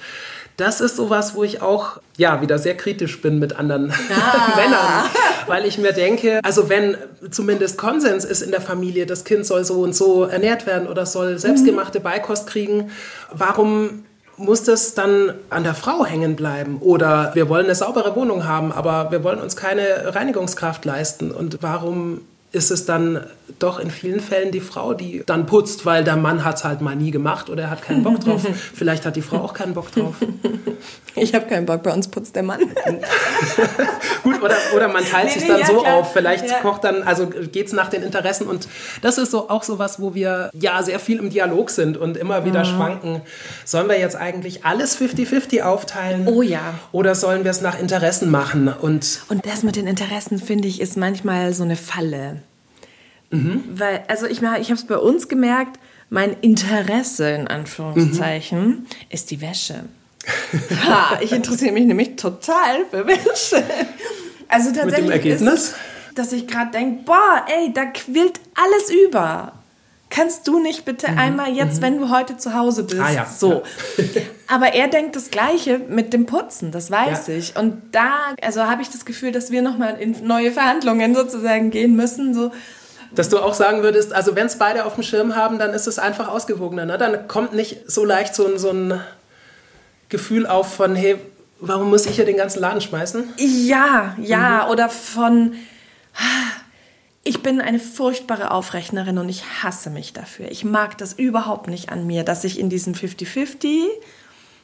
das 0.57 0.81
ist 0.81 0.95
sowas, 0.95 1.35
wo 1.35 1.43
ich 1.43 1.61
auch 1.61 1.99
ja 2.17 2.41
wieder 2.41 2.57
sehr 2.57 2.75
kritisch 2.75 3.21
bin 3.21 3.37
mit 3.39 3.55
anderen 3.55 3.91
ah. 4.09 4.55
Männern, 4.55 5.03
weil 5.45 5.65
ich 5.65 5.77
mir 5.77 5.93
denke, 5.93 6.39
also 6.43 6.67
wenn 6.67 6.97
zumindest 7.29 7.77
Konsens 7.77 8.25
ist 8.25 8.41
in 8.41 8.51
der 8.51 8.61
Familie, 8.61 9.05
das 9.05 9.23
Kind 9.23 9.45
soll 9.45 9.63
so 9.63 9.81
und 9.81 9.95
so 9.95 10.23
ernährt 10.25 10.65
werden 10.65 10.87
oder 10.87 11.05
soll 11.05 11.37
selbstgemachte 11.37 11.99
Beikost 11.99 12.47
kriegen, 12.47 12.91
warum 13.31 14.03
muss 14.35 14.63
das 14.63 14.93
dann 14.93 15.33
an 15.49 15.63
der 15.63 15.75
Frau 15.75 16.05
hängen 16.05 16.35
bleiben? 16.35 16.77
Oder 16.79 17.31
wir 17.33 17.49
wollen 17.49 17.65
eine 17.65 17.75
saubere 17.75 18.15
Wohnung 18.15 18.45
haben, 18.45 18.71
aber 18.71 19.11
wir 19.11 19.23
wollen 19.23 19.39
uns 19.39 19.55
keine 19.55 20.15
Reinigungskraft 20.15 20.85
leisten. 20.85 21.31
Und 21.31 21.59
warum 21.61 22.21
ist 22.51 22.71
es 22.71 22.85
dann 22.85 23.25
doch 23.59 23.79
in 23.79 23.91
vielen 23.91 24.19
Fällen 24.19 24.51
die 24.51 24.61
Frau, 24.61 24.93
die 24.93 25.23
dann 25.25 25.45
putzt, 25.45 25.85
weil 25.85 26.03
der 26.03 26.15
Mann 26.15 26.43
hat 26.43 26.57
es 26.57 26.63
halt 26.63 26.81
mal 26.81 26.95
nie 26.95 27.11
gemacht 27.11 27.49
oder 27.49 27.63
er 27.63 27.69
hat 27.69 27.81
keinen 27.81 28.03
Bock 28.03 28.19
drauf. 28.19 28.45
Vielleicht 28.73 29.05
hat 29.05 29.15
die 29.15 29.21
Frau 29.21 29.37
auch 29.37 29.53
keinen 29.53 29.73
Bock 29.73 29.91
drauf. 29.91 30.15
Ich 31.19 31.33
habe 31.33 31.45
keinen 31.47 31.65
Bock, 31.65 31.83
bei 31.83 31.93
uns 31.93 32.07
putzt 32.07 32.35
der 32.35 32.43
Mann. 32.43 32.59
Gut, 34.23 34.41
oder, 34.41 34.55
oder 34.75 34.87
man 34.87 35.05
teilt 35.05 35.27
nee, 35.27 35.39
sich 35.39 35.47
dann 35.47 35.59
ja, 35.59 35.65
so 35.65 35.81
klar. 35.81 35.95
auf. 35.95 36.13
Vielleicht 36.13 36.49
ja. 36.49 36.59
kocht 36.59 36.83
dann, 36.83 37.03
also 37.03 37.27
geht 37.27 37.67
es 37.67 37.73
nach 37.73 37.89
den 37.89 38.03
Interessen. 38.03 38.47
Und 38.47 38.67
das 39.01 39.17
ist 39.17 39.31
so 39.31 39.49
auch 39.49 39.63
so 39.63 39.79
was, 39.79 40.01
wo 40.01 40.13
wir 40.13 40.49
ja 40.53 40.81
sehr 40.83 40.99
viel 40.99 41.19
im 41.19 41.29
Dialog 41.29 41.69
sind 41.69 41.97
und 41.97 42.17
immer 42.17 42.45
wieder 42.45 42.59
mhm. 42.59 42.65
schwanken. 42.65 43.21
Sollen 43.65 43.87
wir 43.87 43.99
jetzt 43.99 44.15
eigentlich 44.15 44.65
alles 44.65 44.99
50-50 44.99 45.61
aufteilen? 45.61 46.27
Oh 46.27 46.41
ja. 46.41 46.75
Oder 46.91 47.15
sollen 47.15 47.43
wir 47.43 47.51
es 47.51 47.61
nach 47.61 47.79
Interessen 47.79 48.29
machen? 48.29 48.67
Und, 48.67 49.21
und 49.29 49.45
das 49.45 49.63
mit 49.63 49.75
den 49.75 49.87
Interessen, 49.87 50.39
finde 50.39 50.67
ich, 50.67 50.81
ist 50.81 50.97
manchmal 50.97 51.53
so 51.53 51.63
eine 51.63 51.75
Falle. 51.75 52.41
Mhm. 53.29 53.63
Weil, 53.73 54.03
also 54.07 54.25
ich, 54.25 54.41
ich 54.41 54.43
habe 54.43 54.73
es 54.73 54.87
bei 54.87 54.97
uns 54.97 55.27
gemerkt, 55.27 55.79
mein 56.09 56.33
Interesse 56.41 57.29
in 57.31 57.47
Anführungszeichen 57.47 58.67
mhm. 58.67 58.85
ist 59.09 59.31
die 59.31 59.41
Wäsche. 59.41 59.85
Ha, 60.87 61.19
ich 61.21 61.31
interessiere 61.31 61.73
mich 61.73 61.85
nämlich 61.85 62.15
total 62.15 62.85
für 62.89 63.05
Wäsche. 63.07 63.63
Also 64.47 64.71
tatsächlich 64.71 64.91
Mit 64.91 65.03
dem 65.05 65.11
Ergebnis? 65.11 65.53
Ist, 65.53 65.75
dass 66.15 66.31
ich 66.31 66.47
gerade 66.47 66.71
denke, 66.71 67.03
boah, 67.03 67.45
ey, 67.47 67.71
da 67.73 67.85
quillt 67.85 68.39
alles 68.55 68.89
über. 68.89 69.53
Kannst 70.09 70.47
du 70.47 70.59
nicht 70.59 70.85
bitte 70.85 71.11
mhm. 71.11 71.17
einmal 71.17 71.51
jetzt, 71.51 71.77
mhm. 71.77 71.81
wenn 71.81 71.99
du 71.99 72.09
heute 72.09 72.37
zu 72.37 72.53
Hause 72.53 72.83
bist, 72.83 73.01
ah, 73.01 73.11
ja. 73.11 73.25
so. 73.25 73.63
Ja. 73.97 74.03
Aber 74.47 74.73
er 74.73 74.87
denkt 74.87 75.17
das 75.17 75.31
Gleiche 75.31 75.79
mit 75.79 76.13
dem 76.13 76.25
Putzen, 76.25 76.71
das 76.71 76.89
weiß 76.89 77.27
ja. 77.27 77.33
ich. 77.33 77.57
Und 77.57 77.81
da, 77.91 78.13
also 78.41 78.63
habe 78.63 78.81
ich 78.81 78.89
das 78.89 79.05
Gefühl, 79.05 79.33
dass 79.33 79.51
wir 79.51 79.61
nochmal 79.61 79.99
in 79.99 80.25
neue 80.25 80.51
Verhandlungen 80.51 81.13
sozusagen 81.13 81.71
gehen 81.71 81.95
müssen, 81.95 82.33
so 82.33 82.51
dass 83.15 83.29
du 83.29 83.39
auch 83.39 83.53
sagen 83.53 83.83
würdest, 83.83 84.13
also 84.13 84.35
wenn 84.35 84.47
es 84.47 84.57
beide 84.57 84.85
auf 84.85 84.95
dem 84.95 85.03
Schirm 85.03 85.35
haben, 85.35 85.59
dann 85.59 85.73
ist 85.73 85.87
es 85.87 85.97
einfach 85.97 86.27
ausgewogener. 86.27 86.85
Ne? 86.85 86.97
Dann 86.97 87.27
kommt 87.27 87.53
nicht 87.53 87.89
so 87.89 88.03
leicht 88.03 88.35
so, 88.35 88.45
ein, 88.45 88.57
so 88.57 88.69
ein 88.69 89.01
Gefühl 90.09 90.47
auf 90.47 90.75
von, 90.75 90.95
hey, 90.95 91.17
warum 91.59 91.89
muss 91.89 92.05
ich 92.05 92.15
hier 92.15 92.25
den 92.25 92.37
ganzen 92.37 92.59
Laden 92.59 92.81
schmeißen? 92.81 93.33
Ja, 93.37 94.15
ja, 94.21 94.63
mhm. 94.65 94.71
oder 94.71 94.89
von, 94.89 95.55
ich 97.23 97.41
bin 97.43 97.61
eine 97.61 97.79
furchtbare 97.79 98.51
Aufrechnerin 98.51 99.17
und 99.17 99.29
ich 99.29 99.43
hasse 99.63 99.89
mich 99.89 100.13
dafür. 100.13 100.51
Ich 100.51 100.63
mag 100.63 100.97
das 100.97 101.13
überhaupt 101.13 101.67
nicht 101.67 101.89
an 101.89 102.07
mir, 102.07 102.23
dass 102.23 102.43
ich 102.43 102.59
in 102.59 102.69
diesem 102.69 102.93
50-50 102.93 103.85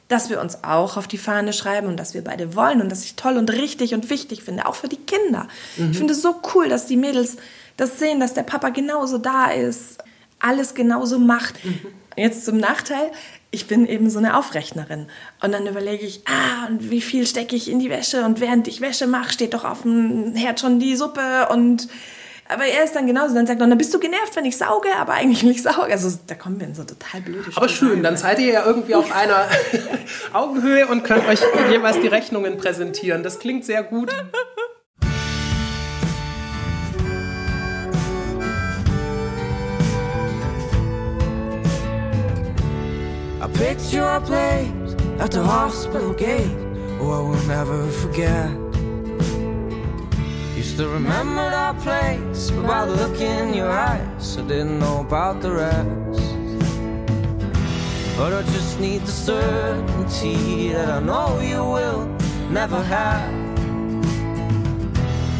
dass 0.08 0.28
wir 0.28 0.40
uns 0.40 0.62
auch 0.64 0.96
auf 0.96 1.08
die 1.08 1.18
Fahne 1.18 1.52
schreiben 1.52 1.86
und 1.86 1.98
dass 1.98 2.14
wir 2.14 2.22
beide 2.22 2.54
wollen 2.54 2.80
und 2.80 2.90
dass 2.90 3.04
ich 3.04 3.16
toll 3.16 3.36
und 3.36 3.50
richtig 3.50 3.94
und 3.94 4.10
wichtig 4.10 4.42
finde, 4.42 4.66
auch 4.66 4.74
für 4.74 4.88
die 4.88 4.98
Kinder. 4.98 5.48
Mhm. 5.76 5.92
Ich 5.92 5.98
finde 5.98 6.12
es 6.12 6.22
so 6.22 6.40
cool, 6.54 6.68
dass 6.68 6.86
die 6.86 6.96
Mädels 6.96 7.36
das 7.76 7.98
sehen, 7.98 8.20
dass 8.20 8.34
der 8.34 8.42
Papa 8.42 8.68
genauso 8.68 9.18
da 9.18 9.46
ist, 9.46 9.98
alles 10.38 10.74
genauso 10.74 11.18
macht. 11.18 11.64
Mhm. 11.64 11.80
Jetzt 12.16 12.44
zum 12.44 12.58
Nachteil, 12.58 13.10
ich 13.54 13.66
bin 13.66 13.86
eben 13.86 14.10
so 14.10 14.18
eine 14.18 14.36
Aufrechnerin. 14.36 15.06
Und 15.42 15.52
dann 15.52 15.66
überlege 15.66 16.04
ich, 16.04 16.22
ah, 16.26 16.66
und 16.68 16.90
wie 16.90 17.00
viel 17.00 17.26
stecke 17.26 17.56
ich 17.56 17.70
in 17.70 17.78
die 17.78 17.88
Wäsche? 17.88 18.24
Und 18.24 18.40
während 18.40 18.68
ich 18.68 18.80
Wäsche 18.80 19.06
mache, 19.06 19.32
steht 19.32 19.54
doch 19.54 19.64
auf 19.64 19.82
dem 19.82 20.34
Herd 20.34 20.60
schon 20.60 20.80
die 20.80 20.96
Suppe. 20.96 21.48
Und 21.50 21.88
aber 22.46 22.66
er 22.66 22.84
ist 22.84 22.94
dann 22.94 23.06
genauso, 23.06 23.34
dann 23.34 23.46
sagt 23.46 23.60
er, 23.60 23.66
dann 23.66 23.78
bist 23.78 23.94
du 23.94 23.98
genervt, 23.98 24.36
wenn 24.36 24.44
ich 24.44 24.58
sauge, 24.58 24.88
aber 24.98 25.14
eigentlich 25.14 25.42
nicht 25.42 25.62
sauge. 25.62 25.90
Also 25.90 26.10
da 26.26 26.34
kommen 26.34 26.60
wir 26.60 26.66
in 26.66 26.74
so 26.74 26.84
total 26.84 27.22
blöde 27.22 27.50
Aber 27.54 27.68
schön, 27.68 28.02
dann 28.02 28.18
seid 28.18 28.38
ihr 28.38 28.52
ja 28.52 28.66
irgendwie 28.66 28.94
auf 28.94 29.14
einer 29.14 29.48
Augenhöhe 30.32 30.86
und 30.86 31.04
könnt 31.04 31.26
euch 31.26 31.40
jeweils 31.70 32.00
die 32.00 32.08
Rechnungen 32.08 32.58
präsentieren. 32.58 33.22
Das 33.22 33.38
klingt 33.38 33.64
sehr 33.64 33.82
gut. 33.82 34.10
Picture 43.74 44.04
a 44.04 44.20
place 44.20 44.94
at 45.18 45.30
the 45.32 45.42
hospital 45.42 46.12
gate. 46.12 46.56
Oh, 47.00 47.10
I 47.10 47.20
will 47.28 47.46
never 47.56 47.88
forget. 48.02 48.50
Used 50.56 50.76
to 50.76 50.88
remember 50.88 51.50
that 51.50 51.76
place, 51.80 52.52
but 52.52 52.66
by 52.66 52.86
the 52.86 52.94
look 52.94 53.20
in 53.20 53.52
your 53.52 53.70
eyes, 53.70 54.38
I 54.38 54.42
didn't 54.42 54.78
know 54.78 55.00
about 55.00 55.40
the 55.40 55.52
rest. 55.52 56.22
But 58.16 58.32
I 58.32 58.42
just 58.56 58.78
need 58.78 59.02
the 59.02 59.16
certainty 59.30 60.72
that 60.72 60.88
I 60.88 61.00
know 61.00 61.40
you 61.40 61.62
will 61.76 62.06
never 62.50 62.80
have. 62.80 63.32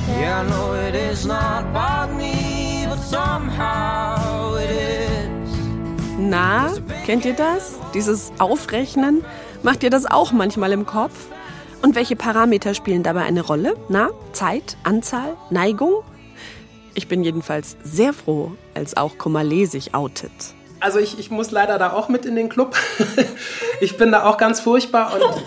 Yeah, 0.08 0.40
I 0.40 0.48
know 0.50 0.74
it 0.74 0.96
is 0.96 1.24
not 1.24 1.62
about 1.70 2.12
me, 2.12 2.84
but 2.88 2.98
somehow. 2.98 4.33
Na, 6.18 6.72
kennt 7.06 7.24
ihr 7.24 7.34
das? 7.34 7.74
Dieses 7.92 8.32
Aufrechnen? 8.38 9.24
Macht 9.64 9.82
ihr 9.82 9.90
das 9.90 10.06
auch 10.06 10.30
manchmal 10.30 10.72
im 10.72 10.86
Kopf? 10.86 11.12
Und 11.82 11.96
welche 11.96 12.14
Parameter 12.14 12.72
spielen 12.74 13.02
dabei 13.02 13.22
eine 13.22 13.40
Rolle? 13.40 13.74
Na, 13.88 14.10
Zeit, 14.32 14.76
Anzahl, 14.84 15.36
Neigung? 15.50 16.04
Ich 16.94 17.08
bin 17.08 17.24
jedenfalls 17.24 17.76
sehr 17.82 18.12
froh, 18.12 18.52
als 18.74 18.96
auch 18.96 19.18
Kummerle 19.18 19.66
sich 19.66 19.94
outet. 19.94 20.30
Also 20.78 21.00
ich, 21.00 21.18
ich 21.18 21.32
muss 21.32 21.50
leider 21.50 21.78
da 21.78 21.92
auch 21.92 22.08
mit 22.08 22.26
in 22.26 22.36
den 22.36 22.48
Club. 22.48 22.76
ich 23.80 23.96
bin 23.96 24.12
da 24.12 24.24
auch 24.24 24.36
ganz 24.36 24.60
furchtbar 24.60 25.14
und 25.14 25.44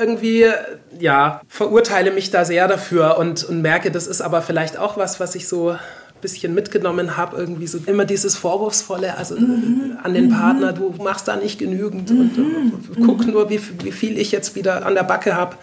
irgendwie, 0.00 0.50
ja, 0.98 1.40
verurteile 1.48 2.10
mich 2.10 2.30
da 2.30 2.44
sehr 2.44 2.66
dafür 2.66 3.16
und, 3.16 3.44
und 3.44 3.62
merke, 3.62 3.92
das 3.92 4.08
ist 4.08 4.22
aber 4.22 4.42
vielleicht 4.42 4.76
auch 4.76 4.96
was, 4.96 5.20
was 5.20 5.36
ich 5.36 5.46
so 5.46 5.76
bisschen 6.20 6.54
mitgenommen 6.54 7.16
habe, 7.16 7.36
irgendwie 7.36 7.66
so 7.66 7.78
immer 7.86 8.04
dieses 8.04 8.36
Vorwurfsvolle, 8.36 9.16
also 9.16 9.36
mhm. 9.36 9.98
an 10.02 10.14
den 10.14 10.30
Partner, 10.30 10.72
du 10.72 10.94
machst 11.02 11.28
da 11.28 11.36
nicht 11.36 11.58
genügend 11.58 12.10
mhm. 12.10 12.20
und, 12.20 12.96
und, 12.96 13.06
guck 13.06 13.26
nur, 13.26 13.50
wie, 13.50 13.60
wie 13.82 13.92
viel 13.92 14.18
ich 14.18 14.32
jetzt 14.32 14.54
wieder 14.54 14.86
an 14.86 14.94
der 14.94 15.02
Backe 15.02 15.34
habe. 15.34 15.56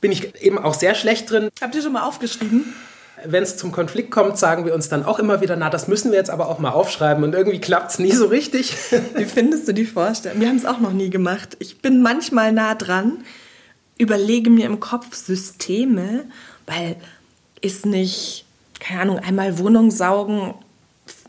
Bin 0.00 0.12
ich 0.12 0.42
eben 0.42 0.58
auch 0.58 0.74
sehr 0.74 0.94
schlecht 0.94 1.30
drin. 1.30 1.50
Habt 1.60 1.74
ihr 1.74 1.82
schon 1.82 1.92
mal 1.92 2.02
aufgeschrieben? 2.02 2.72
Wenn 3.26 3.42
es 3.42 3.58
zum 3.58 3.70
Konflikt 3.70 4.10
kommt, 4.10 4.38
sagen 4.38 4.64
wir 4.64 4.74
uns 4.74 4.88
dann 4.88 5.04
auch 5.04 5.18
immer 5.18 5.42
wieder, 5.42 5.54
na, 5.54 5.68
das 5.68 5.88
müssen 5.88 6.10
wir 6.10 6.18
jetzt 6.18 6.30
aber 6.30 6.48
auch 6.48 6.58
mal 6.58 6.70
aufschreiben 6.70 7.22
und 7.22 7.34
irgendwie 7.34 7.60
klappt 7.60 7.90
es 7.90 7.98
nie 7.98 8.12
so 8.12 8.26
richtig. 8.26 8.74
Wie 9.14 9.26
findest 9.26 9.68
du 9.68 9.74
die 9.74 9.84
Vorstellung? 9.84 10.40
Wir 10.40 10.48
haben 10.48 10.56
es 10.56 10.64
auch 10.64 10.80
noch 10.80 10.92
nie 10.92 11.10
gemacht. 11.10 11.56
Ich 11.58 11.82
bin 11.82 12.00
manchmal 12.00 12.52
nah 12.52 12.74
dran, 12.74 13.18
überlege 13.98 14.48
mir 14.48 14.64
im 14.64 14.80
Kopf 14.80 15.14
Systeme, 15.14 16.24
weil 16.66 16.96
ist 17.60 17.84
nicht 17.84 18.46
keine 18.80 19.02
Ahnung, 19.02 19.18
einmal 19.20 19.58
Wohnung 19.58 19.90
saugen 19.90 20.54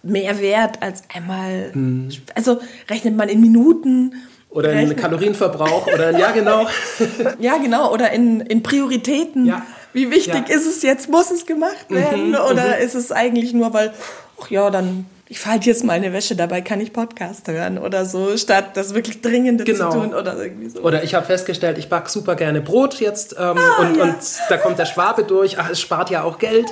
mehr 0.03 0.39
wert 0.39 0.81
als 0.81 1.03
einmal, 1.13 1.71
mhm. 1.73 2.09
also 2.33 2.59
rechnet 2.89 3.15
man 3.15 3.29
in 3.29 3.39
Minuten. 3.41 4.15
Oder 4.49 4.73
in 4.73 4.95
Kalorienverbrauch 4.95 5.87
oder 5.87 6.17
ja 6.17 6.31
genau. 6.31 6.67
ja 7.39 7.57
genau, 7.57 7.93
oder 7.93 8.11
in, 8.11 8.41
in 8.41 8.63
Prioritäten. 8.63 9.45
Ja. 9.45 9.65
Wie 9.93 10.09
wichtig 10.09 10.49
ja. 10.49 10.55
ist 10.55 10.65
es 10.65 10.81
jetzt? 10.81 11.09
Muss 11.09 11.31
es 11.31 11.45
gemacht 11.45 11.89
mhm, 11.89 11.95
werden? 11.95 12.29
Mhm, 12.29 12.35
oder 12.35 12.77
mhm. 12.77 12.83
ist 12.83 12.95
es 12.95 13.11
eigentlich 13.11 13.53
nur, 13.53 13.73
weil, 13.73 13.93
ach 14.41 14.49
ja, 14.49 14.69
dann 14.69 15.05
ich 15.31 15.39
falte 15.39 15.69
jetzt 15.69 15.85
meine 15.85 16.11
Wäsche, 16.11 16.35
dabei 16.35 16.59
kann 16.59 16.81
ich 16.81 16.91
Podcast 16.91 17.47
hören 17.47 17.77
oder 17.77 18.05
so, 18.05 18.35
statt 18.35 18.75
das 18.75 18.93
wirklich 18.93 19.21
Dringende 19.21 19.63
genau. 19.63 19.89
zu 19.89 19.99
tun 19.99 20.13
oder 20.13 20.35
irgendwie 20.37 20.67
so. 20.67 20.81
Oder 20.81 21.03
ich 21.03 21.15
habe 21.15 21.25
festgestellt, 21.25 21.77
ich 21.77 21.87
backe 21.87 22.11
super 22.11 22.35
gerne 22.35 22.59
Brot 22.59 22.95
jetzt 22.95 23.37
ähm, 23.39 23.57
ah, 23.57 23.81
und, 23.81 23.95
ja. 23.95 24.03
und 24.03 24.17
da 24.49 24.57
kommt 24.57 24.77
der 24.77 24.85
Schwabe 24.85 25.23
durch, 25.23 25.57
ach, 25.57 25.69
es 25.69 25.79
spart 25.79 26.09
ja 26.09 26.23
auch 26.23 26.37
Geld. 26.37 26.67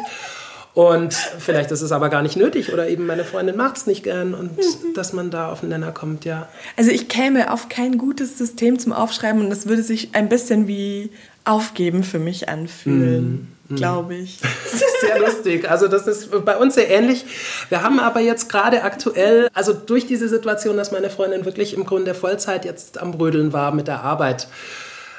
Und 0.73 1.13
vielleicht 1.13 1.71
ist 1.71 1.81
es 1.81 1.91
aber 1.91 2.09
gar 2.09 2.21
nicht 2.21 2.37
nötig 2.37 2.71
oder 2.71 2.87
eben 2.87 3.05
meine 3.05 3.23
Freundin 3.23 3.57
macht 3.57 3.77
es 3.77 3.87
nicht 3.87 4.03
gern 4.03 4.33
und 4.33 4.57
mhm. 4.57 4.93
dass 4.93 5.13
man 5.13 5.31
da 5.31 5.51
auf 5.51 5.61
den 5.61 5.69
Nenner 5.69 5.91
kommt, 5.91 6.25
ja. 6.25 6.47
Also 6.77 6.91
ich 6.91 7.09
käme 7.09 7.51
auf 7.51 7.69
kein 7.69 7.97
gutes 7.97 8.37
System 8.37 8.77
zum 8.77 8.93
Aufschreiben 8.93 9.41
und 9.41 9.49
das 9.49 9.67
würde 9.67 9.83
sich 9.83 10.13
ein 10.13 10.29
bisschen 10.29 10.67
wie 10.67 11.11
Aufgeben 11.43 12.03
für 12.03 12.19
mich 12.19 12.49
anfühlen. 12.49 13.47
Mhm. 13.67 13.75
glaube 13.75 14.15
ich. 14.15 14.39
Das 14.71 14.81
ist 14.81 15.01
sehr 15.01 15.19
lustig. 15.19 15.69
Also 15.69 15.87
das 15.87 16.07
ist 16.07 16.45
bei 16.45 16.57
uns 16.57 16.75
sehr 16.75 16.89
ähnlich. 16.89 17.25
Wir 17.69 17.81
haben 17.81 17.99
aber 17.99 18.19
jetzt 18.19 18.49
gerade 18.49 18.83
aktuell, 18.83 19.49
also 19.53 19.73
durch 19.73 20.05
diese 20.05 20.27
Situation, 20.27 20.77
dass 20.77 20.91
meine 20.91 21.09
Freundin 21.09 21.45
wirklich 21.45 21.73
im 21.73 21.85
Grunde 21.85 22.13
Vollzeit 22.13 22.65
jetzt 22.65 22.97
am 22.99 23.11
Brödeln 23.11 23.53
war 23.53 23.71
mit 23.71 23.87
der 23.87 24.03
Arbeit 24.03 24.47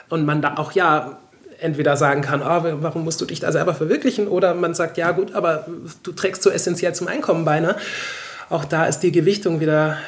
und 0.09 0.27
man 0.27 0.43
da 0.43 0.55
auch 0.57 0.73
ja 0.73 1.19
entweder 1.61 1.97
sagen 1.97 2.23
kann, 2.23 2.43
oh, 2.43 2.83
warum 2.83 3.05
musst 3.05 3.21
du 3.21 3.25
dich 3.25 3.41
da 3.41 3.53
selber 3.53 3.75
verwirklichen, 3.75 4.29
oder 4.29 4.55
man 4.55 4.75
sagt, 4.75 4.97
ja 4.97 5.13
gut, 5.13 5.35
aber 5.35 5.67
du 6.03 6.13
trägst 6.13 6.43
so 6.43 6.51
essentiell 6.51 6.95
zum 6.95 7.09
Einkommen 7.09 7.45
bei. 7.45 7.61
Ne? 7.61 7.77
Auch 8.49 8.65
da 8.65 8.87
ist 8.87 9.01
die 9.01 9.13
Gewichtung 9.13 9.61
wieder 9.61 9.99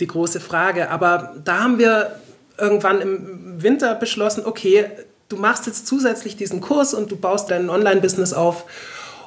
die 0.00 0.06
große 0.06 0.40
Frage. 0.40 0.90
Aber 0.90 1.34
da 1.44 1.60
haben 1.60 1.78
wir 1.78 2.16
irgendwann 2.58 3.00
im 3.00 3.62
Winter 3.62 3.94
beschlossen, 3.94 4.44
okay, 4.44 4.90
du 5.28 5.36
machst 5.36 5.66
jetzt 5.66 5.86
zusätzlich 5.86 6.36
diesen 6.36 6.60
Kurs 6.60 6.94
und 6.94 7.10
du 7.10 7.16
baust 7.16 7.50
dein 7.50 7.70
Online-Business 7.70 8.32
auf 8.32 8.64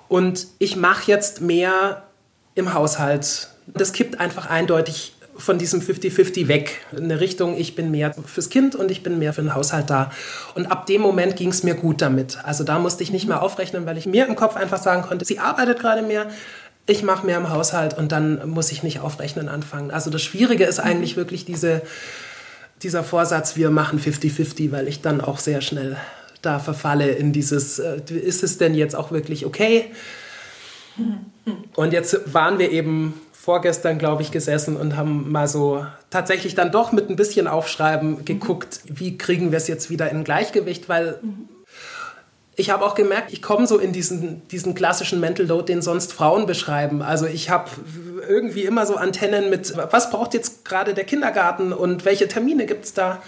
und 0.07 0.47
ich 0.59 0.75
mache 0.75 1.09
jetzt 1.11 1.41
mehr 1.41 2.03
im 2.53 2.73
Haushalt. 2.73 3.49
Das 3.67 3.93
kippt 3.93 4.19
einfach 4.19 4.49
eindeutig 4.49 5.14
von 5.37 5.57
diesem 5.57 5.81
50-50 5.81 6.47
weg. 6.47 6.81
Eine 6.95 7.19
Richtung, 7.19 7.57
ich 7.57 7.75
bin 7.75 7.91
mehr 7.91 8.15
fürs 8.25 8.49
Kind 8.49 8.75
und 8.75 8.91
ich 8.91 9.03
bin 9.03 9.19
mehr 9.19 9.33
für 9.33 9.41
den 9.41 9.53
Haushalt 9.53 9.89
da. 9.89 10.11
Und 10.53 10.67
ab 10.67 10.85
dem 10.85 11.01
Moment 11.01 11.35
ging 11.35 11.49
es 11.49 11.63
mir 11.63 11.75
gut 11.75 12.01
damit. 12.01 12.37
Also 12.43 12.63
da 12.63 12.79
musste 12.79 13.03
ich 13.03 13.11
nicht 13.11 13.27
mehr 13.27 13.41
aufrechnen, 13.41 13.85
weil 13.85 13.97
ich 13.97 14.05
mir 14.05 14.27
im 14.27 14.35
Kopf 14.35 14.55
einfach 14.55 14.81
sagen 14.81 15.01
konnte, 15.01 15.25
sie 15.25 15.39
arbeitet 15.39 15.79
gerade 15.79 16.01
mehr, 16.01 16.27
ich 16.87 17.03
mache 17.03 17.25
mehr 17.25 17.37
im 17.37 17.49
Haushalt 17.49 17.97
und 17.97 18.11
dann 18.11 18.49
muss 18.49 18.71
ich 18.71 18.83
nicht 18.83 18.99
aufrechnen 18.99 19.49
anfangen. 19.49 19.91
Also 19.91 20.09
das 20.09 20.21
Schwierige 20.21 20.65
ist 20.65 20.79
eigentlich 20.79 21.17
wirklich 21.17 21.43
diese, 21.45 21.81
dieser 22.83 23.03
Vorsatz, 23.03 23.55
wir 23.55 23.71
machen 23.71 23.99
50-50, 23.99 24.71
weil 24.71 24.87
ich 24.87 25.01
dann 25.01 25.21
auch 25.21 25.39
sehr 25.39 25.61
schnell 25.61 25.97
da 26.41 26.59
verfalle 26.59 27.09
in 27.09 27.33
dieses, 27.33 27.79
äh, 27.79 27.99
ist 28.09 28.43
es 28.43 28.57
denn 28.57 28.75
jetzt 28.75 28.95
auch 28.95 29.11
wirklich 29.11 29.45
okay? 29.45 29.91
Und 31.75 31.91
jetzt 31.91 32.33
waren 32.33 32.59
wir 32.59 32.71
eben 32.71 33.19
vorgestern, 33.45 33.99
glaube 33.99 34.23
ich, 34.23 34.31
gesessen 34.31 34.75
und 34.75 34.97
haben 34.97 35.31
mal 35.31 35.47
so 35.47 35.85
tatsächlich 36.09 36.55
dann 36.55 36.71
doch 36.71 36.91
mit 36.91 37.11
ein 37.11 37.15
bisschen 37.15 37.47
Aufschreiben 37.47 38.25
geguckt, 38.25 38.79
wie 38.85 39.19
kriegen 39.19 39.51
wir 39.51 39.57
es 39.57 39.67
jetzt 39.67 39.91
wieder 39.91 40.09
in 40.09 40.23
Gleichgewicht, 40.23 40.89
weil 40.89 41.19
ich 42.55 42.71
habe 42.71 42.83
auch 42.83 42.95
gemerkt, 42.95 43.31
ich 43.31 43.43
komme 43.43 43.67
so 43.67 43.77
in 43.77 43.93
diesen, 43.93 44.47
diesen 44.47 44.73
klassischen 44.73 45.19
Mental 45.19 45.45
Load, 45.45 45.71
den 45.71 45.83
sonst 45.83 46.11
Frauen 46.11 46.47
beschreiben. 46.47 47.03
Also 47.03 47.27
ich 47.27 47.51
habe 47.51 47.69
irgendwie 48.27 48.63
immer 48.63 48.87
so 48.87 48.95
Antennen 48.95 49.51
mit, 49.51 49.77
was 49.91 50.09
braucht 50.09 50.33
jetzt 50.33 50.65
gerade 50.65 50.95
der 50.95 51.03
Kindergarten 51.03 51.71
und 51.71 52.03
welche 52.03 52.27
Termine 52.27 52.65
gibt 52.65 52.85
es 52.85 52.93
da? 52.95 53.21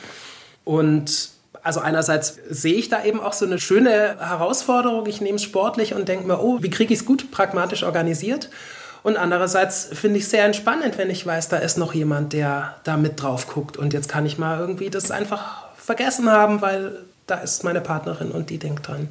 Und 0.66 1.30
also 1.62 1.80
einerseits 1.80 2.40
sehe 2.50 2.74
ich 2.74 2.90
da 2.90 3.06
eben 3.06 3.20
auch 3.20 3.34
so 3.34 3.46
eine 3.46 3.60
schöne 3.60 4.18
Herausforderung. 4.18 5.06
Ich 5.06 5.22
nehme 5.22 5.36
es 5.36 5.44
sportlich 5.44 5.94
und 5.94 6.08
denke 6.08 6.26
mir, 6.26 6.42
oh, 6.42 6.58
wie 6.62 6.72
kriege 6.72 6.92
ich 6.92 7.02
es 7.02 7.06
gut 7.06 7.30
pragmatisch 7.30 7.84
organisiert? 7.84 8.50
Und 9.04 9.18
andererseits 9.18 9.86
finde 9.94 10.18
ich 10.18 10.26
es 10.26 10.32
sehr 10.32 10.46
entspannend, 10.46 10.98
wenn 10.98 11.10
ich 11.10 11.26
weiß, 11.26 11.50
da 11.50 11.58
ist 11.58 11.78
noch 11.78 11.94
jemand, 11.94 12.34
der 12.34 12.76
da 12.84 12.98
mit 12.98 13.22
drauf 13.22 13.48
guckt. 13.48 13.78
Und 13.78 13.94
jetzt 13.94 14.10
kann 14.10 14.26
ich 14.26 14.38
mal 14.38 14.60
irgendwie 14.60 14.90
das 14.90 15.12
einfach 15.12 15.68
vergessen 15.76 16.30
haben, 16.30 16.62
weil 16.62 17.00
da 17.28 17.36
ist 17.36 17.64
meine 17.64 17.82
Partnerin 17.82 18.32
und 18.32 18.50
die 18.50 18.58
denkt 18.58 18.88
dran. 18.88 19.10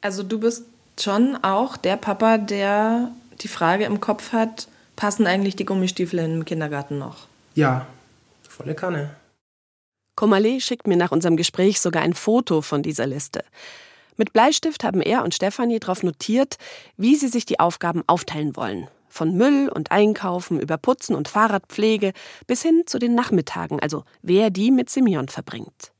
Also 0.00 0.22
du 0.22 0.40
bist 0.40 0.64
schon 0.98 1.36
auch 1.42 1.76
der 1.76 1.96
Papa, 1.96 2.38
der 2.38 3.10
die 3.40 3.48
Frage 3.48 3.84
im 3.84 4.00
Kopf 4.00 4.32
hat, 4.32 4.68
passen 4.96 5.26
eigentlich 5.26 5.56
die 5.56 5.64
Gummistiefel 5.64 6.18
im 6.18 6.44
Kindergarten 6.44 6.98
noch? 6.98 7.28
Ja, 7.54 7.86
volle 8.48 8.74
Kanne. 8.74 9.10
Komale 10.16 10.60
schickt 10.60 10.88
mir 10.88 10.96
nach 10.96 11.12
unserem 11.12 11.36
Gespräch 11.36 11.80
sogar 11.80 12.02
ein 12.02 12.14
Foto 12.14 12.60
von 12.60 12.82
dieser 12.82 13.06
Liste. 13.06 13.44
Mit 14.18 14.32
Bleistift 14.32 14.82
haben 14.82 15.00
er 15.00 15.22
und 15.22 15.32
Stefanie 15.32 15.78
darauf 15.78 16.02
notiert, 16.02 16.56
wie 16.96 17.14
sie 17.14 17.28
sich 17.28 17.46
die 17.46 17.60
Aufgaben 17.60 18.02
aufteilen 18.08 18.56
wollen. 18.56 18.88
Von 19.08 19.36
Müll 19.36 19.70
und 19.72 19.92
Einkaufen 19.92 20.60
über 20.60 20.76
Putzen 20.76 21.14
und 21.14 21.28
Fahrradpflege 21.28 22.12
bis 22.48 22.60
hin 22.62 22.82
zu 22.84 22.98
den 22.98 23.14
Nachmittagen, 23.14 23.78
also 23.80 24.04
wer 24.20 24.50
die 24.50 24.72
mit 24.72 24.90
Simeon 24.90 25.28
verbringt. 25.28 25.92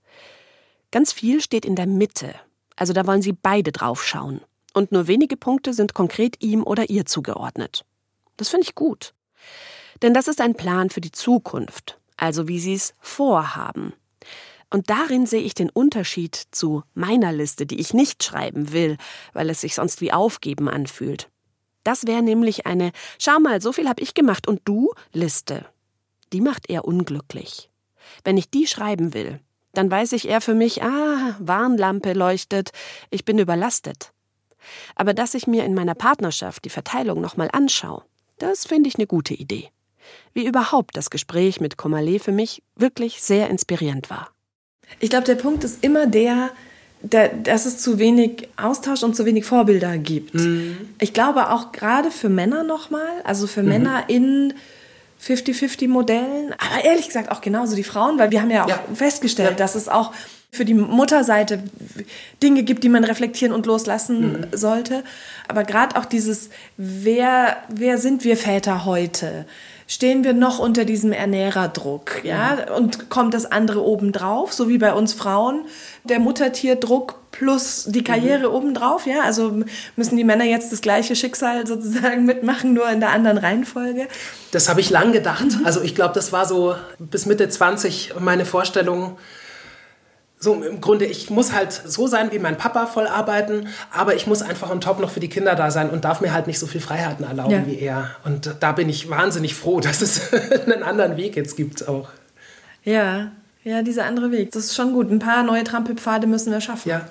Ganz 0.91 1.13
viel 1.13 1.41
steht 1.41 1.65
in 1.65 1.77
der 1.77 1.87
Mitte, 1.87 2.35
also 2.75 2.93
da 2.93 3.07
wollen 3.07 3.23
sie 3.23 3.33
beide 3.33 3.71
draufschauen. 3.71 4.41
Und 4.75 4.91
nur 4.91 5.07
wenige 5.07 5.37
Punkte 5.37 5.73
sind 5.73 5.95
konkret 5.95 6.43
ihm 6.43 6.65
oder 6.65 6.91
ihr 6.91 7.07
zugeordnet. 7.07 7.85
Das 8.37 8.49
finde 8.49 8.65
ich 8.65 8.75
gut. 8.75 9.15
Denn 10.03 10.13
das 10.13 10.29
ist 10.29 10.41
ein 10.41 10.55
Plan 10.55 10.91
für 10.91 11.01
die 11.01 11.13
Zukunft, 11.13 11.99
also 12.17 12.49
wie 12.49 12.59
sie 12.59 12.75
es 12.75 12.95
vorhaben. 13.01 13.93
Und 14.71 14.91
darin 14.91 15.27
sehe 15.27 15.41
ich 15.41 15.55
den 15.55 15.71
Unterschied 15.71 16.43
zu 16.51 16.83
meiner 16.95 17.33
Liste, 17.33 17.65
die 17.65 17.81
ich 17.81 17.95
nicht 17.95 18.23
schreiben 18.23 18.73
will, 18.73 18.99
weil 19.33 19.49
es 19.49 19.63
sich 19.63 19.75
sonst 19.75 20.01
wie 20.01 20.13
Aufgeben 20.13 20.69
anfühlt. 20.69 21.31
Das 21.85 22.07
wäre 22.07 22.23
nämlich 22.23 22.67
eine 22.67 22.93
Schau 23.19 23.39
mal, 23.41 23.63
so 23.63 23.73
viel 23.73 23.89
habe 23.89 24.03
ich 24.03 24.13
gemacht 24.13 24.47
und 24.47 24.61
du 24.67 24.93
Liste. 25.13 25.65
Die 26.35 26.43
macht 26.43 26.69
er 26.69 26.85
unglücklich. 26.85 27.71
Wenn 28.25 28.37
ich 28.37 28.51
die 28.51 28.67
schreiben 28.67 29.15
will, 29.15 29.41
dann 29.73 29.91
weiß 29.91 30.13
ich 30.13 30.29
eher 30.29 30.41
für 30.41 30.55
mich, 30.55 30.83
ah, 30.83 31.37
Warnlampe 31.39 32.13
leuchtet, 32.13 32.73
ich 33.11 33.25
bin 33.25 33.39
überlastet. 33.39 34.13
Aber 34.97 35.15
dass 35.15 35.35
ich 35.35 35.47
mir 35.47 35.65
in 35.65 35.75
meiner 35.75 35.95
Partnerschaft 35.95 36.65
die 36.65 36.71
Verteilung 36.71 37.21
nochmal 37.21 37.49
anschaue, 37.53 38.05
das 38.39 38.67
finde 38.67 38.89
ich 38.89 38.97
eine 38.97 39.07
gute 39.07 39.35
Idee. 39.35 39.71
Wie 40.35 40.47
überhaupt 40.47 40.97
das 40.97 41.11
Gespräch 41.11 41.61
mit 41.61 41.77
Komale 41.77 42.19
für 42.19 42.33
mich 42.33 42.63
wirklich 42.77 43.23
sehr 43.23 43.49
inspirierend 43.49 44.11
war. 44.11 44.31
Ich 45.01 45.11
glaube, 45.11 45.25
der 45.25 45.37
Punkt 45.37 45.65
ist 45.65 45.85
immer 45.85 46.07
der, 46.07 46.51
der, 47.03 47.29
dass 47.29 47.67
es 47.67 47.79
zu 47.79 47.99
wenig 47.99 48.49
Austausch 48.57 49.03
und 49.03 49.15
zu 49.15 49.25
wenig 49.25 49.45
Vorbilder 49.45 49.99
gibt. 49.99 50.35
Mhm. 50.35 50.77
Ich 51.01 51.15
glaube 51.15 51.51
auch 51.51 51.73
gerade 51.73 52.11
für 52.11 52.29
Männer 52.29 52.65
nochmal, 52.65 53.23
also 53.25 53.47
für 53.47 53.63
mhm. 53.63 53.69
Männer 53.69 54.05
in 54.09 54.55
50-50-Modellen, 55.23 56.53
aber 56.53 56.85
ehrlich 56.85 57.07
gesagt 57.07 57.31
auch 57.31 57.41
genauso 57.41 57.77
die 57.77 57.85
Frauen, 57.85 58.19
weil 58.19 58.31
wir 58.31 58.41
haben 58.41 58.51
ja 58.51 58.65
auch 58.65 58.69
ja. 58.69 58.81
festgestellt, 58.95 59.51
ja. 59.51 59.57
dass 59.57 59.75
es 59.75 59.89
auch 59.89 60.13
für 60.51 60.65
die 60.65 60.75
Mutterseite 60.75 61.63
Dinge 62.43 62.63
gibt, 62.63 62.83
die 62.83 62.89
man 62.89 63.05
reflektieren 63.05 63.55
und 63.55 63.67
loslassen 63.67 64.33
mhm. 64.33 64.47
sollte. 64.53 65.05
Aber 65.47 65.65
gerade 65.65 65.97
auch 65.97 66.05
dieses, 66.05 66.51
wer, 66.77 67.59
wer 67.69 67.99
sind 67.99 68.25
wir 68.25 68.37
Väter 68.37 68.85
heute? 68.85 69.47
stehen 69.89 70.23
wir 70.23 70.35
noch 70.35 70.59
unter 70.59 70.85
diesem 70.85 71.13
Ernährerdruck, 71.13 72.23
ja, 72.23 72.75
und 72.77 73.09
kommt 73.09 73.33
das 73.33 73.47
andere 73.47 73.83
obendrauf, 73.83 74.53
so 74.53 74.69
wie 74.69 74.77
bei 74.77 74.93
uns 74.93 75.15
Frauen, 75.15 75.65
der 76.05 76.21
Muttertierdruck 76.21 77.17
plus 77.31 77.85
die 77.89 78.05
Karriere 78.05 78.51
mhm. 78.51 78.55
obendrauf, 78.55 79.07
ja, 79.07 79.23
also 79.23 79.63
müssen 79.97 80.19
die 80.19 80.25
Männer 80.25 80.45
jetzt 80.45 80.71
das 80.73 80.83
gleiche 80.83 81.17
Schicksal 81.17 81.67
sozusagen 81.67 82.25
mitmachen, 82.27 82.75
nur 82.75 82.89
in 82.91 83.01
der 83.01 83.11
anderen 83.11 83.39
Reihenfolge. 83.39 84.09
Das 84.53 84.69
habe 84.69 84.81
ich 84.81 84.91
lang 84.91 85.13
gedacht, 85.13 85.47
also 85.65 85.81
ich 85.81 85.95
glaube, 85.95 86.13
das 86.15 86.33
war 86.33 86.45
so 86.45 86.77
bis 86.99 87.25
Mitte 87.25 87.49
20 87.49 88.13
meine 88.21 88.45
Vorstellung, 88.45 89.17
so 90.41 90.55
im 90.55 90.81
Grunde, 90.81 91.05
ich 91.05 91.31
muss 91.31 91.53
halt 91.53 91.73
so 91.73 92.07
sein 92.07 92.31
wie 92.31 92.39
mein 92.39 92.57
Papa 92.57 92.87
voll 92.87 93.07
arbeiten, 93.07 93.69
aber 93.91 94.15
ich 94.15 94.27
muss 94.27 94.43
einfach 94.43 94.71
on 94.71 94.81
top 94.81 95.01
noch 95.01 95.11
für 95.11 95.21
die 95.21 95.29
Kinder 95.29 95.57
da 95.57 95.71
sein 95.71 95.91
und 95.91 96.05
darf 96.05 96.21
mir 96.21 96.33
halt 96.33 96.47
nicht 96.47 96.59
so 96.59 96.67
viel 96.67 96.81
Freiheiten 96.81 97.25
erlauben 97.25 97.53
ja. 97.53 97.67
wie 97.67 97.79
er. 97.79 98.11
Und 98.25 98.55
da 98.61 98.73
bin 98.73 98.89
ich 98.89 99.11
wahnsinnig 99.11 99.55
froh, 99.55 99.81
dass 99.81 100.01
es 100.01 100.33
einen 100.33 100.83
anderen 100.83 101.17
Weg 101.17 101.37
jetzt 101.37 101.57
gibt 101.57 101.89
auch. 101.89 102.09
Ja, 102.85 103.33
ja, 103.65 103.83
dieser 103.83 104.05
andere 104.05 104.31
Weg. 104.31 104.53
Das 104.53 104.65
ist 104.65 104.77
schon 104.77 104.93
gut. 104.93 105.11
Ein 105.11 105.19
paar 105.19 105.43
neue 105.43 105.65
Trampelpfade 105.65 106.27
müssen 106.27 106.53
wir 106.53 106.61
schaffen. 106.61 106.89
Ja. 106.89 107.03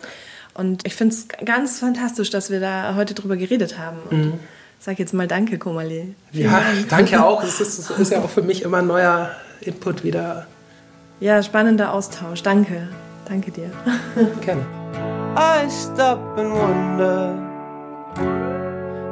Und 0.54 0.88
ich 0.88 0.96
finde 0.96 1.14
es 1.14 1.28
ganz 1.46 1.80
fantastisch, 1.80 2.30
dass 2.30 2.50
wir 2.50 2.60
da 2.60 2.96
heute 2.96 3.14
drüber 3.14 3.36
geredet 3.36 3.78
haben. 3.78 3.98
Und 4.10 4.26
mhm. 4.26 4.40
sag 4.80 4.98
jetzt 4.98 5.14
mal 5.14 5.28
Danke, 5.28 5.60
Komali. 5.60 6.16
Ja, 6.32 6.52
Dank. 6.52 6.90
danke 6.90 7.24
auch. 7.24 7.44
Es 7.44 7.60
ist, 7.62 7.92
ist 7.92 8.12
ja 8.12 8.22
auch 8.22 8.30
für 8.30 8.42
mich 8.42 8.64
immer 8.64 8.78
ein 8.78 8.88
neuer 8.88 9.32
Input 9.62 10.04
wieder. 10.04 10.48
Ja, 11.20 11.44
spannender 11.44 11.94
Austausch. 11.94 12.42
Danke. 12.42 12.88
Danke 13.28 13.52
dir. 13.52 13.72
Gerne. 14.42 14.64
I 15.36 15.68
stop 15.68 16.38
and 16.38 16.54
wonder 16.54 17.36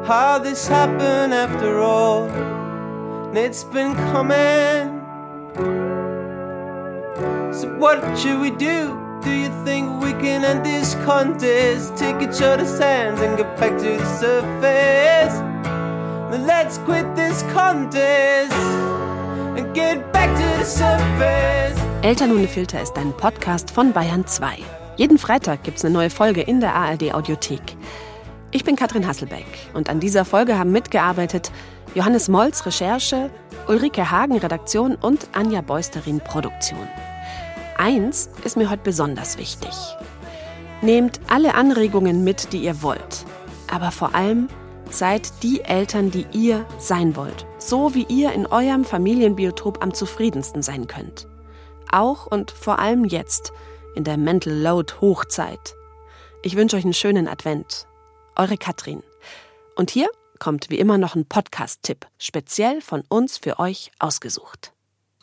how 0.08 0.40
this 0.40 0.68
happened 0.68 1.34
after 1.34 1.80
all. 1.80 2.30
And 2.30 3.38
it's 3.38 3.66
been 3.66 3.94
coming. 4.14 5.02
So 7.54 7.68
what 7.78 8.18
should 8.18 8.40
we 8.40 8.52
do? 8.52 8.98
Do 9.22 9.32
you 9.32 9.50
think 9.66 10.02
we 10.02 10.14
can 10.14 10.46
end 10.46 10.66
this 10.66 10.96
contest? 11.06 11.98
Take 11.98 12.22
each 12.22 12.42
other's 12.42 12.80
hands 12.80 13.20
and 13.20 13.38
get 13.38 13.58
back 13.60 13.78
to 13.80 13.98
the 13.98 14.06
surface. 14.18 15.36
Then 16.32 16.48
let's 16.48 16.78
quit 16.80 17.16
this 17.16 17.42
contest 17.52 18.54
and 19.58 19.76
get 19.76 20.14
back 20.14 20.30
to 20.38 20.60
the 20.60 20.66
surface. 20.66 21.95
Eltern 22.06 22.34
ohne 22.34 22.48
Filter 22.48 22.80
ist 22.84 22.96
ein 23.00 23.18
Podcast 23.18 23.72
von 23.72 23.92
Bayern 23.92 24.28
2. 24.28 24.60
Jeden 24.96 25.18
Freitag 25.18 25.64
gibt 25.64 25.80
es 25.80 25.86
eine 25.86 25.96
neue 25.96 26.12
Folge 26.12 26.42
in 26.42 26.60
der 26.60 26.76
ARD 26.76 27.16
Audiothek. 27.16 27.76
Ich 28.52 28.64
bin 28.64 28.76
Katrin 28.76 29.08
Hasselbeck 29.08 29.48
und 29.74 29.90
an 29.90 30.00
dieser 30.00 30.24
Folge 30.24 30.60
haben 30.60 30.72
mitgearbeitet 30.72 31.52
Johannes 31.96 32.30
Molz 32.30 32.64
Recherche, 32.68 33.32
Ulrike 33.68 34.12
Hagen 34.12 34.38
Redaktion 34.38 34.94
und 34.94 35.30
Anja 35.32 35.62
Beusterin 35.62 36.20
Produktion. 36.20 36.88
Eins 37.76 38.30
ist 38.44 38.56
mir 38.56 38.70
heute 38.70 38.84
besonders 38.84 39.40
wichtig. 39.40 39.74
Nehmt 40.84 41.20
alle 41.28 41.56
Anregungen 41.56 42.24
mit, 42.24 42.54
die 42.54 42.60
ihr 42.60 42.84
wollt. 42.84 43.26
Aber 43.74 43.90
vor 43.90 44.14
allem 44.14 44.48
seid 44.92 45.42
die 45.42 45.62
Eltern, 45.62 46.12
die 46.12 46.28
ihr 46.34 46.68
sein 46.78 47.16
wollt. 47.16 47.48
So 47.58 47.96
wie 47.96 48.06
ihr 48.10 48.32
in 48.34 48.46
eurem 48.46 48.86
Familienbiotop 48.86 49.82
am 49.82 49.92
zufriedensten 49.92 50.62
sein 50.62 50.86
könnt 50.86 51.26
auch 51.92 52.26
und 52.26 52.52
vor 52.52 52.80
allem 52.80 53.06
jetzt, 53.06 53.52
in 53.96 54.04
der 54.04 54.18
Mental 54.18 54.54
Load 54.54 54.96
Hochzeit. 55.02 55.76
Ich 56.44 56.56
wünsche 56.56 56.76
euch 56.76 56.84
einen 56.84 56.94
schönen 56.94 57.28
Advent. 57.28 57.88
Eure 58.36 58.58
Katrin. 58.58 59.02
Und 59.76 59.90
hier 59.90 60.10
kommt 60.40 60.70
wie 60.70 60.80
immer 60.80 60.98
noch 60.98 61.16
ein 61.16 61.26
Podcast-Tipp, 61.26 62.06
speziell 62.18 62.82
von 62.82 63.04
uns 63.08 63.38
für 63.38 63.60
euch 63.60 63.92
ausgesucht. 64.00 64.75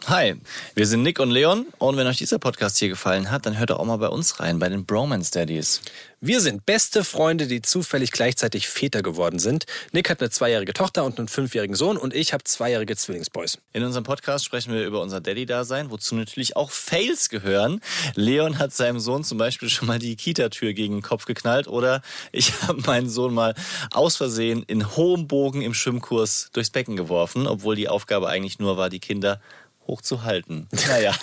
Hi, 0.09 0.35
wir 0.75 0.87
sind 0.89 1.05
Nick 1.05 1.21
und 1.21 1.31
Leon 1.31 1.67
und 1.79 1.97
wenn 1.97 2.09
euch 2.09 2.19
dieser 2.19 2.41
Podcast 2.41 2.77
hier 2.77 2.89
gefallen 2.89 3.31
hat, 3.31 3.47
dann 3.47 3.57
hört 3.57 3.71
doch 3.71 3.79
auch 3.79 3.85
mal 3.85 3.99
bei 3.99 4.09
uns 4.09 4.41
rein, 4.41 4.59
bei 4.59 4.69
den 4.69 4.85
Bromance 4.85 5.31
Daddies. 5.31 5.81
Wir 6.21 6.41
sind 6.41 6.67
beste 6.67 7.03
Freunde, 7.05 7.47
die 7.47 7.63
zufällig 7.63 8.11
gleichzeitig 8.13 8.69
Väter 8.69 9.03
geworden 9.03 9.39
sind. 9.41 9.67
Nick 9.93 10.11
hat 10.11 10.21
eine 10.21 10.31
zweijährige 10.31 10.73
Tochter 10.73 11.05
und 11.05 11.19
einen 11.19 11.27
fünfjährigen 11.27 11.75
Sohn 11.75 11.97
und 11.97 12.15
ich 12.15 12.33
habe 12.33 12.45
zweijährige 12.45 12.97
Zwillingsboys. 12.97 13.59
In 13.73 13.83
unserem 13.85 14.05
Podcast 14.05 14.45
sprechen 14.45 14.73
wir 14.73 14.85
über 14.85 15.01
unser 15.03 15.21
Daddy-Dasein, 15.21 15.91
wozu 15.91 16.15
natürlich 16.15 16.57
auch 16.57 16.71
Fails 16.71 17.29
gehören. 17.29 17.81
Leon 18.15 18.59
hat 18.59 18.73
seinem 18.73 19.01
Sohn 19.01 19.25
zum 19.25 19.39
Beispiel 19.39 19.69
schon 19.69 19.89
mal 19.89 19.99
die 19.99 20.15
Kita-Tür 20.15 20.75
gegen 20.75 20.97
den 20.97 21.03
Kopf 21.03 21.27
geknallt 21.27 21.67
oder 21.67 22.03
ich 22.31 22.53
habe 22.69 22.81
meinen 22.83 23.09
Sohn 23.09 23.35
mal 23.35 23.55
aus 23.93 24.17
Versehen 24.17 24.65
in 24.65 24.97
hohem 24.97 25.27
Bogen 25.27 25.63
im 25.63 25.75
Schwimmkurs 25.75 26.51
durchs 26.53 26.71
Becken 26.71 26.97
geworfen, 26.97 27.49
obwohl 27.49 27.75
die 27.77 27.89
Aufgabe 27.89 28.29
eigentlich 28.29 28.59
nur 28.61 28.77
war, 28.77 28.91
die 28.91 29.01
Kinder 29.01 29.41
hochzuhalten. 29.87 30.69
Naja. 30.89 31.15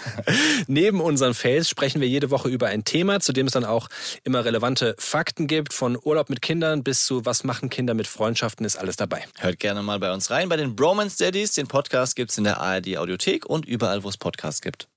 Neben 0.67 0.99
unseren 0.99 1.33
Fails 1.33 1.69
sprechen 1.69 2.01
wir 2.01 2.07
jede 2.07 2.31
Woche 2.31 2.49
über 2.49 2.67
ein 2.67 2.85
Thema, 2.85 3.19
zu 3.19 3.33
dem 3.33 3.45
es 3.45 3.53
dann 3.53 3.65
auch 3.65 3.87
immer 4.23 4.43
relevante 4.45 4.95
Fakten 4.97 5.47
gibt. 5.47 5.73
Von 5.73 5.97
Urlaub 6.01 6.29
mit 6.29 6.41
Kindern 6.41 6.83
bis 6.83 7.05
zu 7.05 7.25
Was 7.25 7.43
machen 7.43 7.69
Kinder 7.69 7.93
mit 7.93 8.07
Freundschaften 8.07 8.65
ist 8.65 8.77
alles 8.77 8.95
dabei. 8.95 9.25
Hört 9.37 9.59
gerne 9.59 9.83
mal 9.83 9.99
bei 9.99 10.11
uns 10.11 10.31
rein, 10.31 10.49
bei 10.49 10.57
den 10.57 10.75
Bromance 10.75 11.17
Daddies. 11.17 11.53
Den 11.53 11.67
Podcast 11.67 12.15
gibt's 12.15 12.37
in 12.37 12.45
der 12.45 12.59
ARD 12.59 12.97
Audiothek 12.97 13.45
und 13.45 13.65
überall, 13.65 14.03
wo 14.03 14.09
es 14.09 14.17
Podcasts 14.17 14.61
gibt. 14.61 14.87